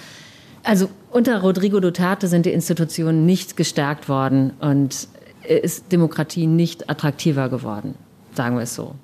also 0.62 0.88
unter 1.10 1.40
Rodrigo 1.40 1.80
Duterte 1.80 2.28
sind 2.28 2.46
die 2.46 2.52
Institutionen 2.52 3.26
nicht 3.26 3.56
gestärkt 3.56 4.08
worden 4.08 4.52
und 4.60 5.08
ist 5.44 5.90
Demokratie 5.92 6.46
nicht 6.46 6.88
attraktiver 6.88 7.48
geworden, 7.48 7.94
sagen 8.34 8.56
wir 8.56 8.62
es 8.62 8.74
so. 8.74 8.94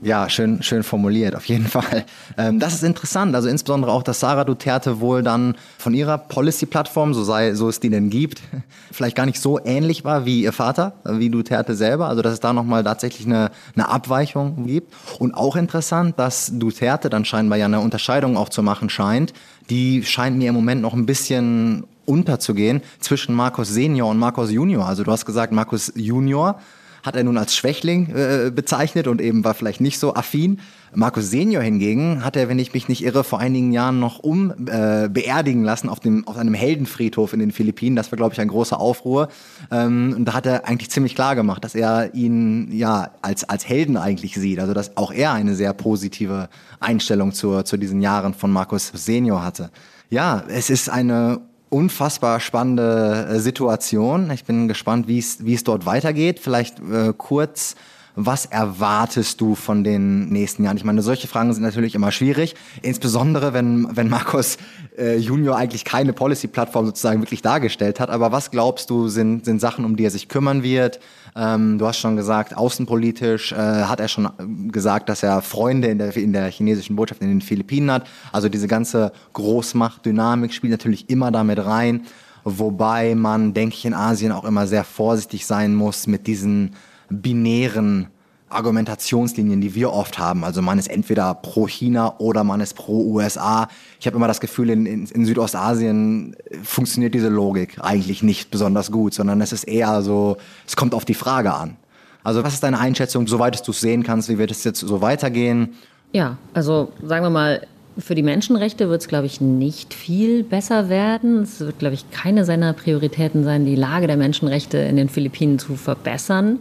Ja, 0.00 0.28
schön, 0.28 0.62
schön 0.62 0.84
formuliert, 0.84 1.34
auf 1.34 1.46
jeden 1.46 1.66
Fall. 1.68 2.04
Ähm, 2.36 2.60
das 2.60 2.74
ist 2.74 2.84
interessant, 2.84 3.34
also 3.34 3.48
insbesondere 3.48 3.90
auch, 3.90 4.02
dass 4.02 4.20
Sarah 4.20 4.44
Duterte 4.44 5.00
wohl 5.00 5.22
dann 5.22 5.56
von 5.76 5.92
ihrer 5.92 6.18
Policy-Plattform, 6.18 7.14
so 7.14 7.24
sei, 7.24 7.54
so 7.54 7.68
es 7.68 7.80
die 7.80 7.90
denn 7.90 8.10
gibt, 8.10 8.40
vielleicht 8.92 9.16
gar 9.16 9.26
nicht 9.26 9.40
so 9.40 9.58
ähnlich 9.64 10.04
war 10.04 10.24
wie 10.24 10.42
ihr 10.42 10.52
Vater, 10.52 10.94
wie 11.04 11.30
Duterte 11.30 11.74
selber. 11.74 12.08
Also 12.08 12.22
dass 12.22 12.34
es 12.34 12.40
da 12.40 12.52
nochmal 12.52 12.84
tatsächlich 12.84 13.26
eine, 13.26 13.50
eine 13.74 13.88
Abweichung 13.88 14.66
gibt. 14.66 14.94
Und 15.18 15.34
auch 15.34 15.56
interessant, 15.56 16.18
dass 16.18 16.52
Duterte 16.52 17.10
dann 17.10 17.24
scheinbar 17.24 17.58
ja 17.58 17.64
eine 17.64 17.80
Unterscheidung 17.80 18.36
auch 18.36 18.50
zu 18.50 18.62
machen 18.62 18.90
scheint. 18.90 19.32
Die 19.70 20.04
scheint 20.04 20.38
mir 20.38 20.48
im 20.48 20.54
Moment 20.54 20.82
noch 20.82 20.94
ein 20.94 21.06
bisschen 21.06 21.84
unterzugehen 22.06 22.80
zwischen 23.00 23.34
Markus 23.34 23.68
Senior 23.68 24.10
und 24.10 24.18
Markus 24.18 24.50
Junior. 24.50 24.86
Also 24.86 25.04
du 25.04 25.12
hast 25.12 25.26
gesagt, 25.26 25.52
Markus 25.52 25.92
Junior 25.94 26.60
hat 27.02 27.16
er 27.16 27.24
nun 27.24 27.36
als 27.38 27.54
Schwächling 27.54 28.10
äh, 28.14 28.50
bezeichnet 28.54 29.06
und 29.06 29.20
eben 29.20 29.44
war 29.44 29.54
vielleicht 29.54 29.80
nicht 29.80 29.98
so 29.98 30.14
affin. 30.14 30.60
Markus 30.94 31.30
Senior 31.30 31.62
hingegen 31.62 32.24
hat 32.24 32.36
er, 32.36 32.48
wenn 32.48 32.58
ich 32.58 32.72
mich 32.74 32.88
nicht 32.88 33.04
irre, 33.04 33.24
vor 33.24 33.38
einigen 33.38 33.72
Jahren 33.72 34.00
noch 34.00 34.18
um 34.18 34.50
äh, 34.66 35.08
beerdigen 35.08 35.64
lassen 35.64 35.88
auf, 35.88 36.00
dem, 36.00 36.26
auf 36.26 36.36
einem 36.36 36.54
Heldenfriedhof 36.54 37.32
in 37.32 37.40
den 37.40 37.52
Philippinen. 37.52 37.96
Das 37.96 38.10
war, 38.10 38.16
glaube 38.16 38.34
ich, 38.34 38.40
ein 38.40 38.48
großer 38.48 38.78
Aufruhr. 38.78 39.28
Ähm, 39.70 40.14
und 40.16 40.24
da 40.24 40.34
hat 40.34 40.46
er 40.46 40.66
eigentlich 40.66 40.90
ziemlich 40.90 41.14
klar 41.14 41.34
gemacht, 41.34 41.64
dass 41.64 41.74
er 41.74 42.14
ihn 42.14 42.70
ja 42.72 43.10
als, 43.22 43.48
als 43.48 43.68
Helden 43.68 43.96
eigentlich 43.96 44.34
sieht. 44.34 44.60
Also 44.60 44.74
dass 44.74 44.96
auch 44.96 45.12
er 45.12 45.32
eine 45.32 45.54
sehr 45.54 45.72
positive 45.72 46.48
Einstellung 46.80 47.32
zu, 47.32 47.62
zu 47.62 47.76
diesen 47.76 48.00
Jahren 48.00 48.34
von 48.34 48.50
Markus 48.50 48.90
Senior 48.94 49.44
hatte. 49.44 49.70
Ja, 50.10 50.44
es 50.48 50.70
ist 50.70 50.88
eine 50.88 51.40
unfassbar 51.70 52.40
spannende 52.40 53.28
äh, 53.30 53.38
Situation. 53.40 54.30
Ich 54.30 54.44
bin 54.44 54.68
gespannt, 54.68 55.08
wie 55.08 55.18
es, 55.18 55.44
wie 55.44 55.54
es 55.54 55.64
dort 55.64 55.86
weitergeht. 55.86 56.40
Vielleicht 56.40 56.80
äh, 56.80 57.12
kurz, 57.16 57.76
was 58.20 58.46
erwartest 58.46 59.40
du 59.40 59.54
von 59.54 59.84
den 59.84 60.28
nächsten 60.30 60.64
Jahren? 60.64 60.76
Ich 60.76 60.82
meine, 60.82 61.02
solche 61.02 61.28
Fragen 61.28 61.52
sind 61.52 61.62
natürlich 61.62 61.94
immer 61.94 62.10
schwierig, 62.10 62.56
insbesondere 62.82 63.52
wenn, 63.52 63.96
wenn 63.96 64.08
Markus 64.08 64.58
äh, 64.98 65.16
Junior 65.16 65.56
eigentlich 65.56 65.84
keine 65.84 66.12
Policy-Plattform 66.12 66.86
sozusagen 66.86 67.20
wirklich 67.20 67.42
dargestellt 67.42 68.00
hat. 68.00 68.10
Aber 68.10 68.32
was 68.32 68.50
glaubst 68.50 68.90
du, 68.90 69.06
sind, 69.06 69.44
sind 69.44 69.60
Sachen, 69.60 69.84
um 69.84 69.94
die 69.94 70.04
er 70.04 70.10
sich 70.10 70.28
kümmern 70.28 70.64
wird? 70.64 70.98
Ähm, 71.36 71.78
du 71.78 71.86
hast 71.86 71.98
schon 71.98 72.16
gesagt, 72.16 72.56
außenpolitisch 72.56 73.52
äh, 73.52 73.56
hat 73.56 74.00
er 74.00 74.08
schon 74.08 74.28
gesagt, 74.72 75.08
dass 75.08 75.22
er 75.22 75.40
Freunde 75.40 75.86
in 75.86 75.98
der, 75.98 76.16
in 76.16 76.32
der 76.32 76.50
chinesischen 76.50 76.96
Botschaft 76.96 77.22
in 77.22 77.28
den 77.28 77.40
Philippinen 77.40 77.92
hat. 77.92 78.08
Also 78.32 78.48
diese 78.48 78.66
ganze 78.66 79.12
Großmachtdynamik 79.34 80.52
spielt 80.52 80.72
natürlich 80.72 81.08
immer 81.08 81.30
damit 81.30 81.64
rein. 81.64 82.02
Wobei 82.42 83.14
man, 83.14 83.54
denke 83.54 83.76
ich, 83.76 83.84
in 83.84 83.94
Asien 83.94 84.32
auch 84.32 84.44
immer 84.44 84.66
sehr 84.66 84.82
vorsichtig 84.82 85.46
sein 85.46 85.76
muss 85.76 86.08
mit 86.08 86.26
diesen 86.26 86.74
binären 87.10 88.08
Argumentationslinien, 88.50 89.60
die 89.60 89.74
wir 89.74 89.92
oft 89.92 90.18
haben. 90.18 90.44
Also 90.44 90.62
man 90.62 90.78
ist 90.78 90.88
entweder 90.88 91.34
pro 91.34 91.68
China 91.68 92.14
oder 92.18 92.44
man 92.44 92.60
ist 92.60 92.74
pro 92.74 93.04
USA. 93.12 93.68
Ich 94.00 94.06
habe 94.06 94.16
immer 94.16 94.28
das 94.28 94.40
Gefühl, 94.40 94.70
in, 94.70 94.86
in, 94.86 95.06
in, 95.06 95.26
Südostasien 95.26 96.34
funktioniert 96.62 97.14
diese 97.14 97.28
Logik 97.28 97.78
eigentlich 97.80 98.22
nicht 98.22 98.50
besonders 98.50 98.90
gut, 98.90 99.12
sondern 99.12 99.40
es 99.40 99.52
ist 99.52 99.64
eher 99.64 100.02
so, 100.02 100.38
es 100.66 100.76
kommt 100.76 100.94
auf 100.94 101.04
die 101.04 101.14
Frage 101.14 101.52
an. 101.52 101.76
Also 102.24 102.42
was 102.42 102.54
ist 102.54 102.62
deine 102.62 102.78
Einschätzung, 102.78 103.26
soweit 103.26 103.66
du 103.66 103.70
es 103.70 103.80
sehen 103.80 104.02
kannst, 104.02 104.28
wie 104.28 104.38
wird 104.38 104.50
es 104.50 104.64
jetzt 104.64 104.80
so 104.80 105.00
weitergehen? 105.00 105.74
Ja, 106.12 106.38
also 106.54 106.92
sagen 107.02 107.24
wir 107.24 107.30
mal, 107.30 107.66
für 107.98 108.14
die 108.14 108.22
Menschenrechte 108.22 108.88
wird 108.88 109.02
es, 109.02 109.08
glaube 109.08 109.26
ich, 109.26 109.40
nicht 109.40 109.92
viel 109.92 110.44
besser 110.44 110.88
werden. 110.88 111.42
Es 111.42 111.60
wird, 111.60 111.80
glaube 111.80 111.94
ich, 111.94 112.10
keine 112.10 112.44
seiner 112.44 112.72
Prioritäten 112.72 113.44
sein, 113.44 113.66
die 113.66 113.74
Lage 113.74 114.06
der 114.06 114.16
Menschenrechte 114.16 114.78
in 114.78 114.96
den 114.96 115.08
Philippinen 115.08 115.58
zu 115.58 115.76
verbessern. 115.76 116.60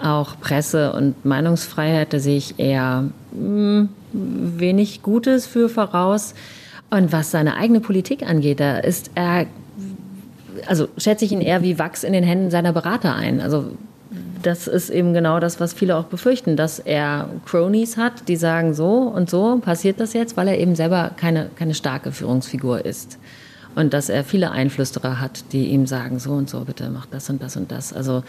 Auch 0.00 0.38
Presse- 0.40 0.92
und 0.92 1.24
Meinungsfreiheit, 1.24 2.12
da 2.12 2.18
sehe 2.20 2.36
ich 2.36 2.58
eher 2.58 3.04
hm, 3.32 3.88
wenig 4.12 5.02
Gutes 5.02 5.46
für 5.46 5.68
voraus. 5.68 6.34
Und 6.90 7.12
was 7.12 7.30
seine 7.30 7.56
eigene 7.56 7.80
Politik 7.80 8.22
angeht, 8.22 8.60
da 8.60 8.78
ist 8.78 9.10
er, 9.14 9.46
also 10.66 10.88
schätze 10.96 11.24
ich 11.24 11.32
ihn 11.32 11.40
eher 11.40 11.62
wie 11.62 11.78
Wachs 11.78 12.04
in 12.04 12.12
den 12.12 12.24
Händen 12.24 12.50
seiner 12.50 12.72
Berater 12.72 13.14
ein. 13.14 13.40
Also 13.40 13.72
das 14.42 14.68
ist 14.68 14.90
eben 14.90 15.12
genau 15.12 15.40
das, 15.40 15.60
was 15.60 15.72
viele 15.72 15.96
auch 15.96 16.04
befürchten, 16.04 16.56
dass 16.56 16.78
er 16.78 17.28
Cronies 17.44 17.96
hat, 17.96 18.28
die 18.28 18.36
sagen, 18.36 18.74
so 18.74 19.00
und 19.02 19.28
so 19.28 19.58
passiert 19.58 20.00
das 20.00 20.12
jetzt, 20.12 20.36
weil 20.36 20.48
er 20.48 20.58
eben 20.58 20.76
selber 20.76 21.10
keine, 21.16 21.50
keine 21.56 21.74
starke 21.74 22.12
Führungsfigur 22.12 22.84
ist. 22.84 23.18
Und 23.74 23.92
dass 23.92 24.08
er 24.08 24.24
viele 24.24 24.50
Einflüsterer 24.50 25.20
hat, 25.20 25.52
die 25.52 25.66
ihm 25.68 25.86
sagen, 25.86 26.18
so 26.18 26.32
und 26.32 26.48
so, 26.48 26.60
bitte 26.60 26.88
mach 26.90 27.06
das 27.06 27.28
und 27.30 27.42
das 27.42 27.56
und 27.56 27.70
das. 27.70 27.92
Also 27.92 28.22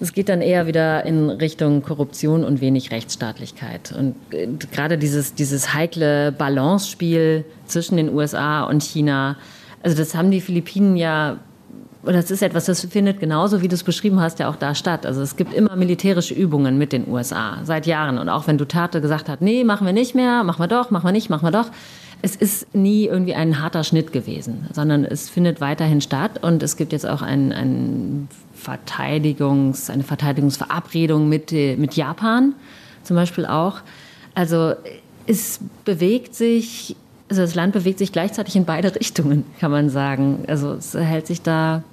es 0.00 0.12
geht 0.12 0.28
dann 0.28 0.40
eher 0.40 0.66
wieder 0.66 1.04
in 1.06 1.30
Richtung 1.30 1.82
Korruption 1.82 2.44
und 2.44 2.60
wenig 2.60 2.90
Rechtsstaatlichkeit. 2.90 3.94
Und 3.96 4.16
äh, 4.32 4.48
gerade 4.70 4.98
dieses, 4.98 5.34
dieses 5.34 5.74
heikle 5.74 6.32
Balance-Spiel 6.32 7.44
zwischen 7.66 7.96
den 7.96 8.12
USA 8.12 8.64
und 8.64 8.82
China, 8.82 9.36
also 9.82 9.96
das 9.96 10.14
haben 10.14 10.30
die 10.30 10.40
Philippinen 10.40 10.96
ja 10.96 11.38
oder 12.06 12.16
das 12.16 12.30
ist 12.30 12.42
etwas, 12.42 12.66
das 12.66 12.84
findet 12.84 13.20
genauso, 13.20 13.62
wie 13.62 13.68
du 13.68 13.74
es 13.74 13.82
beschrieben 13.82 14.20
hast, 14.20 14.38
ja 14.38 14.50
auch 14.50 14.56
da 14.56 14.74
statt. 14.74 15.06
Also 15.06 15.22
es 15.22 15.36
gibt 15.36 15.54
immer 15.54 15.74
militärische 15.76 16.34
Übungen 16.34 16.76
mit 16.76 16.92
den 16.92 17.08
USA 17.08 17.58
seit 17.64 17.86
Jahren. 17.86 18.18
Und 18.18 18.28
auch 18.28 18.46
wenn 18.46 18.58
Duterte 18.58 19.00
gesagt 19.00 19.28
hat, 19.28 19.40
nee, 19.40 19.64
machen 19.64 19.86
wir 19.86 19.92
nicht 19.92 20.14
mehr, 20.14 20.44
machen 20.44 20.62
wir 20.62 20.68
doch, 20.68 20.90
machen 20.90 21.06
wir 21.06 21.12
nicht, 21.12 21.30
machen 21.30 21.46
wir 21.46 21.50
doch. 21.50 21.70
Es 22.20 22.36
ist 22.36 22.74
nie 22.74 23.06
irgendwie 23.06 23.34
ein 23.34 23.60
harter 23.60 23.84
Schnitt 23.84 24.12
gewesen, 24.12 24.66
sondern 24.72 25.04
es 25.04 25.28
findet 25.28 25.60
weiterhin 25.60 26.00
statt. 26.00 26.42
Und 26.42 26.62
es 26.62 26.76
gibt 26.76 26.92
jetzt 26.92 27.06
auch 27.06 27.22
ein, 27.22 27.52
ein 27.52 28.28
Verteidigungs, 28.64 29.90
eine 29.90 30.02
Verteidigungsverabredung 30.02 31.28
mit, 31.28 31.52
mit 31.52 31.94
Japan 31.94 32.54
zum 33.02 33.16
Beispiel 33.16 33.46
auch. 33.46 33.80
Also 34.34 34.74
es 35.26 35.60
bewegt 35.84 36.34
sich, 36.34 36.96
also 37.28 37.42
das 37.42 37.54
Land 37.54 37.74
bewegt 37.74 37.98
sich 37.98 38.10
gleichzeitig 38.10 38.56
in 38.56 38.64
beide 38.64 38.94
Richtungen, 39.00 39.44
kann 39.60 39.70
man 39.70 39.90
sagen. 39.90 40.44
Also 40.48 40.72
es 40.72 40.94
hält 40.94 41.26
sich 41.26 41.42
da 41.42 41.84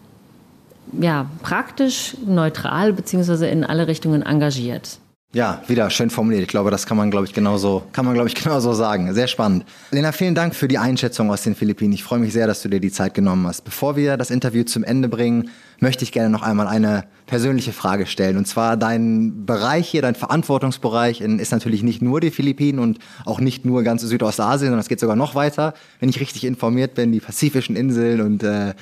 ja, 0.99 1.29
praktisch 1.43 2.17
neutral 2.25 2.93
beziehungsweise 2.93 3.47
in 3.47 3.63
alle 3.63 3.87
Richtungen 3.87 4.23
engagiert. 4.23 4.99
Ja, 5.33 5.61
wieder 5.67 5.89
schön 5.89 6.09
formuliert. 6.09 6.41
Ich 6.41 6.49
glaube, 6.49 6.71
das 6.71 6.85
kann 6.85 6.97
man, 6.97 7.09
glaube 7.09 7.25
ich, 7.25 7.31
genauso, 7.33 7.83
kann 7.93 8.03
man, 8.03 8.15
glaube 8.15 8.27
ich, 8.27 8.35
genauso 8.43 8.73
sagen. 8.73 9.13
Sehr 9.13 9.27
spannend. 9.27 9.63
Lena, 9.91 10.11
vielen 10.11 10.35
Dank 10.35 10.53
für 10.53 10.67
die 10.67 10.77
Einschätzung 10.77 11.31
aus 11.31 11.43
den 11.43 11.55
Philippinen. 11.55 11.93
Ich 11.93 12.03
freue 12.03 12.19
mich 12.19 12.33
sehr, 12.33 12.47
dass 12.47 12.61
du 12.61 12.67
dir 12.67 12.81
die 12.81 12.91
Zeit 12.91 13.13
genommen 13.13 13.47
hast. 13.47 13.61
Bevor 13.61 13.95
wir 13.95 14.17
das 14.17 14.29
Interview 14.29 14.65
zum 14.65 14.83
Ende 14.83 15.07
bringen, 15.07 15.49
möchte 15.79 16.03
ich 16.03 16.11
gerne 16.11 16.29
noch 16.29 16.41
einmal 16.41 16.67
eine 16.67 17.05
persönliche 17.27 17.71
Frage 17.71 18.07
stellen. 18.07 18.35
Und 18.35 18.45
zwar 18.45 18.75
dein 18.75 19.45
Bereich 19.45 19.87
hier, 19.87 20.01
dein 20.01 20.15
Verantwortungsbereich 20.15 21.21
ist 21.21 21.51
natürlich 21.53 21.81
nicht 21.81 22.01
nur 22.01 22.19
die 22.19 22.31
Philippinen 22.31 22.79
und 22.79 22.99
auch 23.23 23.39
nicht 23.39 23.63
nur 23.63 23.83
ganz 23.83 24.01
Südostasien, 24.01 24.67
sondern 24.67 24.81
es 24.81 24.89
geht 24.89 24.99
sogar 24.99 25.15
noch 25.15 25.33
weiter, 25.33 25.73
wenn 26.01 26.09
ich 26.09 26.19
richtig 26.19 26.43
informiert 26.43 26.93
bin, 26.93 27.13
die 27.13 27.21
pazifischen 27.21 27.77
Inseln 27.77 28.19
und 28.19 28.43
äh, 28.43 28.73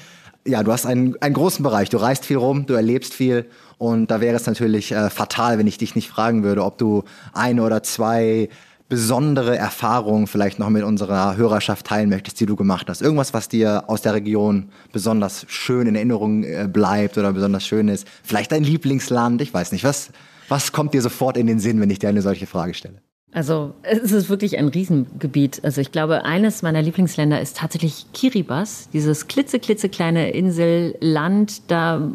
ja, 0.46 0.64
du 0.64 0.72
hast 0.72 0.86
einen, 0.86 1.22
einen 1.22 1.34
großen 1.34 1.64
Bereich. 1.64 1.90
Du 1.90 1.98
reist 1.98 2.26
viel 2.26 2.38
rum, 2.38 2.66
du 2.66 2.74
erlebst 2.74 3.14
viel. 3.14 3.46
Und 3.78 4.12
da 4.12 4.22
wäre 4.22 4.36
es 4.36 4.46
natürlich 4.46 4.92
äh, 4.92 5.10
fatal, 5.10 5.58
wenn 5.58 5.68
ich 5.68 5.78
dich 5.78 5.96
nicht 5.96 6.10
fragen 6.10 6.44
würde, 6.44 6.64
ob 6.64 6.78
du 6.78 7.04
eine 7.34 7.64
oder 7.64 7.84
zwei 7.84 8.50
besondere 8.90 9.56
Erfahrungen 9.56 10.26
vielleicht 10.26 10.58
noch 10.58 10.70
mit 10.70 10.84
unserer 10.84 11.38
Hörerschaft 11.38 11.86
teilen 11.86 12.10
möchtest, 12.10 12.40
die 12.40 12.48
du 12.48 12.56
gemacht 12.56 12.90
hast. 12.90 13.02
Irgendwas, 13.02 13.36
was 13.36 13.48
dir 13.48 13.84
aus 13.88 14.02
der 14.02 14.16
Region 14.16 14.70
besonders 14.92 15.46
schön 15.48 15.86
in 15.86 15.96
Erinnerung 15.96 16.44
äh, 16.44 16.68
bleibt 16.72 17.18
oder 17.18 17.32
besonders 17.32 17.66
schön 17.66 17.88
ist. 17.88 18.08
Vielleicht 18.24 18.52
dein 18.52 18.64
Lieblingsland, 18.64 19.42
ich 19.42 19.54
weiß 19.54 19.72
nicht. 19.72 19.84
Was, 19.84 20.10
was 20.48 20.72
kommt 20.72 20.96
dir 20.96 21.04
sofort 21.04 21.38
in 21.38 21.46
den 21.46 21.60
Sinn, 21.60 21.80
wenn 21.80 21.92
ich 21.92 22.00
dir 22.00 22.10
eine 22.10 22.24
solche 22.24 22.48
Frage 22.48 22.74
stelle? 22.74 23.02
Also 23.32 23.76
es 23.84 24.12
ist 24.12 24.30
wirklich 24.30 24.58
ein 24.58 24.70
Riesengebiet. 24.70 25.64
Also 25.64 25.82
ich 25.82 25.92
glaube, 25.92 26.26
eines 26.26 26.64
meiner 26.64 26.82
Lieblingsländer 26.82 27.40
ist 27.40 27.58
tatsächlich 27.58 28.08
Kiribati, 28.14 28.90
dieses 28.92 29.28
klitzeklitzekleine 29.28 30.32
Inselland 30.32 31.62
da 31.70 32.12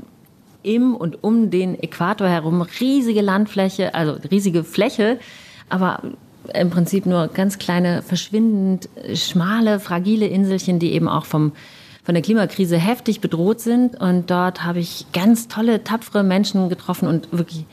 im 0.65 0.97
und 0.97 1.23
um 1.23 1.51
den 1.51 1.81
Äquator 1.81 2.27
herum, 2.27 2.63
riesige 2.81 3.21
Landfläche, 3.21 3.95
also 3.95 4.17
riesige 4.31 4.65
Fläche, 4.65 5.19
aber 5.69 6.03
im 6.53 6.71
Prinzip 6.71 7.07
nur 7.07 7.29
ganz 7.29 7.59
kleine, 7.59 8.03
verschwindend 8.03 8.89
schmale, 9.15 9.79
fragile 9.81 10.27
Inselchen, 10.27 10.79
die 10.79 10.93
eben 10.93 11.09
auch 11.09 11.27
vom 11.27 11.53
von 12.05 12.15
der 12.15 12.23
Klimakrise 12.23 12.77
heftig 12.77 13.21
bedroht 13.21 13.61
sind. 13.61 13.99
Und 13.99 14.31
dort 14.31 14.63
habe 14.63 14.79
ich 14.79 15.07
ganz 15.13 15.49
tolle, 15.49 15.85
tapfere 15.85 16.23
Menschen 16.23 16.69
getroffen 16.69 17.09
und 17.09 17.33
wirklich 17.33 17.65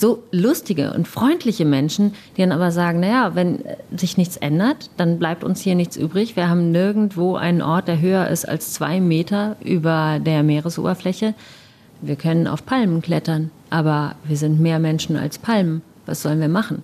so 0.00 0.22
lustige 0.32 0.92
und 0.94 1.06
freundliche 1.06 1.64
Menschen, 1.64 2.14
die 2.36 2.42
dann 2.42 2.52
aber 2.52 2.72
sagen, 2.72 3.00
naja, 3.00 3.34
wenn 3.34 3.60
sich 3.94 4.16
nichts 4.16 4.36
ändert, 4.38 4.90
dann 4.96 5.18
bleibt 5.18 5.44
uns 5.44 5.60
hier 5.60 5.74
nichts 5.74 5.96
übrig. 5.96 6.36
Wir 6.36 6.48
haben 6.48 6.70
nirgendwo 6.70 7.36
einen 7.36 7.60
Ort, 7.60 7.86
der 7.86 8.00
höher 8.00 8.28
ist 8.28 8.48
als 8.48 8.72
zwei 8.72 9.00
Meter 9.00 9.56
über 9.62 10.18
der 10.18 10.42
Meeresoberfläche. 10.42 11.34
Wir 12.00 12.16
können 12.16 12.46
auf 12.46 12.64
Palmen 12.64 13.02
klettern, 13.02 13.50
aber 13.68 14.14
wir 14.24 14.38
sind 14.38 14.58
mehr 14.58 14.78
Menschen 14.78 15.16
als 15.16 15.38
Palmen. 15.38 15.82
Was 16.06 16.22
sollen 16.22 16.40
wir 16.40 16.48
machen? 16.48 16.82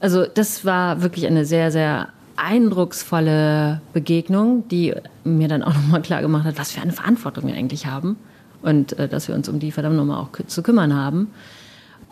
Also 0.00 0.26
das 0.26 0.64
war 0.64 1.00
wirklich 1.00 1.26
eine 1.26 1.44
sehr, 1.44 1.70
sehr 1.70 2.08
eindrucksvolle 2.36 3.80
Begegnung, 3.92 4.66
die 4.68 4.94
mir 5.24 5.48
dann 5.48 5.62
auch 5.62 5.74
nochmal 5.74 6.02
klar 6.02 6.22
gemacht 6.22 6.44
hat, 6.44 6.58
was 6.58 6.72
für 6.72 6.80
eine 6.80 6.92
Verantwortung 6.92 7.46
wir 7.46 7.54
eigentlich 7.54 7.86
haben 7.86 8.16
und 8.62 8.98
äh, 8.98 9.08
dass 9.08 9.28
wir 9.28 9.34
uns 9.34 9.48
um 9.48 9.58
die 9.58 9.72
verdammt 9.72 9.96
nochmal 9.96 10.20
auch 10.20 10.30
zu 10.46 10.62
kümmern 10.62 10.94
haben. 10.94 11.28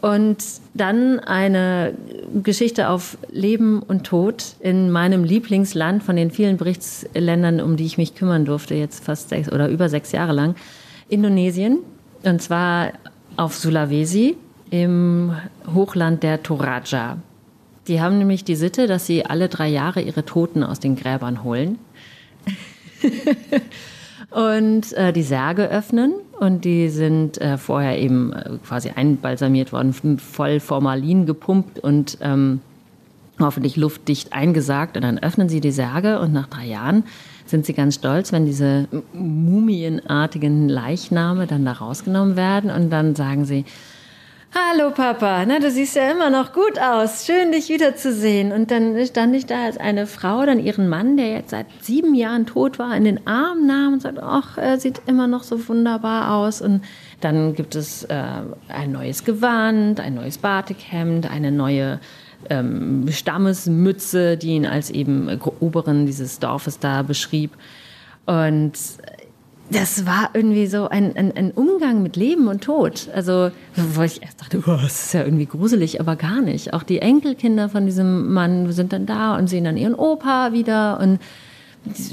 Und 0.01 0.37
dann 0.75 1.21
eine 1.21 1.95
Geschichte 2.43 2.91
auf 2.91 3.17
Leben 3.31 3.83
und 3.83 4.05
Tod 4.05 4.57
in 4.61 4.91
meinem 4.91 5.25
Lieblingsland 5.25 6.03
von 6.03 6.17
den 6.17 6.31
vielen 6.31 6.59
Berichtsländern, 6.59 7.61
um 7.61 7.77
die 7.77 7.87
ich 7.87 7.99
mich 7.99 8.15
kümmern 8.15 8.45
durfte, 8.45 8.75
jetzt 8.75 9.05
fast 9.05 9.31
sechs 9.31 9.51
oder 9.51 9.69
über 9.69 9.89
sechs 9.89 10.13
Jahre 10.13 10.33
lang, 10.33 10.55
Indonesien. 11.09 11.79
Und 12.23 12.43
zwar 12.43 12.93
auf 13.37 13.55
Sulawesi 13.55 14.37
im 14.71 15.33
Hochland 15.75 16.23
der 16.23 16.43
Toraja. 16.43 17.19
Die 17.89 18.01
haben 18.01 18.19
nämlich 18.19 18.45
die 18.45 18.57
Sitte, 18.57 18.87
dass 18.87 19.07
sie 19.07 19.25
alle 19.25 19.49
drei 19.49 19.69
Jahre 19.69 20.01
ihre 20.01 20.25
Toten 20.25 20.63
aus 20.63 20.81
den 20.81 20.97
Gräbern 20.97 21.45
holen. 21.45 21.79
und 24.37 24.93
äh, 24.93 25.15
die 25.15 25.23
Särge 25.23 25.71
öffnen. 25.71 26.13
Und 26.39 26.67
die 26.67 26.91
sind 26.91 27.41
äh, 27.41 27.57
vorher 27.57 27.99
eben 27.99 28.35
äh, 28.35 28.59
quasi 28.67 28.91
einbalsamiert 28.91 29.73
worden, 29.73 29.95
voll 30.19 30.61
Formalin 30.61 31.25
gepumpt 31.25 31.79
und 31.79 32.19
ähm, 32.21 32.61
hoffentlich 33.41 33.79
luftdicht 33.79 34.35
eingesagt. 34.35 34.99
Und 34.99 35.05
dann 35.05 35.19
öffnen 35.19 35.49
sie 35.49 35.63
die 35.63 35.71
Särge 35.71 36.21
und 36.21 36.35
nach 36.35 36.49
drei 36.49 36.67
Jahren 36.67 37.05
sind 37.47 37.65
sie 37.65 37.73
ganz 37.73 37.95
stolz, 37.95 38.31
wenn 38.31 38.45
diese 38.45 38.89
mumienartigen 39.15 40.69
Leichname 40.69 41.47
dann 41.47 41.65
da 41.65 41.73
rausgenommen 41.73 42.37
werden. 42.37 42.71
Und 42.71 42.91
dann 42.91 43.15
sagen 43.15 43.47
sie, 43.47 43.65
Hallo 44.55 44.91
Papa, 44.91 45.45
na, 45.45 45.59
du 45.59 45.71
siehst 45.71 45.97
ja 45.97 46.11
immer 46.11 46.31
noch 46.31 46.53
gut 46.53 46.79
aus. 46.79 47.27
Schön, 47.27 47.53
dich 47.53 47.69
wiederzusehen. 47.69 48.53
Und 48.53 48.71
dann 48.71 48.97
stand 49.05 49.35
ich 49.35 49.45
da 49.45 49.65
als 49.65 49.77
eine 49.77 50.07
Frau, 50.07 50.47
dann 50.47 50.61
ihren 50.61 50.89
Mann, 50.89 51.17
der 51.17 51.31
jetzt 51.31 51.51
seit 51.51 51.67
sieben 51.83 52.15
Jahren 52.15 52.47
tot 52.47 52.79
war, 52.79 52.97
in 52.97 53.05
den 53.05 53.27
Arm 53.27 53.67
nahm 53.67 53.95
und 53.95 54.03
sagte, 54.03 54.23
ach, 54.23 54.57
er 54.57 54.79
sieht 54.79 55.03
immer 55.07 55.27
noch 55.27 55.43
so 55.43 55.69
wunderbar 55.69 56.35
aus. 56.35 56.63
Und 56.63 56.83
dann 57.21 57.55
gibt 57.55 57.75
es 57.75 58.05
äh, 58.05 58.23
ein 58.69 58.93
neues 58.93 59.25
Gewand, 59.25 60.01
ein 60.01 60.15
neues 60.15 60.39
Batikhemd, 60.39 61.31
eine 61.31 61.53
neue 61.53 62.01
ähm, 62.49 63.09
Stammesmütze, 63.11 64.39
die 64.39 64.51
ihn 64.51 64.65
als 64.65 64.91
eben 64.91 65.29
Oberen 65.61 66.07
dieses 66.07 66.39
Dorfes 66.39 66.79
da 66.79 67.03
beschrieb. 67.03 67.53
Und 68.25 68.73
das 69.71 70.07
war 70.07 70.31
irgendwie 70.35 70.67
so 70.67 70.89
ein, 70.89 71.17
ein, 71.17 71.37
ein, 71.37 71.51
Umgang 71.51 72.03
mit 72.03 72.17
Leben 72.17 72.49
und 72.49 72.63
Tod. 72.63 73.09
Also, 73.15 73.51
wo 73.75 74.03
ich 74.03 74.23
erst 74.23 74.41
dachte, 74.41 74.63
oh, 74.67 74.79
das 74.81 75.07
ist 75.07 75.15
ja 75.15 75.25
irgendwie 75.25 75.47
gruselig, 75.47 76.01
aber 76.01 76.17
gar 76.17 76.41
nicht. 76.41 76.73
Auch 76.73 76.83
die 76.83 77.01
Enkelkinder 77.01 77.69
von 77.69 77.85
diesem 77.87 78.33
Mann 78.33 78.71
sind 78.73 78.93
dann 78.93 79.07
da 79.07 79.37
und 79.37 79.49
sehen 79.49 79.65
dann 79.65 79.77
ihren 79.77 79.95
Opa 79.95 80.53
wieder. 80.53 81.01
Und 81.01 81.19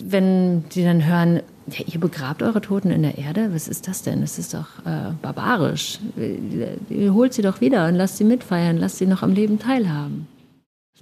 wenn 0.04 0.68
die 0.70 0.84
dann 0.84 1.06
hören, 1.06 1.42
ja, 1.68 1.86
ihr 1.86 2.00
begrabt 2.00 2.42
eure 2.42 2.62
Toten 2.62 2.92
in 2.92 3.04
der 3.04 3.18
Erde, 3.18 3.54
was 3.54 3.68
ist 3.68 3.88
das 3.88 4.02
denn? 4.02 4.22
Das 4.22 4.40
ist 4.40 4.54
doch 4.54 4.68
äh, 4.86 5.12
barbarisch. 5.22 6.00
Ihr 6.90 7.14
holt 7.14 7.34
sie 7.34 7.42
doch 7.42 7.62
wieder 7.62 7.88
und 7.88 7.96
lasst 7.96 8.18
sie 8.18 8.26
mitfeiern, 8.26 8.78
lasst 8.78 8.98
sie 8.98 9.06
noch 9.06 9.22
am 9.22 9.34
Leben 9.34 9.60
teilhaben. 9.60 10.28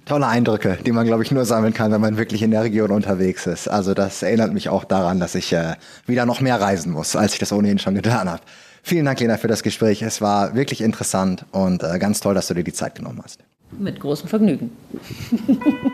Tolle 0.04 0.26
Eindrücke, 0.26 0.78
die 0.84 0.90
man, 0.90 1.06
glaube 1.06 1.22
ich, 1.22 1.30
nur 1.30 1.44
sammeln 1.44 1.72
kann, 1.72 1.92
wenn 1.92 2.00
man 2.00 2.16
wirklich 2.16 2.42
in 2.42 2.50
der 2.50 2.64
Region 2.64 2.90
unterwegs 2.90 3.46
ist. 3.46 3.68
Also 3.68 3.94
das 3.94 4.22
erinnert 4.22 4.52
mich 4.52 4.68
auch 4.68 4.84
daran, 4.84 5.20
dass 5.20 5.34
ich 5.36 5.52
äh, 5.52 5.74
wieder 6.06 6.26
noch 6.26 6.40
mehr 6.40 6.60
reisen 6.60 6.92
muss, 6.92 7.14
als 7.14 7.34
ich 7.34 7.38
das 7.38 7.52
ohnehin 7.52 7.78
schon 7.78 7.94
getan 7.94 8.28
habe. 8.28 8.42
Vielen 8.82 9.04
Dank, 9.04 9.20
Lena, 9.20 9.36
für 9.36 9.46
das 9.46 9.62
Gespräch. 9.62 10.02
Es 10.02 10.20
war 10.20 10.56
wirklich 10.56 10.80
interessant 10.80 11.46
und 11.52 11.84
äh, 11.84 11.98
ganz 12.00 12.18
toll, 12.20 12.34
dass 12.34 12.48
du 12.48 12.54
dir 12.54 12.64
die 12.64 12.72
Zeit 12.72 12.96
genommen 12.96 13.20
hast. 13.22 13.40
Mit 13.78 14.00
großem 14.00 14.28
Vergnügen. 14.28 14.72